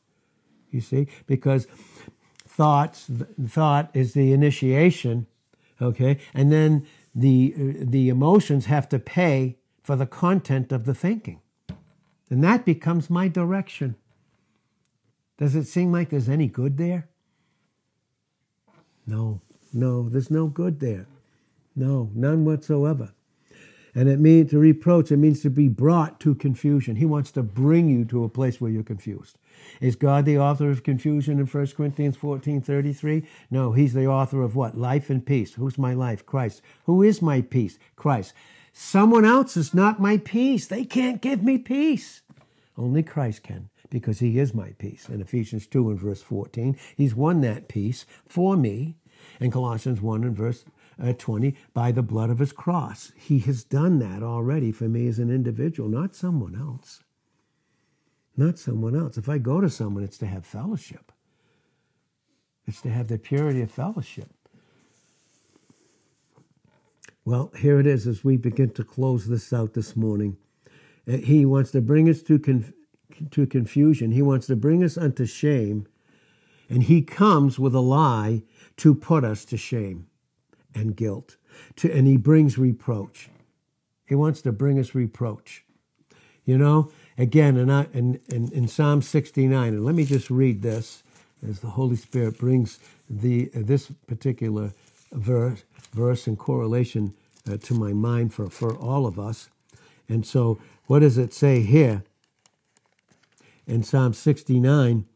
You 0.70 0.80
see? 0.80 1.09
Because 1.26 1.66
thoughts, 2.47 3.11
thought 3.49 3.91
is 3.95 4.14
the 4.14 4.33
initiation, 4.33 5.26
okay? 5.80 6.18
And 6.34 6.52
then 6.52 6.86
the, 7.14 7.54
uh, 7.56 7.84
the 7.88 8.08
emotions 8.08 8.66
have 8.66 8.88
to 8.90 8.98
pay 8.98 9.56
for 9.82 9.96
the 9.96 10.06
content 10.06 10.72
of 10.72 10.84
the 10.84 10.94
thinking. 10.94 11.40
And 12.30 12.42
that 12.44 12.64
becomes 12.64 13.10
my 13.10 13.28
direction. 13.28 13.96
Does 15.38 15.54
it 15.54 15.64
seem 15.64 15.92
like 15.92 16.10
there's 16.10 16.28
any 16.28 16.46
good 16.46 16.76
there? 16.78 17.08
No, 19.06 19.40
no, 19.72 20.08
there's 20.08 20.30
no 20.30 20.46
good 20.46 20.80
there. 20.80 21.06
No, 21.74 22.10
none 22.14 22.44
whatsoever. 22.44 23.12
And 23.94 24.08
it 24.08 24.20
means 24.20 24.50
to 24.50 24.58
reproach, 24.58 25.10
it 25.12 25.18
means 25.18 25.42
to 25.42 25.50
be 25.50 25.68
brought 25.68 26.20
to 26.20 26.34
confusion. 26.34 26.96
He 26.96 27.04
wants 27.04 27.30
to 27.32 27.42
bring 27.42 27.88
you 27.88 28.04
to 28.06 28.24
a 28.24 28.28
place 28.28 28.60
where 28.60 28.70
you're 28.70 28.82
confused. 28.82 29.36
Is 29.80 29.96
God 29.96 30.24
the 30.24 30.38
author 30.38 30.70
of 30.70 30.82
confusion 30.82 31.38
in 31.38 31.46
1 31.46 31.66
Corinthians 31.76 32.16
14 32.16 32.60
33? 32.60 33.24
No, 33.50 33.72
he's 33.72 33.94
the 33.94 34.06
author 34.06 34.42
of 34.42 34.56
what? 34.56 34.76
Life 34.76 35.10
and 35.10 35.24
peace. 35.24 35.54
Who's 35.54 35.78
my 35.78 35.94
life? 35.94 36.24
Christ. 36.26 36.62
Who 36.84 37.02
is 37.02 37.22
my 37.22 37.40
peace? 37.40 37.78
Christ. 37.96 38.34
Someone 38.72 39.24
else 39.24 39.56
is 39.56 39.74
not 39.74 40.00
my 40.00 40.16
peace. 40.16 40.66
They 40.66 40.84
can't 40.84 41.20
give 41.20 41.42
me 41.42 41.58
peace. 41.58 42.22
Only 42.76 43.02
Christ 43.02 43.42
can 43.42 43.68
because 43.90 44.20
he 44.20 44.38
is 44.38 44.54
my 44.54 44.70
peace. 44.78 45.08
In 45.08 45.20
Ephesians 45.20 45.66
2 45.66 45.90
and 45.90 46.00
verse 46.00 46.22
14, 46.22 46.78
he's 46.96 47.14
won 47.14 47.42
that 47.42 47.68
peace 47.68 48.06
for 48.26 48.56
me. 48.56 48.96
In 49.38 49.50
Colossians 49.50 50.00
1 50.00 50.24
and 50.24 50.36
verse 50.36 50.64
uh, 51.00 51.12
20, 51.12 51.54
by 51.74 51.92
the 51.92 52.02
blood 52.02 52.30
of 52.30 52.38
his 52.38 52.52
cross. 52.52 53.12
He 53.16 53.40
has 53.40 53.64
done 53.64 53.98
that 53.98 54.22
already 54.22 54.72
for 54.72 54.88
me 54.88 55.06
as 55.08 55.18
an 55.18 55.30
individual, 55.30 55.88
not 55.88 56.14
someone 56.14 56.56
else. 56.58 57.02
Not 58.37 58.59
someone 58.59 58.97
else. 58.97 59.18
If 59.18 59.28
I 59.28 59.39
go 59.39 59.61
to 59.61 59.68
someone, 59.68 60.05
it's 60.05 60.18
to 60.18 60.26
have 60.26 60.47
fellowship. 60.47 61.12
It's 62.66 62.80
to 62.83 62.91
have 62.91 63.09
the 63.09 63.18
purity 63.18 63.61
of 63.61 63.70
fellowship. 63.70 64.30
Well, 67.24 67.53
here 67.57 67.78
it 67.78 67.87
is 67.87 68.07
as 68.07 68.24
we 68.24 68.37
begin 68.37 68.70
to 68.70 68.85
close 68.85 69.26
this 69.26 69.53
out 69.53 69.74
this 69.74 69.97
morning. 69.97 70.37
Uh, 71.07 71.18
he 71.18 71.45
wants 71.45 71.70
to 71.72 71.80
bring 71.80 72.09
us 72.09 72.22
to, 72.22 72.39
conf- 72.39 72.72
to 73.30 73.47
confusion. 73.47 74.12
He 74.12 74.22
wants 74.22 74.47
to 74.49 74.57
bring 74.57 74.83
us 74.83 74.97
unto 74.97 75.26
shame. 75.26 75.87
And 76.68 76.85
he 76.85 77.03
comes 77.03 77.59
with 77.59 77.74
a 77.74 77.80
lie 77.80 78.43
to 78.78 78.95
put 78.95 79.24
us 79.24 79.45
to 79.47 79.57
shame 79.57 80.07
and 80.74 80.97
guilt. 80.97 81.37
To, 81.76 81.93
and 81.93 82.07
he 82.07 82.16
brings 82.16 82.59
reproach. 82.59 83.28
He 84.07 84.14
wants 84.14 84.43
to 84.43 84.53
bring 84.53 84.78
us 84.78 84.95
reproach. 84.95 85.64
You 86.45 86.59
know, 86.59 86.91
again, 87.18 87.56
in, 87.56 87.70
in, 87.70 88.20
in, 88.28 88.52
in 88.52 88.68
Psalm 88.68 89.02
69, 89.02 89.68
and 89.74 89.84
let 89.84 89.94
me 89.94 90.04
just 90.04 90.30
read 90.30 90.62
this 90.62 91.02
as 91.46 91.60
the 91.60 91.68
Holy 91.70 91.96
Spirit 91.96 92.38
brings 92.38 92.78
the, 93.08 93.50
uh, 93.54 93.60
this 93.62 93.90
particular 94.06 94.72
verse, 95.12 95.64
verse 95.92 96.26
in 96.26 96.36
correlation 96.36 97.14
uh, 97.50 97.56
to 97.58 97.74
my 97.74 97.92
mind 97.92 98.32
for, 98.32 98.48
for 98.48 98.74
all 98.76 99.06
of 99.06 99.18
us. 99.18 99.48
And 100.08 100.26
so, 100.26 100.60
what 100.86 101.00
does 101.00 101.18
it 101.18 101.32
say 101.32 101.62
here? 101.62 102.04
in 103.66 103.82
Psalm 103.82 104.12
69, 104.12 105.06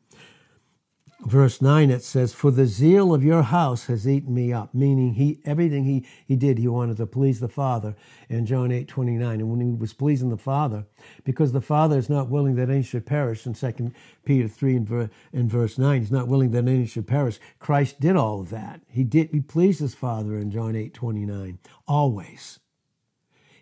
verse 1.26 1.60
9, 1.60 1.90
it 1.90 2.02
says, 2.02 2.32
For 2.32 2.50
the 2.50 2.66
zeal 2.66 3.12
of 3.12 3.24
your 3.24 3.42
house 3.42 3.86
has 3.86 4.08
eaten 4.08 4.34
me 4.34 4.52
up, 4.52 4.74
meaning 4.74 5.14
he 5.14 5.40
everything 5.44 5.84
he, 5.84 6.06
he 6.24 6.36
did, 6.36 6.58
he 6.58 6.68
wanted 6.68 6.96
to 6.98 7.06
please 7.06 7.40
the 7.40 7.48
Father 7.48 7.94
in 8.28 8.46
John 8.46 8.72
8, 8.72 8.88
29. 8.88 9.40
And 9.40 9.50
when 9.50 9.60
he 9.60 9.74
was 9.74 9.92
pleasing 9.92 10.30
the 10.30 10.36
Father, 10.36 10.86
because 11.24 11.52
the 11.52 11.60
Father 11.60 11.98
is 11.98 12.08
not 12.08 12.30
willing 12.30 12.54
that 12.56 12.70
any 12.70 12.82
should 12.82 13.06
perish, 13.06 13.46
in 13.46 13.54
2 13.54 13.92
Peter 14.24 14.48
3 14.48 14.76
and, 14.76 14.88
ver, 14.88 15.10
in 15.32 15.48
verse 15.48 15.78
9, 15.78 16.00
he's 16.00 16.12
not 16.12 16.28
willing 16.28 16.52
that 16.52 16.68
any 16.68 16.86
should 16.86 17.06
perish. 17.06 17.38
Christ 17.58 18.00
did 18.00 18.16
all 18.16 18.40
of 18.40 18.50
that. 18.50 18.80
He 18.88 19.04
did 19.04 19.30
he 19.30 19.40
pleased 19.40 19.80
his 19.80 19.94
Father 19.94 20.38
in 20.38 20.50
John 20.50 20.76
8, 20.76 20.94
29. 20.94 21.58
Always. 21.86 22.60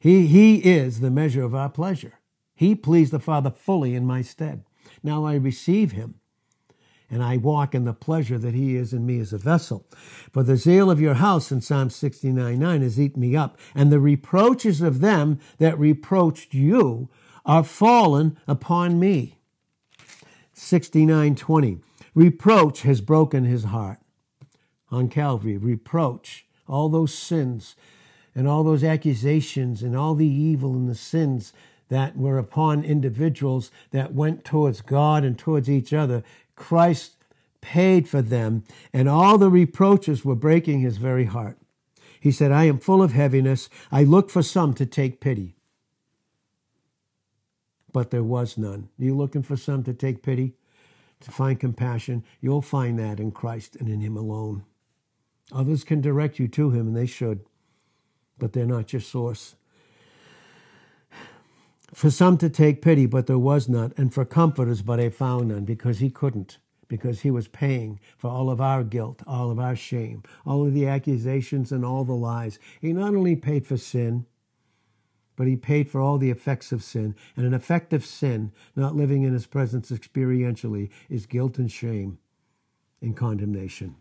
He, 0.00 0.26
he 0.26 0.56
is 0.56 1.00
the 1.00 1.10
measure 1.10 1.42
of 1.42 1.54
our 1.54 1.70
pleasure. 1.70 2.20
He 2.54 2.74
pleased 2.74 3.12
the 3.12 3.18
Father 3.18 3.50
fully 3.50 3.94
in 3.94 4.04
my 4.06 4.22
stead. 4.22 4.64
Now 5.02 5.24
I 5.24 5.34
receive 5.34 5.92
him, 5.92 6.16
and 7.14 7.22
I 7.22 7.36
walk 7.36 7.76
in 7.76 7.84
the 7.84 7.92
pleasure 7.92 8.38
that 8.38 8.54
he 8.54 8.74
is 8.74 8.92
in 8.92 9.06
me 9.06 9.20
as 9.20 9.32
a 9.32 9.38
vessel. 9.38 9.86
For 10.32 10.42
the 10.42 10.56
zeal 10.56 10.90
of 10.90 11.00
your 11.00 11.14
house 11.14 11.52
in 11.52 11.60
Psalm 11.60 11.88
69 11.88 12.58
9 12.58 12.82
has 12.82 12.98
eaten 12.98 13.20
me 13.20 13.36
up, 13.36 13.56
and 13.72 13.92
the 13.92 14.00
reproaches 14.00 14.80
of 14.80 14.98
them 14.98 15.38
that 15.58 15.78
reproached 15.78 16.54
you 16.54 17.08
are 17.46 17.62
fallen 17.62 18.36
upon 18.48 18.98
me. 18.98 19.38
69 20.54 21.36
20. 21.36 21.78
Reproach 22.16 22.82
has 22.82 23.00
broken 23.00 23.44
his 23.44 23.62
heart. 23.64 24.00
On 24.90 25.08
Calvary, 25.08 25.56
reproach, 25.56 26.46
all 26.66 26.88
those 26.88 27.14
sins 27.14 27.76
and 28.34 28.48
all 28.48 28.64
those 28.64 28.82
accusations 28.82 29.84
and 29.84 29.96
all 29.96 30.16
the 30.16 30.26
evil 30.26 30.74
and 30.74 30.88
the 30.88 30.96
sins 30.96 31.52
that 31.88 32.16
were 32.16 32.38
upon 32.38 32.84
individuals 32.84 33.70
that 33.90 34.14
went 34.14 34.44
towards 34.44 34.80
God 34.80 35.22
and 35.22 35.38
towards 35.38 35.70
each 35.70 35.92
other. 35.92 36.24
Christ 36.56 37.16
paid 37.60 38.08
for 38.08 38.22
them, 38.22 38.64
and 38.92 39.08
all 39.08 39.38
the 39.38 39.50
reproaches 39.50 40.24
were 40.24 40.34
breaking 40.34 40.80
his 40.80 40.98
very 40.98 41.24
heart. 41.24 41.58
He 42.20 42.30
said, 42.30 42.52
I 42.52 42.64
am 42.64 42.78
full 42.78 43.02
of 43.02 43.12
heaviness. 43.12 43.68
I 43.90 44.04
look 44.04 44.30
for 44.30 44.42
some 44.42 44.74
to 44.74 44.86
take 44.86 45.20
pity. 45.20 45.56
But 47.92 48.10
there 48.10 48.22
was 48.22 48.58
none. 48.58 48.88
Are 48.98 49.04
you 49.04 49.16
looking 49.16 49.42
for 49.42 49.56
some 49.56 49.82
to 49.84 49.94
take 49.94 50.22
pity, 50.22 50.54
to 51.20 51.30
find 51.30 51.60
compassion? 51.60 52.24
You'll 52.40 52.62
find 52.62 52.98
that 52.98 53.20
in 53.20 53.30
Christ 53.30 53.76
and 53.76 53.88
in 53.88 54.00
Him 54.00 54.16
alone. 54.16 54.64
Others 55.52 55.84
can 55.84 56.00
direct 56.00 56.38
you 56.38 56.48
to 56.48 56.70
Him, 56.70 56.88
and 56.88 56.96
they 56.96 57.06
should, 57.06 57.44
but 58.38 58.52
they're 58.52 58.66
not 58.66 58.92
your 58.92 59.02
source 59.02 59.56
for 61.94 62.10
some 62.10 62.36
to 62.38 62.50
take 62.50 62.82
pity, 62.82 63.06
but 63.06 63.26
there 63.26 63.38
was 63.38 63.68
none, 63.68 63.92
and 63.96 64.12
for 64.12 64.24
comforters, 64.24 64.82
but 64.82 65.00
I 65.00 65.10
found 65.10 65.48
none, 65.48 65.64
because 65.64 66.00
he 66.00 66.10
couldn't, 66.10 66.58
because 66.88 67.20
he 67.20 67.30
was 67.30 67.48
paying 67.48 68.00
for 68.18 68.28
all 68.28 68.50
of 68.50 68.60
our 68.60 68.82
guilt, 68.82 69.22
all 69.26 69.50
of 69.50 69.58
our 69.58 69.76
shame, 69.76 70.22
all 70.44 70.66
of 70.66 70.74
the 70.74 70.86
accusations 70.86 71.72
and 71.72 71.84
all 71.84 72.04
the 72.04 72.12
lies. 72.12 72.58
He 72.80 72.92
not 72.92 73.14
only 73.14 73.36
paid 73.36 73.66
for 73.66 73.76
sin, 73.76 74.26
but 75.36 75.46
he 75.46 75.56
paid 75.56 75.88
for 75.88 76.00
all 76.00 76.18
the 76.18 76.30
effects 76.30 76.70
of 76.70 76.82
sin. 76.82 77.14
And 77.36 77.44
an 77.44 77.54
effect 77.54 77.92
of 77.92 78.06
sin, 78.06 78.52
not 78.76 78.94
living 78.94 79.22
in 79.22 79.32
his 79.32 79.46
presence 79.46 79.90
experientially, 79.90 80.90
is 81.08 81.26
guilt 81.26 81.58
and 81.58 81.70
shame 81.70 82.18
and 83.00 83.16
condemnation. 83.16 83.96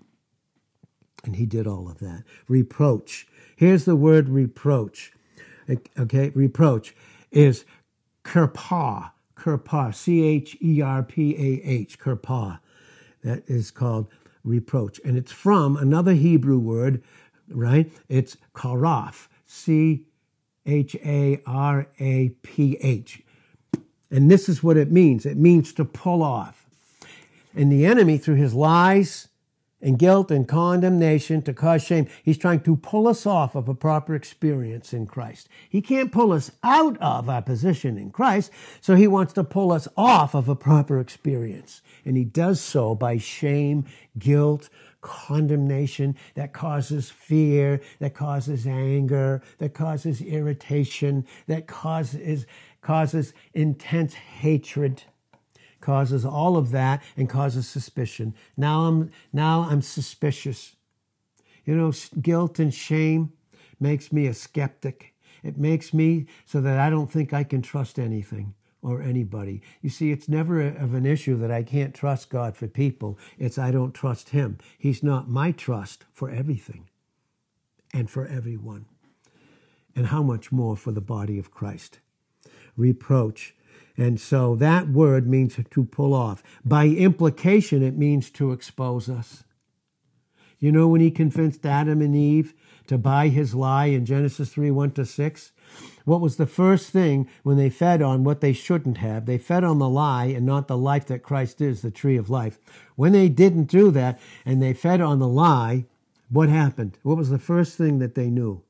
And 1.24 1.36
he 1.38 1.46
did 1.46 1.66
all 1.66 1.90
of 1.90 2.00
that. 2.00 2.24
Reproach. 2.48 3.28
Here's 3.56 3.86
the 3.86 3.96
word 3.96 4.30
reproach. 4.30 5.12
Okay, 5.98 6.30
reproach 6.36 6.96
is 7.32 7.66
Kirpah, 8.24 9.12
Kirpah, 9.36 9.94
C 9.94 10.24
H 10.24 10.58
E 10.62 10.82
R 10.82 11.04
P 11.04 11.36
A 11.36 11.68
H, 11.68 12.00
Kirpah. 12.00 12.60
That 13.24 13.44
is 13.48 13.72
called 13.72 14.08
reproach. 14.44 15.00
And 15.06 15.18
it's 15.18 15.32
from 15.32 15.78
another 15.78 16.14
Hebrew 16.14 16.58
word, 16.60 17.04
right? 17.50 17.92
It's 18.10 18.38
karaf, 18.54 19.28
C 19.46 20.06
H 20.66 20.96
A 21.06 21.42
R 21.46 21.88
A 22.00 22.30
P 22.42 22.78
H. 22.82 23.22
And 24.12 24.30
this 24.30 24.48
is 24.48 24.64
what 24.64 24.78
it 24.78 24.92
means 24.92 25.26
it 25.26 25.38
means 25.38 25.74
to 25.74 25.86
pull 25.86 26.22
off. 26.22 26.66
And 27.56 27.72
the 27.72 27.86
enemy, 27.86 28.18
through 28.18 28.36
his 28.36 28.54
lies, 28.54 29.30
and 29.84 30.00
guilt 30.00 30.32
and 30.32 30.48
condemnation 30.48 31.42
to 31.44 31.54
cause 31.54 31.84
shame. 31.84 32.08
He's 32.24 32.38
trying 32.38 32.62
to 32.62 32.78
pull 32.78 33.08
us 33.08 33.26
off 33.26 33.54
of 33.54 33.68
a 33.68 33.76
proper 33.76 34.16
experience 34.16 34.94
in 34.94 35.06
Christ. 35.06 35.50
He 35.70 35.82
can't 35.82 36.12
pull 36.12 36.32
us 36.32 36.52
out 36.64 36.98
of 37.02 37.30
our 37.30 37.42
position 37.42 37.98
in 37.98 38.10
Christ, 38.10 38.50
so 38.80 38.96
he 38.96 39.08
wants 39.08 39.34
to 39.34 39.44
pull 39.44 39.72
us 39.72 39.88
off 39.98 40.34
of 40.34 40.48
a 40.48 40.56
proper 40.56 41.00
experience. 41.00 41.82
And 42.06 42.16
he 42.16 42.24
does 42.24 42.62
so 42.62 42.96
by 42.96 43.18
shame, 43.18 43.86
guilt, 44.18 44.70
condemnation 45.02 46.16
that 46.36 46.54
causes 46.54 47.10
fear, 47.12 47.82
that 48.00 48.14
causes 48.14 48.66
anger, 48.66 49.42
that 49.58 49.74
causes 49.74 50.22
irritation, 50.22 51.28
that 51.48 51.68
causes, 51.68 52.46
causes 52.82 53.34
intense 53.54 54.14
hatred 54.14 55.04
causes 55.84 56.26
all 56.26 56.58
of 56.58 56.72
that 56.72 57.04
and 57.18 57.30
causes 57.30 57.68
suspicion. 57.68 58.34
Now 58.58 58.86
I'm 58.88 59.12
now 59.34 59.68
I'm 59.70 59.84
suspicious. 59.84 60.76
You 61.66 61.76
know, 61.76 61.94
guilt 62.22 62.60
and 62.60 62.74
shame 62.74 63.34
makes 63.80 64.12
me 64.12 64.28
a 64.28 64.34
skeptic. 64.34 65.14
It 65.44 65.58
makes 65.58 65.94
me 65.94 66.28
so 66.46 66.62
that 66.62 66.80
I 66.80 66.90
don't 66.90 67.12
think 67.12 67.34
I 67.34 67.44
can 67.44 67.62
trust 67.62 68.00
anything. 68.00 68.56
or 68.84 69.02
anybody. 69.02 69.62
You 69.82 69.90
see, 69.90 70.12
it's 70.12 70.28
never 70.30 70.62
a, 70.62 70.76
of 70.76 70.94
an 70.94 71.06
issue 71.06 71.38
that 71.40 71.52
I 71.52 71.64
can't 71.64 71.96
trust 71.96 72.30
God 72.30 72.58
for 72.58 72.68
people. 72.68 73.18
It's 73.40 73.58
I 73.58 73.72
don't 73.72 73.94
trust 73.94 74.30
Him. 74.30 74.58
He's 74.78 75.02
not 75.04 75.30
my 75.30 75.52
trust 75.54 76.06
for 76.14 76.30
everything 76.30 76.90
and 77.94 78.10
for 78.10 78.28
everyone. 78.28 78.86
And 79.96 80.08
how 80.08 80.24
much 80.24 80.52
more 80.52 80.76
for 80.78 80.92
the 80.92 81.02
body 81.02 81.40
of 81.40 81.52
Christ? 81.52 82.00
Reproach. 82.78 83.56
And 83.98 84.20
so 84.20 84.56
that 84.56 84.90
word 84.90 85.28
means 85.28 85.58
to 85.70 85.84
pull 85.86 86.14
off. 86.14 86.42
By 86.66 86.88
implication, 86.88 87.84
it 87.84 87.98
means 87.98 88.30
to 88.32 88.52
expose 88.52 89.10
us. 89.10 89.44
You 90.60 90.72
know, 90.72 90.88
when 90.88 91.02
he 91.02 91.12
convinced 91.12 91.66
Adam 91.66 92.02
and 92.02 92.16
Eve 92.16 92.54
to 92.88 92.98
buy 92.98 93.28
his 93.28 93.54
lie 93.54 93.88
in 93.88 94.06
Genesis 94.06 94.50
3 94.50 94.72
1 94.72 94.92
to 94.92 95.06
6, 95.06 95.52
what 96.06 96.22
was 96.22 96.38
the 96.38 96.48
first 96.48 96.90
thing 96.90 97.30
when 97.44 97.58
they 97.58 97.70
fed 97.70 98.02
on 98.02 98.24
what 98.24 98.42
they 98.42 98.54
shouldn't 98.54 98.98
have? 98.98 99.26
They 99.26 99.38
fed 99.38 99.64
on 99.64 99.80
the 99.80 99.90
lie 99.90 100.26
and 100.26 100.46
not 100.46 100.68
the 100.68 100.78
life 100.78 101.06
that 101.08 101.24
Christ 101.24 101.62
is, 101.62 101.82
the 101.82 101.92
tree 101.92 102.18
of 102.18 102.30
life. 102.30 102.60
When 102.96 103.12
they 103.12 103.30
didn't 103.30 103.66
do 103.66 103.92
that 103.92 104.20
and 104.46 104.62
they 104.62 104.74
fed 104.74 105.02
on 105.02 105.20
the 105.20 105.28
lie, 105.28 105.86
what 106.30 106.50
happened? 106.50 106.98
What 107.04 107.18
was 107.18 107.30
the 107.30 107.40
first 107.40 107.78
thing 107.78 108.00
that 108.00 108.16
they 108.16 108.30
knew? 108.30 108.64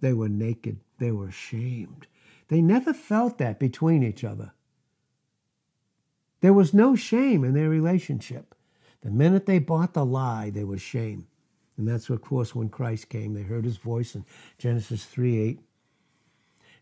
They 0.00 0.12
were 0.12 0.28
naked. 0.28 0.80
They 0.98 1.10
were 1.10 1.28
ashamed. 1.28 2.06
They 2.48 2.60
never 2.62 2.92
felt 2.92 3.38
that 3.38 3.58
between 3.58 4.02
each 4.02 4.24
other. 4.24 4.52
There 6.40 6.52
was 6.52 6.74
no 6.74 6.94
shame 6.94 7.44
in 7.44 7.54
their 7.54 7.70
relationship. 7.70 8.54
The 9.02 9.10
minute 9.10 9.46
they 9.46 9.58
bought 9.58 9.94
the 9.94 10.04
lie, 10.04 10.50
there 10.50 10.66
was 10.66 10.82
shame. 10.82 11.26
And 11.76 11.88
that's, 11.88 12.10
of 12.10 12.20
course, 12.22 12.54
when 12.54 12.68
Christ 12.68 13.08
came. 13.08 13.34
They 13.34 13.42
heard 13.42 13.64
his 13.64 13.78
voice 13.78 14.14
in 14.14 14.24
Genesis 14.58 15.04
3 15.04 15.38
8 15.40 15.60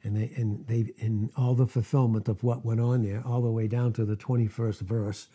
and 0.05 0.17
they 0.17 0.33
and 0.37 0.67
they 0.67 0.93
in 0.99 1.31
all 1.37 1.55
the 1.55 1.67
fulfillment 1.67 2.29
of 2.29 2.43
what 2.43 2.65
went 2.65 2.81
on 2.81 3.03
there, 3.03 3.23
all 3.27 3.41
the 3.43 3.51
way 3.51 3.69
down 3.69 3.93
to 3.95 4.05
the 4.05 4.17
twenty 4.17 4.47
first 4.47 4.81
verse 4.81 5.29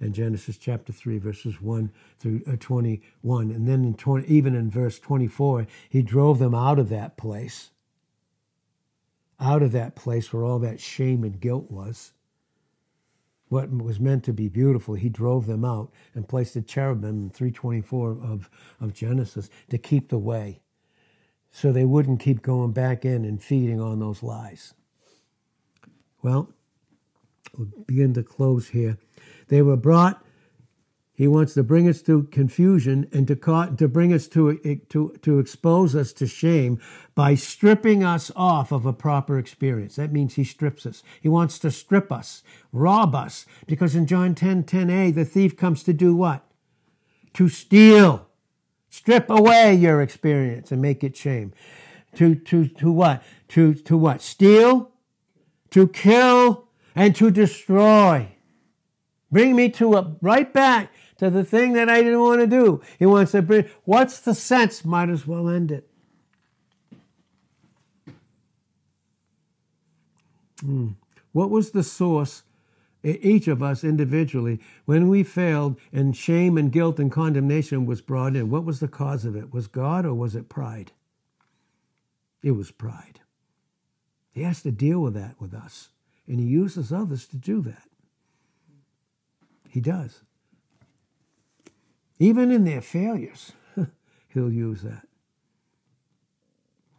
in 0.00 0.12
Genesis 0.12 0.56
chapter 0.56 0.92
three, 0.92 1.18
verses 1.18 1.60
one 1.60 1.92
through 2.18 2.42
uh, 2.46 2.56
twenty 2.58 3.02
one, 3.20 3.50
and 3.50 3.68
then 3.68 3.84
in 3.84 3.94
20, 3.94 4.26
even 4.26 4.54
in 4.54 4.70
verse 4.70 4.98
twenty 4.98 5.28
four, 5.28 5.66
he 5.88 6.02
drove 6.02 6.38
them 6.38 6.54
out 6.54 6.78
of 6.78 6.88
that 6.88 7.16
place, 7.16 7.70
out 9.40 9.62
of 9.62 9.72
that 9.72 9.96
place 9.96 10.32
where 10.32 10.44
all 10.44 10.58
that 10.58 10.80
shame 10.80 11.24
and 11.24 11.40
guilt 11.40 11.70
was. 11.70 12.12
What 13.48 13.70
was 13.76 13.98
meant 13.98 14.22
to 14.24 14.32
be 14.32 14.48
beautiful, 14.48 14.94
he 14.94 15.08
drove 15.08 15.46
them 15.46 15.64
out 15.64 15.90
and 16.14 16.28
placed 16.28 16.54
a 16.54 16.62
cherubim 16.62 17.24
in 17.24 17.30
324 17.30 18.10
of, 18.22 18.48
of 18.80 18.94
Genesis 18.94 19.50
to 19.70 19.78
keep 19.78 20.08
the 20.08 20.18
way 20.18 20.60
so 21.50 21.72
they 21.72 21.84
wouldn't 21.84 22.20
keep 22.20 22.42
going 22.42 22.72
back 22.72 23.04
in 23.04 23.24
and 23.24 23.42
feeding 23.42 23.80
on 23.80 23.98
those 23.98 24.22
lies. 24.22 24.74
Well, 26.22 26.50
we'll 27.56 27.68
begin 27.86 28.14
to 28.14 28.22
close 28.22 28.68
here. 28.68 28.98
They 29.48 29.62
were 29.62 29.76
brought, 29.76 30.24
he 31.20 31.28
wants 31.28 31.54
to 31.54 31.62
bring 31.62 31.88
us 31.88 32.02
to 32.02 32.24
confusion 32.24 33.08
and 33.12 33.26
to, 33.28 33.36
to 33.76 33.88
bring 33.88 34.12
us 34.12 34.26
to, 34.28 34.56
to, 34.88 35.16
to 35.22 35.38
expose 35.38 35.94
us 35.94 36.12
to 36.14 36.26
shame 36.26 36.80
by 37.14 37.34
stripping 37.34 38.02
us 38.02 38.30
off 38.34 38.72
of 38.72 38.86
a 38.86 38.92
proper 38.92 39.38
experience. 39.38 39.96
That 39.96 40.12
means 40.12 40.34
he 40.34 40.44
strips 40.44 40.86
us. 40.86 41.02
He 41.20 41.28
wants 41.28 41.58
to 41.58 41.70
strip 41.70 42.10
us, 42.10 42.42
rob 42.72 43.14
us, 43.14 43.44
because 43.66 43.94
in 43.94 44.06
John 44.06 44.34
10 44.34 44.64
10a, 44.64 45.14
the 45.14 45.24
thief 45.24 45.56
comes 45.56 45.82
to 45.82 45.92
do 45.92 46.14
what? 46.14 46.44
To 47.34 47.48
steal 47.48 48.26
Strip 48.90 49.30
away 49.30 49.72
your 49.72 50.02
experience 50.02 50.72
and 50.72 50.82
make 50.82 51.04
it 51.04 51.16
shame. 51.16 51.52
To, 52.16 52.34
to, 52.34 52.66
to 52.66 52.90
what? 52.90 53.22
To, 53.50 53.72
to 53.72 53.96
what? 53.96 54.20
Steal, 54.20 54.90
to 55.70 55.86
kill, 55.86 56.66
and 56.96 57.14
to 57.14 57.30
destroy. 57.30 58.32
Bring 59.30 59.54
me 59.54 59.68
to 59.70 59.94
a, 59.94 60.16
right 60.20 60.52
back 60.52 60.92
to 61.20 61.30
the 61.30 61.44
thing 61.44 61.74
that 61.74 61.88
I 61.88 62.02
didn't 62.02 62.20
want 62.20 62.40
to 62.40 62.46
do. 62.46 62.80
He 62.98 63.06
wants 63.06 63.32
to 63.32 63.42
bring, 63.42 63.68
what's 63.84 64.20
the 64.20 64.34
sense? 64.34 64.84
Might 64.84 65.10
as 65.10 65.26
well 65.26 65.48
end 65.48 65.70
it. 65.70 65.88
Hmm. 70.60 70.88
What 71.32 71.50
was 71.50 71.70
the 71.70 71.82
source 71.82 72.42
each 73.02 73.48
of 73.48 73.62
us 73.62 73.82
individually, 73.82 74.60
when 74.84 75.08
we 75.08 75.22
failed 75.22 75.78
and 75.92 76.16
shame 76.16 76.58
and 76.58 76.70
guilt 76.70 76.98
and 76.98 77.10
condemnation 77.10 77.86
was 77.86 78.02
brought 78.02 78.36
in, 78.36 78.50
what 78.50 78.64
was 78.64 78.80
the 78.80 78.88
cause 78.88 79.24
of 79.24 79.34
it? 79.34 79.52
Was 79.52 79.66
God 79.66 80.04
or 80.04 80.14
was 80.14 80.34
it 80.34 80.48
pride? 80.48 80.92
It 82.42 82.52
was 82.52 82.70
pride. 82.70 83.20
He 84.32 84.42
has 84.42 84.62
to 84.62 84.70
deal 84.70 85.00
with 85.00 85.14
that 85.14 85.40
with 85.40 85.54
us, 85.54 85.88
and 86.26 86.38
He 86.38 86.46
uses 86.46 86.92
others 86.92 87.26
to 87.28 87.36
do 87.36 87.62
that. 87.62 87.88
He 89.68 89.80
does. 89.80 90.22
Even 92.20 92.52
in 92.52 92.64
their 92.64 92.80
failures, 92.80 93.52
He'll 94.28 94.52
use 94.52 94.82
that. 94.82 95.08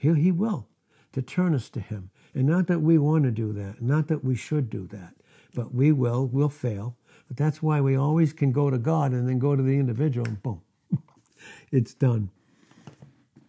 He'll, 0.01 0.15
he 0.15 0.33
will 0.33 0.67
to 1.13 1.21
turn 1.21 1.55
us 1.55 1.69
to 1.69 1.79
Him. 1.79 2.09
And 2.33 2.45
not 2.45 2.67
that 2.67 2.81
we 2.81 2.97
want 2.97 3.23
to 3.23 3.31
do 3.31 3.53
that, 3.53 3.81
not 3.81 4.09
that 4.09 4.25
we 4.25 4.35
should 4.35 4.69
do 4.69 4.87
that 4.87 5.13
but 5.53 5.73
we 5.73 5.91
will, 5.91 6.27
we'll 6.27 6.49
fail. 6.49 6.95
But 7.27 7.37
that's 7.37 7.61
why 7.61 7.81
we 7.81 7.95
always 7.95 8.33
can 8.33 8.51
go 8.51 8.69
to 8.69 8.77
God 8.77 9.11
and 9.11 9.27
then 9.27 9.39
go 9.39 9.55
to 9.55 9.63
the 9.63 9.77
individual 9.77 10.27
and 10.27 10.41
boom, 10.41 10.61
it's 11.71 11.93
done. 11.93 12.29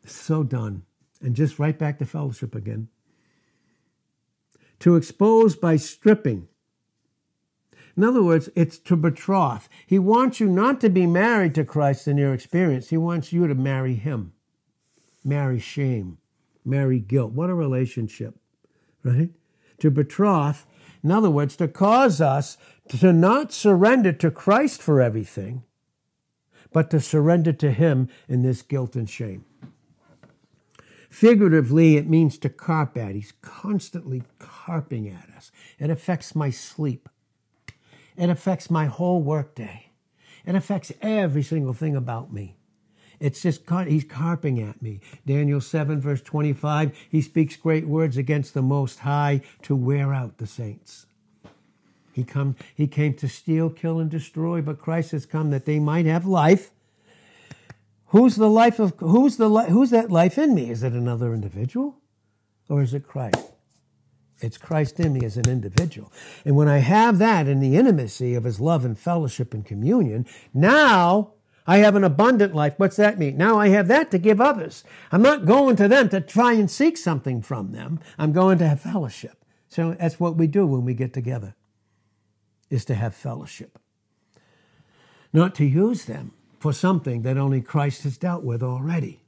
So 0.05 0.43
done. 0.43 0.83
And 1.21 1.37
just 1.37 1.59
right 1.59 1.79
back 1.79 1.99
to 1.99 2.07
fellowship 2.07 2.55
again. 2.55 2.89
To 4.81 4.97
expose 4.97 5.55
by 5.55 5.77
stripping. 5.77 6.49
In 7.97 8.05
other 8.05 8.23
words, 8.23 8.49
it's 8.55 8.79
to 8.79 8.97
betroth. 8.97 9.69
He 9.87 9.99
wants 9.99 10.41
you 10.41 10.49
not 10.49 10.81
to 10.81 10.89
be 10.89 11.07
married 11.07 11.55
to 11.57 11.65
Christ 11.65 12.09
in 12.09 12.17
your 12.17 12.33
experience. 12.33 12.89
He 12.89 12.97
wants 12.97 13.33
you 13.33 13.47
to 13.47 13.55
marry 13.55 13.95
Him. 13.95 14.33
Marry 15.25 15.59
shame. 15.59 16.19
Marry 16.65 16.99
guilt. 16.99 17.33
What 17.33 17.51
a 17.51 17.55
relationship, 17.55 18.37
right? 19.05 19.31
To 19.81 19.91
betroth 19.91 20.65
in 21.03 21.11
other 21.11 21.31
words, 21.31 21.57
to 21.57 21.69
cause 21.69 22.21
us 22.21 22.57
to 22.89 23.13
not 23.13 23.53
surrender 23.53 24.13
to 24.13 24.31
Christ 24.31 24.81
for 24.81 25.01
everything, 25.01 25.65
but 26.73 26.91
to 26.91 27.01
surrender 27.01 27.53
to 27.55 27.73
Him 27.73 28.09
in 28.29 28.43
this 28.43 28.63
guilt 28.63 28.95
and 28.95 29.11
shame. 29.11 29.45
Figuratively, 31.11 31.97
it 31.97 32.09
means 32.09 32.39
to 32.39 32.49
carp 32.49 32.97
at. 32.97 33.15
He's 33.15 33.35
constantly 33.43 34.23
carping 34.39 35.09
at 35.09 35.29
us. 35.37 35.51
It 35.79 35.91
affects 35.91 36.35
my 36.35 36.51
sleep. 36.51 37.09
It 38.17 38.31
affects 38.31 38.71
my 38.71 38.87
whole 38.87 39.23
workday. 39.23 39.91
It 40.45 40.55
affects 40.55 40.93
every 41.01 41.43
single 41.43 41.73
thing 41.73 41.97
about 41.97 42.33
me. 42.33 42.57
It's 43.21 43.41
just, 43.41 43.63
he's 43.87 44.05
carping 44.05 44.61
at 44.61 44.83
me. 44.83 45.01
Daniel 45.25 45.61
7, 45.61 46.01
verse 46.01 46.21
25, 46.21 46.97
he 47.09 47.21
speaks 47.21 47.55
great 47.55 47.87
words 47.87 48.17
against 48.17 48.53
the 48.53 48.63
Most 48.63 49.01
High 49.01 49.43
to 49.63 49.77
wear 49.77 50.13
out 50.13 50.39
the 50.39 50.47
saints. 50.47 51.07
He, 52.13 52.25
come, 52.25 52.57
he 52.75 52.89
came 52.89 53.15
to 53.15 53.29
steal, 53.29 53.71
kill, 53.71 54.01
and 54.01 54.11
destroy, 54.11 54.61
but 54.61 54.81
Christ 54.81 55.13
has 55.13 55.25
come 55.25 55.51
that 55.51 55.67
they 55.67 55.79
might 55.79 56.05
have 56.07 56.27
life. 56.27 56.73
Who's 58.07 58.37
the 58.37 58.51
life 58.51 58.79
of 58.79 58.93
who's 58.99 59.39
the 59.39 59.49
who's 59.49 59.89
that 59.89 60.11
life 60.11 60.37
in 60.37 60.55
me? 60.55 60.69
Is 60.69 60.83
it 60.83 60.93
another 60.93 61.33
individual, 61.33 61.97
or 62.69 62.83
is 62.83 62.93
it 62.93 63.09
Christ? 63.09 63.52
It's 64.43 64.59
Christ 64.59 64.99
in 65.01 65.13
me 65.13 65.25
as 65.25 65.37
an 65.37 65.49
individual. 65.49 66.13
And 66.45 66.57
when 66.57 66.69
I 66.69 66.79
have 66.79 67.19
that 67.19 67.47
in 67.47 67.61
the 67.61 67.77
intimacy 67.77 68.35
of 68.35 68.45
his 68.45 68.61
love 68.61 68.85
and 68.85 68.99
fellowship 68.99 69.55
and 69.55 69.65
communion, 69.65 70.27
now 70.53 71.33
I 71.67 71.79
have 71.79 71.95
an 71.95 72.05
abundant 72.05 72.55
life. 72.55 72.75
What's 72.77 72.97
that 72.97 73.19
mean? 73.19 73.37
Now 73.37 73.59
I 73.59 73.69
have 73.69 73.89
that 73.89 74.11
to 74.11 74.19
give 74.19 74.41
others. 74.41 74.85
I'm 75.13 75.23
not 75.23 75.47
going 75.47 75.77
to 75.77 75.89
them 75.89 76.09
to 76.09 76.21
try 76.21 76.55
and 76.55 76.71
seek 76.71 76.97
something 76.97 77.41
from 77.43 77.73
them. 77.73 78.01
I'm 78.19 78.33
going 78.33 78.59
to 78.59 78.69
have 78.69 78.81
fellowship. 78.81 79.45
So 79.69 79.95
that's 79.99 80.21
what 80.21 80.37
we 80.37 80.47
do 80.47 80.67
when 80.67 80.85
we 80.85 80.95
get 80.95 81.13
together, 81.13 81.55
is 82.69 82.85
to 82.87 82.95
have 82.95 83.15
fellowship. 83.15 83.79
Not 85.33 85.55
to 85.57 85.65
use 85.65 86.05
them 86.05 86.33
for 86.59 86.73
something 86.73 87.23
that 87.23 87.39
only 87.39 87.61
Christ 87.61 88.03
has 88.03 88.19
dealt 88.19 88.43
with 88.43 88.63
already. 88.63 89.23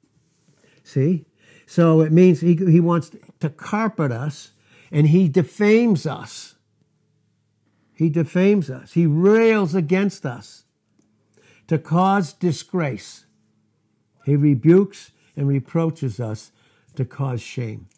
See? 0.83 1.25
So 1.67 2.01
it 2.03 2.13
means 2.13 2.41
he, 2.41 2.57
he 2.57 2.81
wants 2.81 3.11
to 3.41 3.49
carpet 3.49 4.13
us 4.13 4.51
and 4.95 5.09
he 5.09 5.29
defames 5.29 6.07
us. 6.07 6.55
He 7.95 8.09
defames 8.09 8.71
us. 8.71 8.93
He 8.93 9.07
rails 9.07 9.75
against 9.75 10.25
us 10.25 10.65
to 11.67 11.79
cause 11.79 12.33
disgrace. 12.33 13.27
He 14.25 14.37
rebukes 14.37 15.11
and 15.37 15.49
reproaches 15.49 16.21
us 16.21 16.53
to 16.95 17.05
cause 17.05 17.43
shame. 17.43 17.89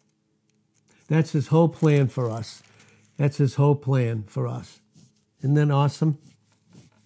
That's 1.07 1.33
his 1.33 1.47
whole 1.47 1.69
plan 1.69 2.07
for 2.07 2.31
us. 2.31 2.63
That's 3.15 3.37
his 3.37 3.55
whole 3.55 3.75
plan 3.75 4.23
for 4.23 4.47
us. 4.47 4.79
Isn't 5.41 5.53
that 5.53 5.69
awesome 5.69 6.17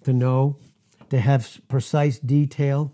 to 0.06 0.14
know, 0.14 0.56
to 1.10 1.20
have 1.20 1.60
precise 1.68 2.18
detail? 2.18 2.94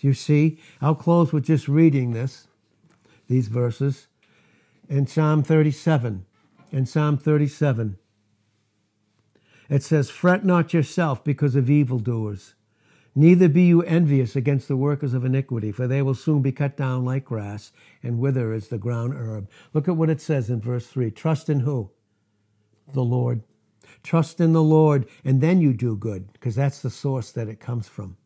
You 0.00 0.14
see, 0.14 0.58
I'll 0.80 0.96
close 0.96 1.32
with 1.32 1.44
just 1.44 1.68
reading 1.68 2.12
this, 2.12 2.48
these 3.28 3.46
verses. 3.46 4.07
In 4.88 5.06
Psalm 5.06 5.42
37, 5.42 6.24
in 6.72 6.86
Psalm 6.86 7.18
37. 7.18 7.98
It 9.68 9.82
says, 9.82 10.08
Fret 10.08 10.46
not 10.46 10.72
yourself 10.72 11.22
because 11.22 11.54
of 11.54 11.68
evildoers, 11.68 12.54
neither 13.14 13.50
be 13.50 13.64
you 13.64 13.82
envious 13.82 14.34
against 14.34 14.66
the 14.66 14.78
workers 14.78 15.12
of 15.12 15.26
iniquity, 15.26 15.72
for 15.72 15.86
they 15.86 16.00
will 16.00 16.14
soon 16.14 16.40
be 16.40 16.52
cut 16.52 16.74
down 16.74 17.04
like 17.04 17.26
grass 17.26 17.70
and 18.02 18.18
wither 18.18 18.54
as 18.54 18.68
the 18.68 18.78
ground 18.78 19.12
herb. 19.14 19.50
Look 19.74 19.88
at 19.88 19.96
what 19.96 20.08
it 20.08 20.22
says 20.22 20.48
in 20.48 20.60
verse 20.60 20.86
3 20.86 21.10
Trust 21.10 21.50
in 21.50 21.60
who? 21.60 21.90
The 22.94 23.04
Lord. 23.04 23.42
Trust 24.02 24.40
in 24.40 24.54
the 24.54 24.62
Lord, 24.62 25.06
and 25.22 25.42
then 25.42 25.60
you 25.60 25.74
do 25.74 25.96
good, 25.96 26.32
because 26.32 26.54
that's 26.54 26.80
the 26.80 26.90
source 26.90 27.30
that 27.32 27.48
it 27.48 27.60
comes 27.60 27.88
from. 27.88 28.16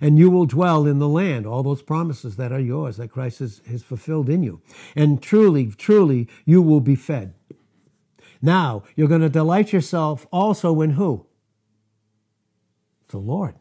And 0.00 0.18
you 0.18 0.30
will 0.30 0.46
dwell 0.46 0.86
in 0.86 0.98
the 0.98 1.08
land, 1.08 1.46
all 1.46 1.62
those 1.62 1.82
promises 1.82 2.36
that 2.36 2.52
are 2.52 2.60
yours, 2.60 2.96
that 2.96 3.10
Christ 3.10 3.40
has, 3.40 3.60
has 3.68 3.82
fulfilled 3.82 4.28
in 4.28 4.42
you. 4.42 4.60
And 4.94 5.22
truly, 5.22 5.72
truly, 5.72 6.28
you 6.44 6.62
will 6.62 6.80
be 6.80 6.96
fed. 6.96 7.34
Now, 8.40 8.84
you're 8.94 9.08
going 9.08 9.20
to 9.20 9.28
delight 9.28 9.72
yourself 9.72 10.26
also 10.30 10.80
in 10.80 10.90
who? 10.90 11.26
The 13.08 13.18
Lord. 13.18 13.54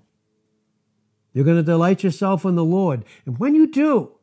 You're 1.34 1.46
going 1.46 1.58
to 1.58 1.64
delight 1.64 2.04
yourself 2.04 2.46
in 2.46 2.56
the 2.56 2.66
Lord. 2.66 3.06
And 3.26 3.40
when 3.40 3.56
you 3.56 3.68
do, 3.68 4.14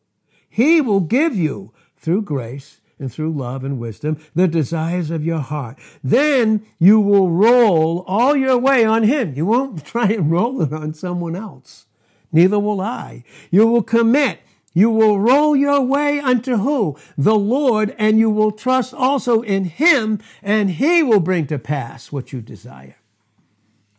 He 0.49 0.81
will 0.81 1.01
give 1.01 1.35
you, 1.37 1.73
through 1.97 2.23
grace 2.23 2.81
and 2.99 3.13
through 3.13 3.33
love 3.33 3.65
and 3.65 3.79
wisdom, 3.79 4.19
the 4.35 4.49
desires 4.49 5.11
of 5.11 5.25
your 5.25 5.41
heart. 5.41 5.79
Then 6.03 6.65
you 6.79 7.01
will 7.01 7.31
roll 7.31 8.05
all 8.07 8.37
your 8.37 8.59
way 8.59 8.85
on 8.85 9.05
Him. 9.05 9.35
You 9.35 9.47
won't 9.47 9.85
try 9.87 10.09
and 10.09 10.31
roll 10.31 10.61
it 10.63 10.73
on 10.73 10.95
someone 10.95 11.37
else. 11.37 11.87
Neither 12.33 12.59
will 12.59 12.81
I. 12.81 13.25
You 13.51 13.67
will 13.67 13.83
commit 13.83 14.41
you 14.75 14.91
will 14.91 15.21
roll 15.21 15.55
your 15.55 15.81
way 15.81 16.19
unto 16.19 16.57
who? 16.57 16.99
The 17.17 17.37
Lord, 17.37 17.95
and 17.97 18.19
you 18.19 18.29
will 18.29 18.51
trust 18.51 18.93
also 18.93 19.41
in 19.41 19.67
Him, 19.67 20.19
and 20.43 20.69
He 20.73 21.01
will 21.01 21.21
bring 21.21 21.47
to 21.47 21.61
pass 21.61 22.11
what 22.11 22.33
you 22.33 22.41
desire. 22.41 22.97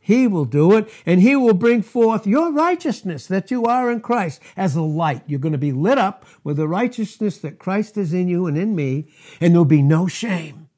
He 0.05 0.27
will 0.27 0.45
do 0.45 0.77
it, 0.77 0.87
and 1.03 1.19
He 1.19 1.35
will 1.35 1.55
bring 1.55 1.81
forth 1.81 2.27
your 2.27 2.51
righteousness 2.51 3.25
that 3.25 3.49
you 3.49 3.65
are 3.65 3.89
in 3.89 4.01
Christ 4.01 4.39
as 4.55 4.75
a 4.75 4.83
light. 4.83 5.23
You're 5.25 5.39
going 5.39 5.51
to 5.53 5.57
be 5.57 5.71
lit 5.71 5.97
up 5.97 6.27
with 6.43 6.57
the 6.57 6.67
righteousness 6.67 7.39
that 7.39 7.57
Christ 7.57 7.97
is 7.97 8.13
in 8.13 8.27
you 8.27 8.45
and 8.45 8.55
in 8.55 8.75
me, 8.75 9.07
and 9.41 9.51
there'll 9.51 9.65
be 9.65 9.81
no 9.81 10.05
shame. 10.05 10.69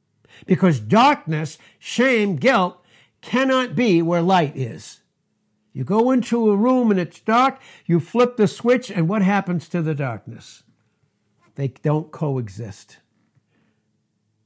Because 0.45 0.80
darkness, 0.80 1.57
shame, 1.78 2.38
guilt 2.38 2.82
cannot 3.19 3.75
be 3.75 4.01
where 4.01 4.21
light 4.21 4.55
is. 4.55 5.01
You 5.73 5.84
go 5.84 6.11
into 6.11 6.49
a 6.49 6.55
room 6.55 6.89
and 6.89 6.97
it's 6.97 7.19
dark, 7.19 7.59
you 7.86 7.99
flip 7.99 8.38
the 8.38 8.47
switch, 8.47 8.89
and 8.89 9.09
what 9.09 9.23
happens 9.23 9.67
to 9.67 9.82
the 9.82 9.93
darkness? 9.93 10.63
They 11.55 11.67
don't 11.67 12.13
coexist. 12.13 12.99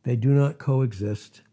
They 0.01 0.15
do 0.15 0.29
not 0.29 0.57
coexist. 0.57 1.43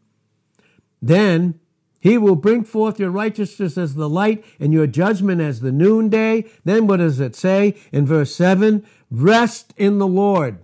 Then 1.02 1.60
he 2.01 2.16
will 2.16 2.36
bring 2.36 2.64
forth 2.64 3.01
your 3.01 3.11
righteousness 3.11 3.76
as 3.76 3.94
the 3.94 4.09
light 4.09 4.44
and 4.61 4.72
your 4.72 4.86
judgment 4.86 5.40
as 5.40 5.61
the 5.61 5.72
noonday. 5.72 6.44
Then 6.64 6.86
what 6.86 6.99
does 6.99 7.18
it 7.18 7.34
say 7.34 7.76
in 7.90 8.07
verse 8.07 8.34
7? 8.34 8.86
Rest 9.11 9.74
in 9.76 9.99
the 9.99 10.07
Lord. 10.07 10.59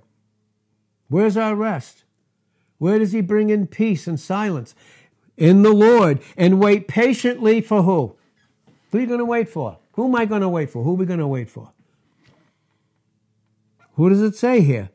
Where's 1.09 1.37
our 1.37 1.55
rest? 1.55 2.05
Where 2.79 2.99
does 2.99 3.13
he 3.13 3.21
bring 3.21 3.51
in 3.51 3.67
peace 3.67 4.07
and 4.07 4.19
silence? 4.19 4.75
In 5.37 5.63
the 5.63 5.73
Lord. 5.73 6.21
And 6.37 6.61
wait 6.61 6.87
patiently 6.87 7.61
for 7.61 7.83
who? 7.83 8.17
Who 8.93 8.99
are 8.99 9.01
you 9.01 9.07
going 9.07 9.19
to 9.19 9.25
wait 9.25 9.49
for? 9.49 9.79
Who 9.93 10.07
am 10.07 10.15
I 10.15 10.25
going 10.25 10.43
to 10.43 10.49
wait 10.49 10.71
for? 10.71 10.85
Who 10.85 10.93
are 10.93 10.95
we 10.95 11.07
going 11.07 11.19
to 11.19 11.27
wait 11.27 11.51
for? 11.51 11.73
Who 13.97 14.09
does 14.09 14.23
it 14.23 14.37
say 14.37 14.61
here? 14.61 14.91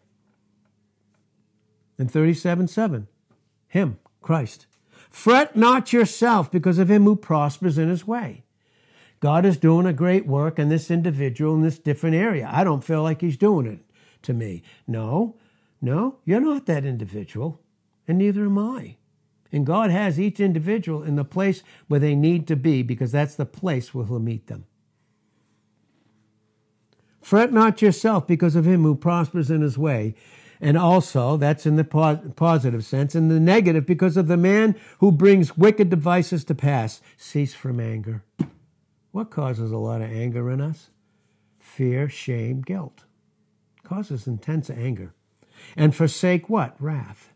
In 1.97 2.07
37 2.07 2.67
7. 2.67 3.07
Him, 3.67 3.99
Christ. 4.21 4.67
Fret 5.09 5.55
not 5.55 5.91
yourself 5.91 6.51
because 6.51 6.77
of 6.77 6.89
him 6.89 7.03
who 7.03 7.15
prospers 7.15 7.77
in 7.77 7.89
his 7.89 8.05
way. 8.05 8.43
God 9.19 9.45
is 9.45 9.57
doing 9.57 9.85
a 9.85 9.93
great 9.93 10.25
work 10.25 10.57
in 10.59 10.69
this 10.69 10.89
individual 10.89 11.55
in 11.55 11.61
this 11.61 11.77
different 11.77 12.15
area. 12.15 12.49
I 12.51 12.63
don't 12.63 12.83
feel 12.83 13.03
like 13.03 13.21
he's 13.21 13.37
doing 13.37 13.65
it 13.65 13.79
to 14.21 14.33
me. 14.33 14.63
No, 14.87 15.35
no, 15.81 16.17
you're 16.25 16.39
not 16.39 16.65
that 16.67 16.85
individual, 16.85 17.59
and 18.07 18.17
neither 18.17 18.45
am 18.45 18.57
I. 18.57 18.95
And 19.51 19.65
God 19.65 19.89
has 19.89 20.19
each 20.19 20.39
individual 20.39 21.03
in 21.03 21.15
the 21.15 21.25
place 21.25 21.63
where 21.87 21.99
they 21.99 22.15
need 22.15 22.47
to 22.47 22.55
be 22.55 22.83
because 22.83 23.11
that's 23.11 23.35
the 23.35 23.45
place 23.45 23.93
where 23.93 24.05
He'll 24.05 24.19
meet 24.19 24.47
them. 24.47 24.65
Fret 27.21 27.51
not 27.51 27.81
yourself 27.81 28.25
because 28.25 28.55
of 28.55 28.65
him 28.65 28.83
who 28.83 28.95
prospers 28.95 29.51
in 29.51 29.61
his 29.61 29.77
way. 29.77 30.15
And 30.61 30.77
also, 30.77 31.37
that's 31.37 31.65
in 31.65 31.77
the 31.77 31.85
positive 32.35 32.83
sense. 32.83 33.15
In 33.15 33.29
the 33.29 33.39
negative, 33.39 33.85
because 33.85 34.17
of 34.17 34.27
the 34.27 34.35
man 34.35 34.75
who 34.99 35.11
brings 35.11 35.57
wicked 35.57 35.89
devices 35.89 36.43
to 36.45 36.55
pass. 36.55 37.01
Cease 37.15 37.53
from 37.53 37.79
anger. 37.79 38.23
What 39.11 39.29
causes 39.29 39.71
a 39.71 39.77
lot 39.77 40.01
of 40.01 40.11
anger 40.11 40.51
in 40.51 40.59
us? 40.59 40.89
Fear, 41.59 42.09
shame, 42.09 42.61
guilt. 42.61 43.05
causes 43.89 44.27
intense 44.27 44.69
anger. 44.69 45.13
And 45.75 45.95
forsake 45.95 46.49
what? 46.49 46.75
Wrath. 46.79 47.31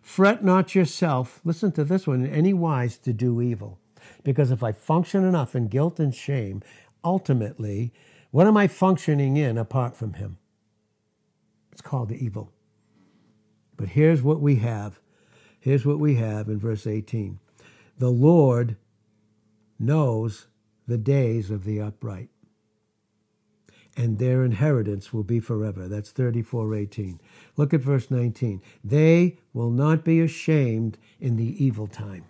Fret 0.00 0.44
not 0.44 0.74
yourself, 0.74 1.40
listen 1.44 1.72
to 1.72 1.84
this 1.84 2.06
one, 2.06 2.24
in 2.24 2.32
any 2.32 2.54
wise 2.54 2.96
to 2.98 3.12
do 3.12 3.42
evil. 3.42 3.78
Because 4.24 4.50
if 4.50 4.62
I 4.62 4.72
function 4.72 5.24
enough 5.24 5.54
in 5.54 5.68
guilt 5.68 6.00
and 6.00 6.14
shame, 6.14 6.62
ultimately, 7.04 7.92
what 8.30 8.46
am 8.46 8.56
I 8.56 8.68
functioning 8.68 9.36
in 9.36 9.58
apart 9.58 9.96
from 9.96 10.14
Him? 10.14 10.38
It's 11.78 11.86
called 11.86 12.08
the 12.08 12.24
evil. 12.24 12.50
But 13.76 13.90
here's 13.90 14.20
what 14.20 14.40
we 14.40 14.56
have. 14.56 14.98
Here's 15.60 15.86
what 15.86 16.00
we 16.00 16.16
have 16.16 16.48
in 16.48 16.58
verse 16.58 16.88
18 16.88 17.38
The 17.98 18.10
Lord 18.10 18.76
knows 19.78 20.48
the 20.88 20.98
days 20.98 21.52
of 21.52 21.62
the 21.62 21.80
upright 21.80 22.30
and 23.96 24.18
their 24.18 24.44
inheritance 24.44 25.12
will 25.12 25.22
be 25.22 25.38
forever. 25.38 25.86
That's 25.86 26.10
34:18. 26.10 27.20
Look 27.56 27.72
at 27.72 27.80
verse 27.80 28.10
19. 28.10 28.60
They 28.82 29.38
will 29.52 29.70
not 29.70 30.04
be 30.04 30.20
ashamed 30.20 30.98
in 31.20 31.36
the 31.36 31.64
evil 31.64 31.86
time. 31.86 32.24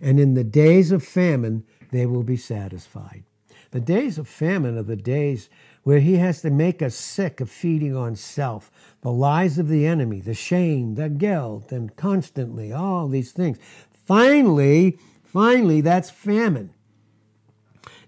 And 0.00 0.20
in 0.20 0.34
the 0.34 0.44
days 0.44 0.92
of 0.92 1.02
famine 1.02 1.64
they 1.90 2.06
will 2.06 2.22
be 2.22 2.36
satisfied. 2.36 3.24
The 3.72 3.80
days 3.80 4.16
of 4.16 4.28
famine 4.28 4.78
are 4.78 4.84
the 4.84 4.94
days 4.94 5.50
where 5.82 6.00
he 6.00 6.16
has 6.16 6.42
to 6.42 6.50
make 6.50 6.82
us 6.82 6.94
sick 6.94 7.40
of 7.40 7.50
feeding 7.50 7.96
on 7.96 8.14
self, 8.14 8.70
the 9.00 9.12
lies 9.12 9.58
of 9.58 9.68
the 9.68 9.86
enemy, 9.86 10.20
the 10.20 10.34
shame, 10.34 10.94
the 10.94 11.08
guilt, 11.08 11.72
and 11.72 11.96
constantly 11.96 12.72
all 12.72 13.08
these 13.08 13.32
things. 13.32 13.58
Finally, 14.04 14.98
finally, 15.24 15.80
that's 15.80 16.10
famine. 16.10 16.70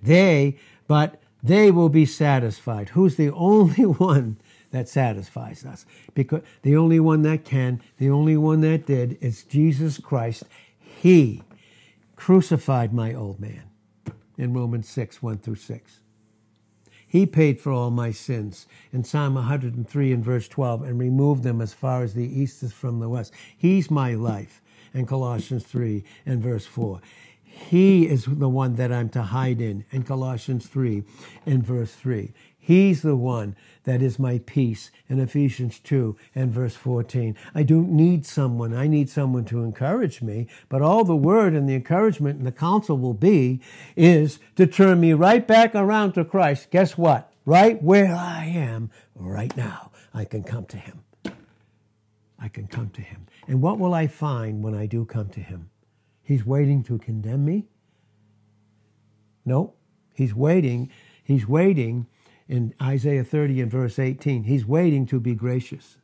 They, 0.03 0.59
but 0.87 1.21
they 1.43 1.71
will 1.71 1.89
be 1.89 2.07
satisfied. 2.07 2.91
Who's 2.91 3.17
the 3.17 3.31
only 3.35 3.87
one 3.87 4.39
that 4.71 4.89
satisfies 4.89 5.65
us? 5.65 5.87
Because 6.15 6.43
the 6.63 6.77
only 6.77 7.01
one 7.01 7.23
that 7.23 7.45
can, 7.45 7.81
the 7.99 8.11
only 8.11 8.37
one 8.37 8.61
that 8.61 8.87
did, 8.87 9.17
is 9.21 9.45
Jesus 9.45 9.99
Christ. 9.99 10.45
He 10.79 11.43
crucified 12.17 12.93
my 12.93 13.15
old 13.15 13.41
man 13.41 13.65
in 14.37 14.53
Romans 14.53 14.89
6, 14.89 15.23
1 15.23 15.39
through 15.39 15.57
6. 15.57 16.02
He 17.13 17.27
paid 17.27 17.61
for 17.61 17.71
all 17.73 17.91
my 17.91 18.11
sins 18.11 18.67
in 18.91 19.05
Psalm 19.05 19.35
103 19.35 20.13
and 20.13 20.25
verse 20.25 20.49
12 20.49 20.83
and 20.83 20.99
removed 20.99 21.43
them 21.43 21.61
as 21.61 21.75
far 21.75 22.03
as 22.03 22.15
the 22.15 22.25
east 22.25 22.63
is 22.63 22.73
from 22.73 23.01
the 23.01 23.09
west. 23.11 23.35
He's 23.55 23.91
my 23.91 24.15
life 24.15 24.63
in 24.95 25.05
Colossians 25.05 25.65
3 25.65 26.03
and 26.25 26.43
verse 26.43 26.65
4. 26.65 27.03
He 27.43 28.09
is 28.09 28.25
the 28.25 28.49
one 28.49 28.77
that 28.77 28.91
I'm 28.91 29.11
to 29.11 29.25
hide 29.25 29.61
in, 29.61 29.85
in 29.91 30.05
Colossians 30.05 30.69
3 30.69 31.03
and 31.45 31.63
verse 31.63 31.93
3. 31.93 32.33
He's 32.65 33.03
the 33.03 33.17
one 33.17 33.57
that 33.83 34.03
is 34.03 34.21
my 34.21 34.39
peace 34.39 34.93
in 35.09 35.19
Ephesians 35.19 35.81
2 35.81 36.17
and 36.33 36.53
verse 36.53 36.77
14. 36.77 37.37
I 37.57 37.65
don't 37.65 37.91
need 37.91 38.25
someone. 38.25 38.73
I 38.73 38.87
need 38.87 39.11
someone 39.11 39.45
to 39.47 39.65
encourage 39.65 40.23
me. 40.23 40.47
But 40.69 40.81
all 40.81 41.03
the 41.03 41.17
word 41.17 41.55
and 41.55 41.69
the 41.69 41.75
encouragement 41.75 42.39
and 42.39 42.47
the 42.47 42.53
counsel 42.53 42.97
will 42.97 43.15
be 43.15 43.61
is 43.97 44.39
to 44.55 44.69
turn 44.69 45.01
me 45.01 45.13
right 45.13 45.45
back 45.45 45.75
around 45.75 46.13
to 46.13 46.25
Christ. 46.25 46.71
Guess 46.71 46.97
what? 46.97 47.33
Right 47.45 47.83
where 47.83 48.15
I 48.15 48.45
am 48.45 48.93
right 49.17 49.57
now, 49.57 49.91
I 50.15 50.25
can 50.25 50.45
come 50.45 50.67
to 50.67 50.77
Him. 50.77 51.03
I 52.39 52.47
can 52.47 52.69
come 52.69 52.91
to 52.91 53.03
Him. 53.03 53.27
And 53.49 53.61
what 53.61 53.81
will 53.81 53.93
I 53.93 54.07
find 54.07 54.63
when 54.63 54.77
I 54.77 54.87
do 54.87 55.05
come 55.05 55.31
to 55.31 55.41
Him? 55.41 55.71
He's 56.23 56.47
waiting 56.47 56.85
to 56.85 56.97
condemn 56.97 57.45
me? 57.45 57.67
No, 59.45 59.75
he's 60.15 60.33
waiting. 60.33 60.93
He's 61.25 61.49
waiting 61.49 62.07
in 62.53 62.75
Isaiah 62.83 63.25
30 63.25 63.63
and 63.63 63.71
verse 63.71 63.99
18. 63.99 64.45
He's 64.45 64.67
waiting 64.67 65.07
to 65.07 65.19
be 65.19 65.35
gracious. 65.35 65.97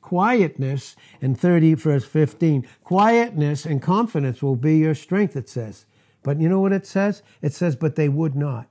Quietness 0.00 0.94
in 1.20 1.34
30 1.34 1.74
verse 1.74 2.04
15. 2.04 2.64
Quietness 2.84 3.66
and 3.66 3.82
confidence 3.82 4.40
will 4.40 4.54
be 4.54 4.78
your 4.78 4.94
strength, 4.94 5.34
it 5.34 5.48
says. 5.48 5.84
But 6.22 6.40
you 6.40 6.48
know 6.48 6.60
what 6.60 6.72
it 6.72 6.86
says? 6.86 7.24
It 7.42 7.52
says, 7.52 7.74
but 7.74 7.96
they 7.96 8.08
would 8.08 8.36
not. 8.36 8.68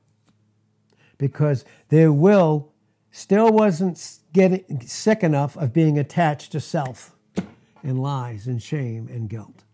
Because 1.17 1.65
their 1.89 2.11
will 2.11 2.71
still 3.11 3.51
wasn't 3.51 4.19
getting 4.31 4.81
sick 4.85 5.21
enough 5.21 5.57
of 5.57 5.73
being 5.73 5.99
attached 5.99 6.53
to 6.53 6.61
self. 6.61 7.17
and 7.83 8.01
lies 8.01 8.47
and 8.47 8.63
shame 8.63 9.09
and 9.11 9.29
guilt. 9.29 9.65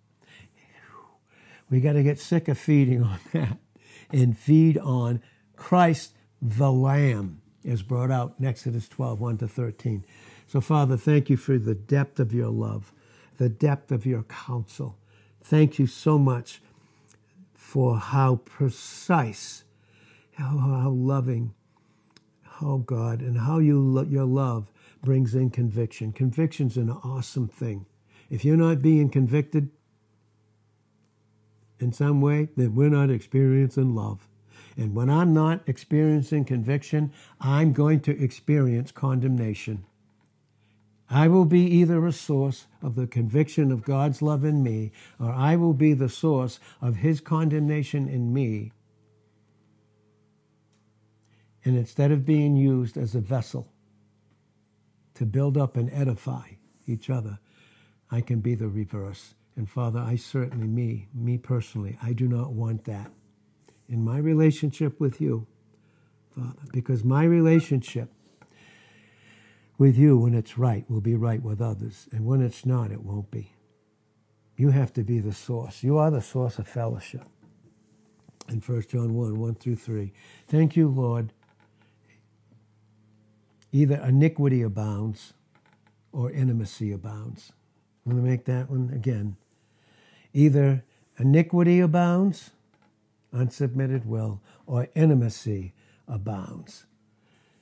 We 1.70 1.80
got 1.80 1.94
to 1.94 2.04
get 2.04 2.20
sick 2.20 2.48
of 2.48 2.58
feeding 2.58 3.04
on 3.04 3.20
that 3.34 3.60
and 4.12 4.36
feed 4.36 4.80
on 4.80 5.22
Christ 5.56 6.14
the 6.42 6.72
Lamb, 6.72 7.41
as 7.68 7.82
brought 7.82 8.12
out 8.12 8.36
in 8.40 8.46
Exodus 8.46 8.88
12, 8.88 9.20
1 9.20 9.38
to 9.40 9.48
13. 9.48 10.04
So, 10.48 10.62
Father, 10.62 10.98
thank 10.98 11.30
you 11.30 11.38
for 11.38 11.58
the 11.58 11.76
depth 11.76 12.20
of 12.20 12.34
your 12.34 12.50
love, 12.50 12.92
the 13.38 13.50
depth 13.50 13.92
of 13.92 14.06
your 14.06 14.24
counsel. 14.24 14.98
Thank 15.44 15.80
you 15.80 15.88
so 15.88 16.18
much 16.18 16.62
for 17.54 17.98
how 17.98 18.38
precise, 18.44 19.64
how, 20.34 20.58
how 20.58 20.90
loving, 20.90 21.54
oh 22.62 22.80
God, 22.80 23.22
and 23.22 23.40
how 23.40 23.60
you 23.60 24.06
your 24.10 24.26
love 24.26 24.72
brings 25.02 25.34
in 25.34 25.50
conviction. 25.50 26.12
Conviction's 26.12 26.78
an 26.78 26.90
awesome 26.90 27.48
thing. 27.48 27.86
If 28.30 28.46
you're 28.46 28.58
not 28.58 28.82
being 28.82 29.10
convicted 29.10 29.70
in 31.80 31.92
some 31.92 32.22
way, 32.22 32.50
then 32.56 32.76
we're 32.76 32.90
not 32.90 33.10
experiencing 33.10 33.96
love. 33.96 34.28
And 34.78 34.96
when 34.96 35.10
I'm 35.10 35.34
not 35.34 35.62
experiencing 35.68 36.46
conviction, 36.46 37.12
I'm 37.40 37.74
going 37.74 38.00
to 38.02 38.24
experience 38.24 38.92
condemnation. 38.92 39.86
I 41.10 41.28
will 41.28 41.46
be 41.46 41.64
either 41.64 42.06
a 42.06 42.14
source 42.14 42.68
of 42.82 42.96
the 42.96 43.06
conviction 43.06 43.70
of 43.72 43.84
God's 43.84 44.22
love 44.22 44.46
in 44.46 44.64
me, 44.64 44.94
or 45.20 45.30
I 45.30 45.58
will 45.58 45.74
be 45.74 45.94
the 45.94 46.08
source 46.08 46.60
of 46.82 46.98
His 46.98 47.20
condemnation 47.20 48.08
in 48.08 48.34
me. 48.34 48.72
And 51.66 51.78
instead 51.78 52.12
of 52.12 52.26
being 52.26 52.56
used 52.56 52.98
as 52.98 53.14
a 53.14 53.20
vessel 53.20 53.68
to 55.16 55.26
build 55.26 55.58
up 55.58 55.76
and 55.76 55.92
edify 55.92 56.52
each 56.88 57.10
other, 57.10 57.40
I 58.10 58.22
can 58.22 58.40
be 58.40 58.56
the 58.56 58.70
reverse. 58.70 59.34
And 59.58 59.70
Father, 59.70 60.00
I 60.00 60.16
certainly, 60.16 60.68
me, 60.68 61.08
me 61.14 61.38
personally, 61.38 61.98
I 62.02 62.14
do 62.14 62.28
not 62.28 62.54
want 62.54 62.86
that 62.86 63.12
in 63.92 64.04
my 64.04 64.18
relationship 64.18 65.00
with 65.00 65.20
you, 65.20 65.46
Father, 66.34 66.62
because 66.72 67.04
my 67.04 67.26
relationship 67.26 68.10
with 69.78 69.98
you, 69.98 70.18
when 70.18 70.34
it's 70.34 70.58
right, 70.58 70.90
will 70.90 71.02
be 71.02 71.16
right 71.16 71.44
with 71.44 71.62
others. 71.62 72.08
And 72.12 72.26
when 72.26 72.42
it's 72.42 72.66
not, 72.66 72.90
it 72.92 73.04
won't 73.04 73.30
be. 73.30 73.52
You 74.56 74.70
have 74.70 74.94
to 74.94 75.04
be 75.04 75.20
the 75.20 75.34
source. 75.34 75.84
You 75.84 75.98
are 75.98 76.10
the 76.10 76.22
source 76.22 76.58
of 76.58 76.68
fellowship. 76.68 77.24
In 78.48 78.62
1 78.62 78.84
John 78.90 79.14
1 79.14 79.40
1 79.40 79.56
through 79.56 79.76
3. 79.76 80.14
Thank 80.48 80.76
you, 80.76 80.88
Lord. 80.88 81.34
Either 83.74 83.96
iniquity 83.96 84.62
abounds 84.62 85.34
or 86.14 86.32
intimacy 86.32 86.92
abounds. 86.92 87.52
I'm 88.06 88.14
going 88.14 88.24
to 88.24 88.30
make 88.30 88.46
that 88.46 88.70
one 88.70 88.92
again. 88.94 89.36
Either 90.34 90.84
iniquity 91.18 91.80
abounds, 91.80 92.52
unsubmitted 93.34 94.06
will, 94.06 94.42
or 94.66 94.88
intimacy 94.96 95.74
abounds. 96.08 96.86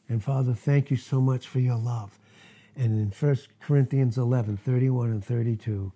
And 0.07 0.24
Father, 0.24 0.53
thank 0.53 0.89
you 0.89 0.97
so 0.97 1.22
much 1.22 1.47
for 1.47 1.59
your 1.59 1.78
love. 1.78 2.20
And 2.76 2.97
in 2.97 3.11
1 3.11 3.38
Corinthians 3.59 4.17
11, 4.17 4.57
31 4.57 5.11
and 5.11 5.24
32, 5.24 5.91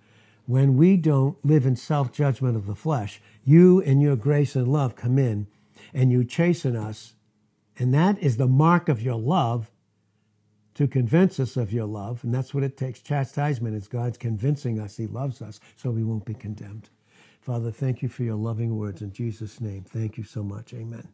when 0.46 0.76
we 0.76 0.98
don't 0.98 1.44
live 1.46 1.66
in 1.66 1.76
self 1.76 2.12
judgment 2.12 2.56
of 2.56 2.68
the 2.68 2.76
flesh, 2.76 3.22
you 3.44 3.82
and 3.82 4.02
your 4.02 4.16
grace 4.16 4.56
and 4.56 4.68
love 4.68 4.96
come 4.96 5.18
in 5.18 5.48
and 5.94 6.12
you 6.12 6.24
chasten 6.24 6.76
us. 6.76 7.14
And 7.78 7.94
that 7.94 8.20
is 8.20 8.38
the 8.38 8.48
mark 8.48 8.90
of 8.90 9.02
your 9.02 9.16
love 9.16 9.72
to 10.76 10.88
convince 10.88 11.40
us 11.40 11.56
of 11.56 11.72
your 11.72 11.86
love. 11.86 12.24
And 12.24 12.34
that's 12.34 12.54
what 12.54 12.64
it 12.64 12.78
takes. 12.78 13.02
Chastisement 13.02 13.76
is 13.76 13.88
God's 13.88 14.18
convincing 14.18 14.80
us 14.80 14.98
he 14.98 15.08
loves 15.08 15.42
us 15.42 15.60
so 15.76 15.92
we 15.92 16.04
won't 16.04 16.26
be 16.26 16.34
condemned. 16.34 16.90
Father, 17.46 17.72
thank 17.72 18.02
you 18.02 18.10
for 18.10 18.24
your 18.24 18.36
loving 18.36 18.78
words 18.78 19.02
in 19.02 19.12
Jesus' 19.12 19.60
name. 19.60 19.84
Thank 19.84 20.18
you 20.18 20.24
so 20.24 20.44
much. 20.44 20.74
Amen. 20.74 21.10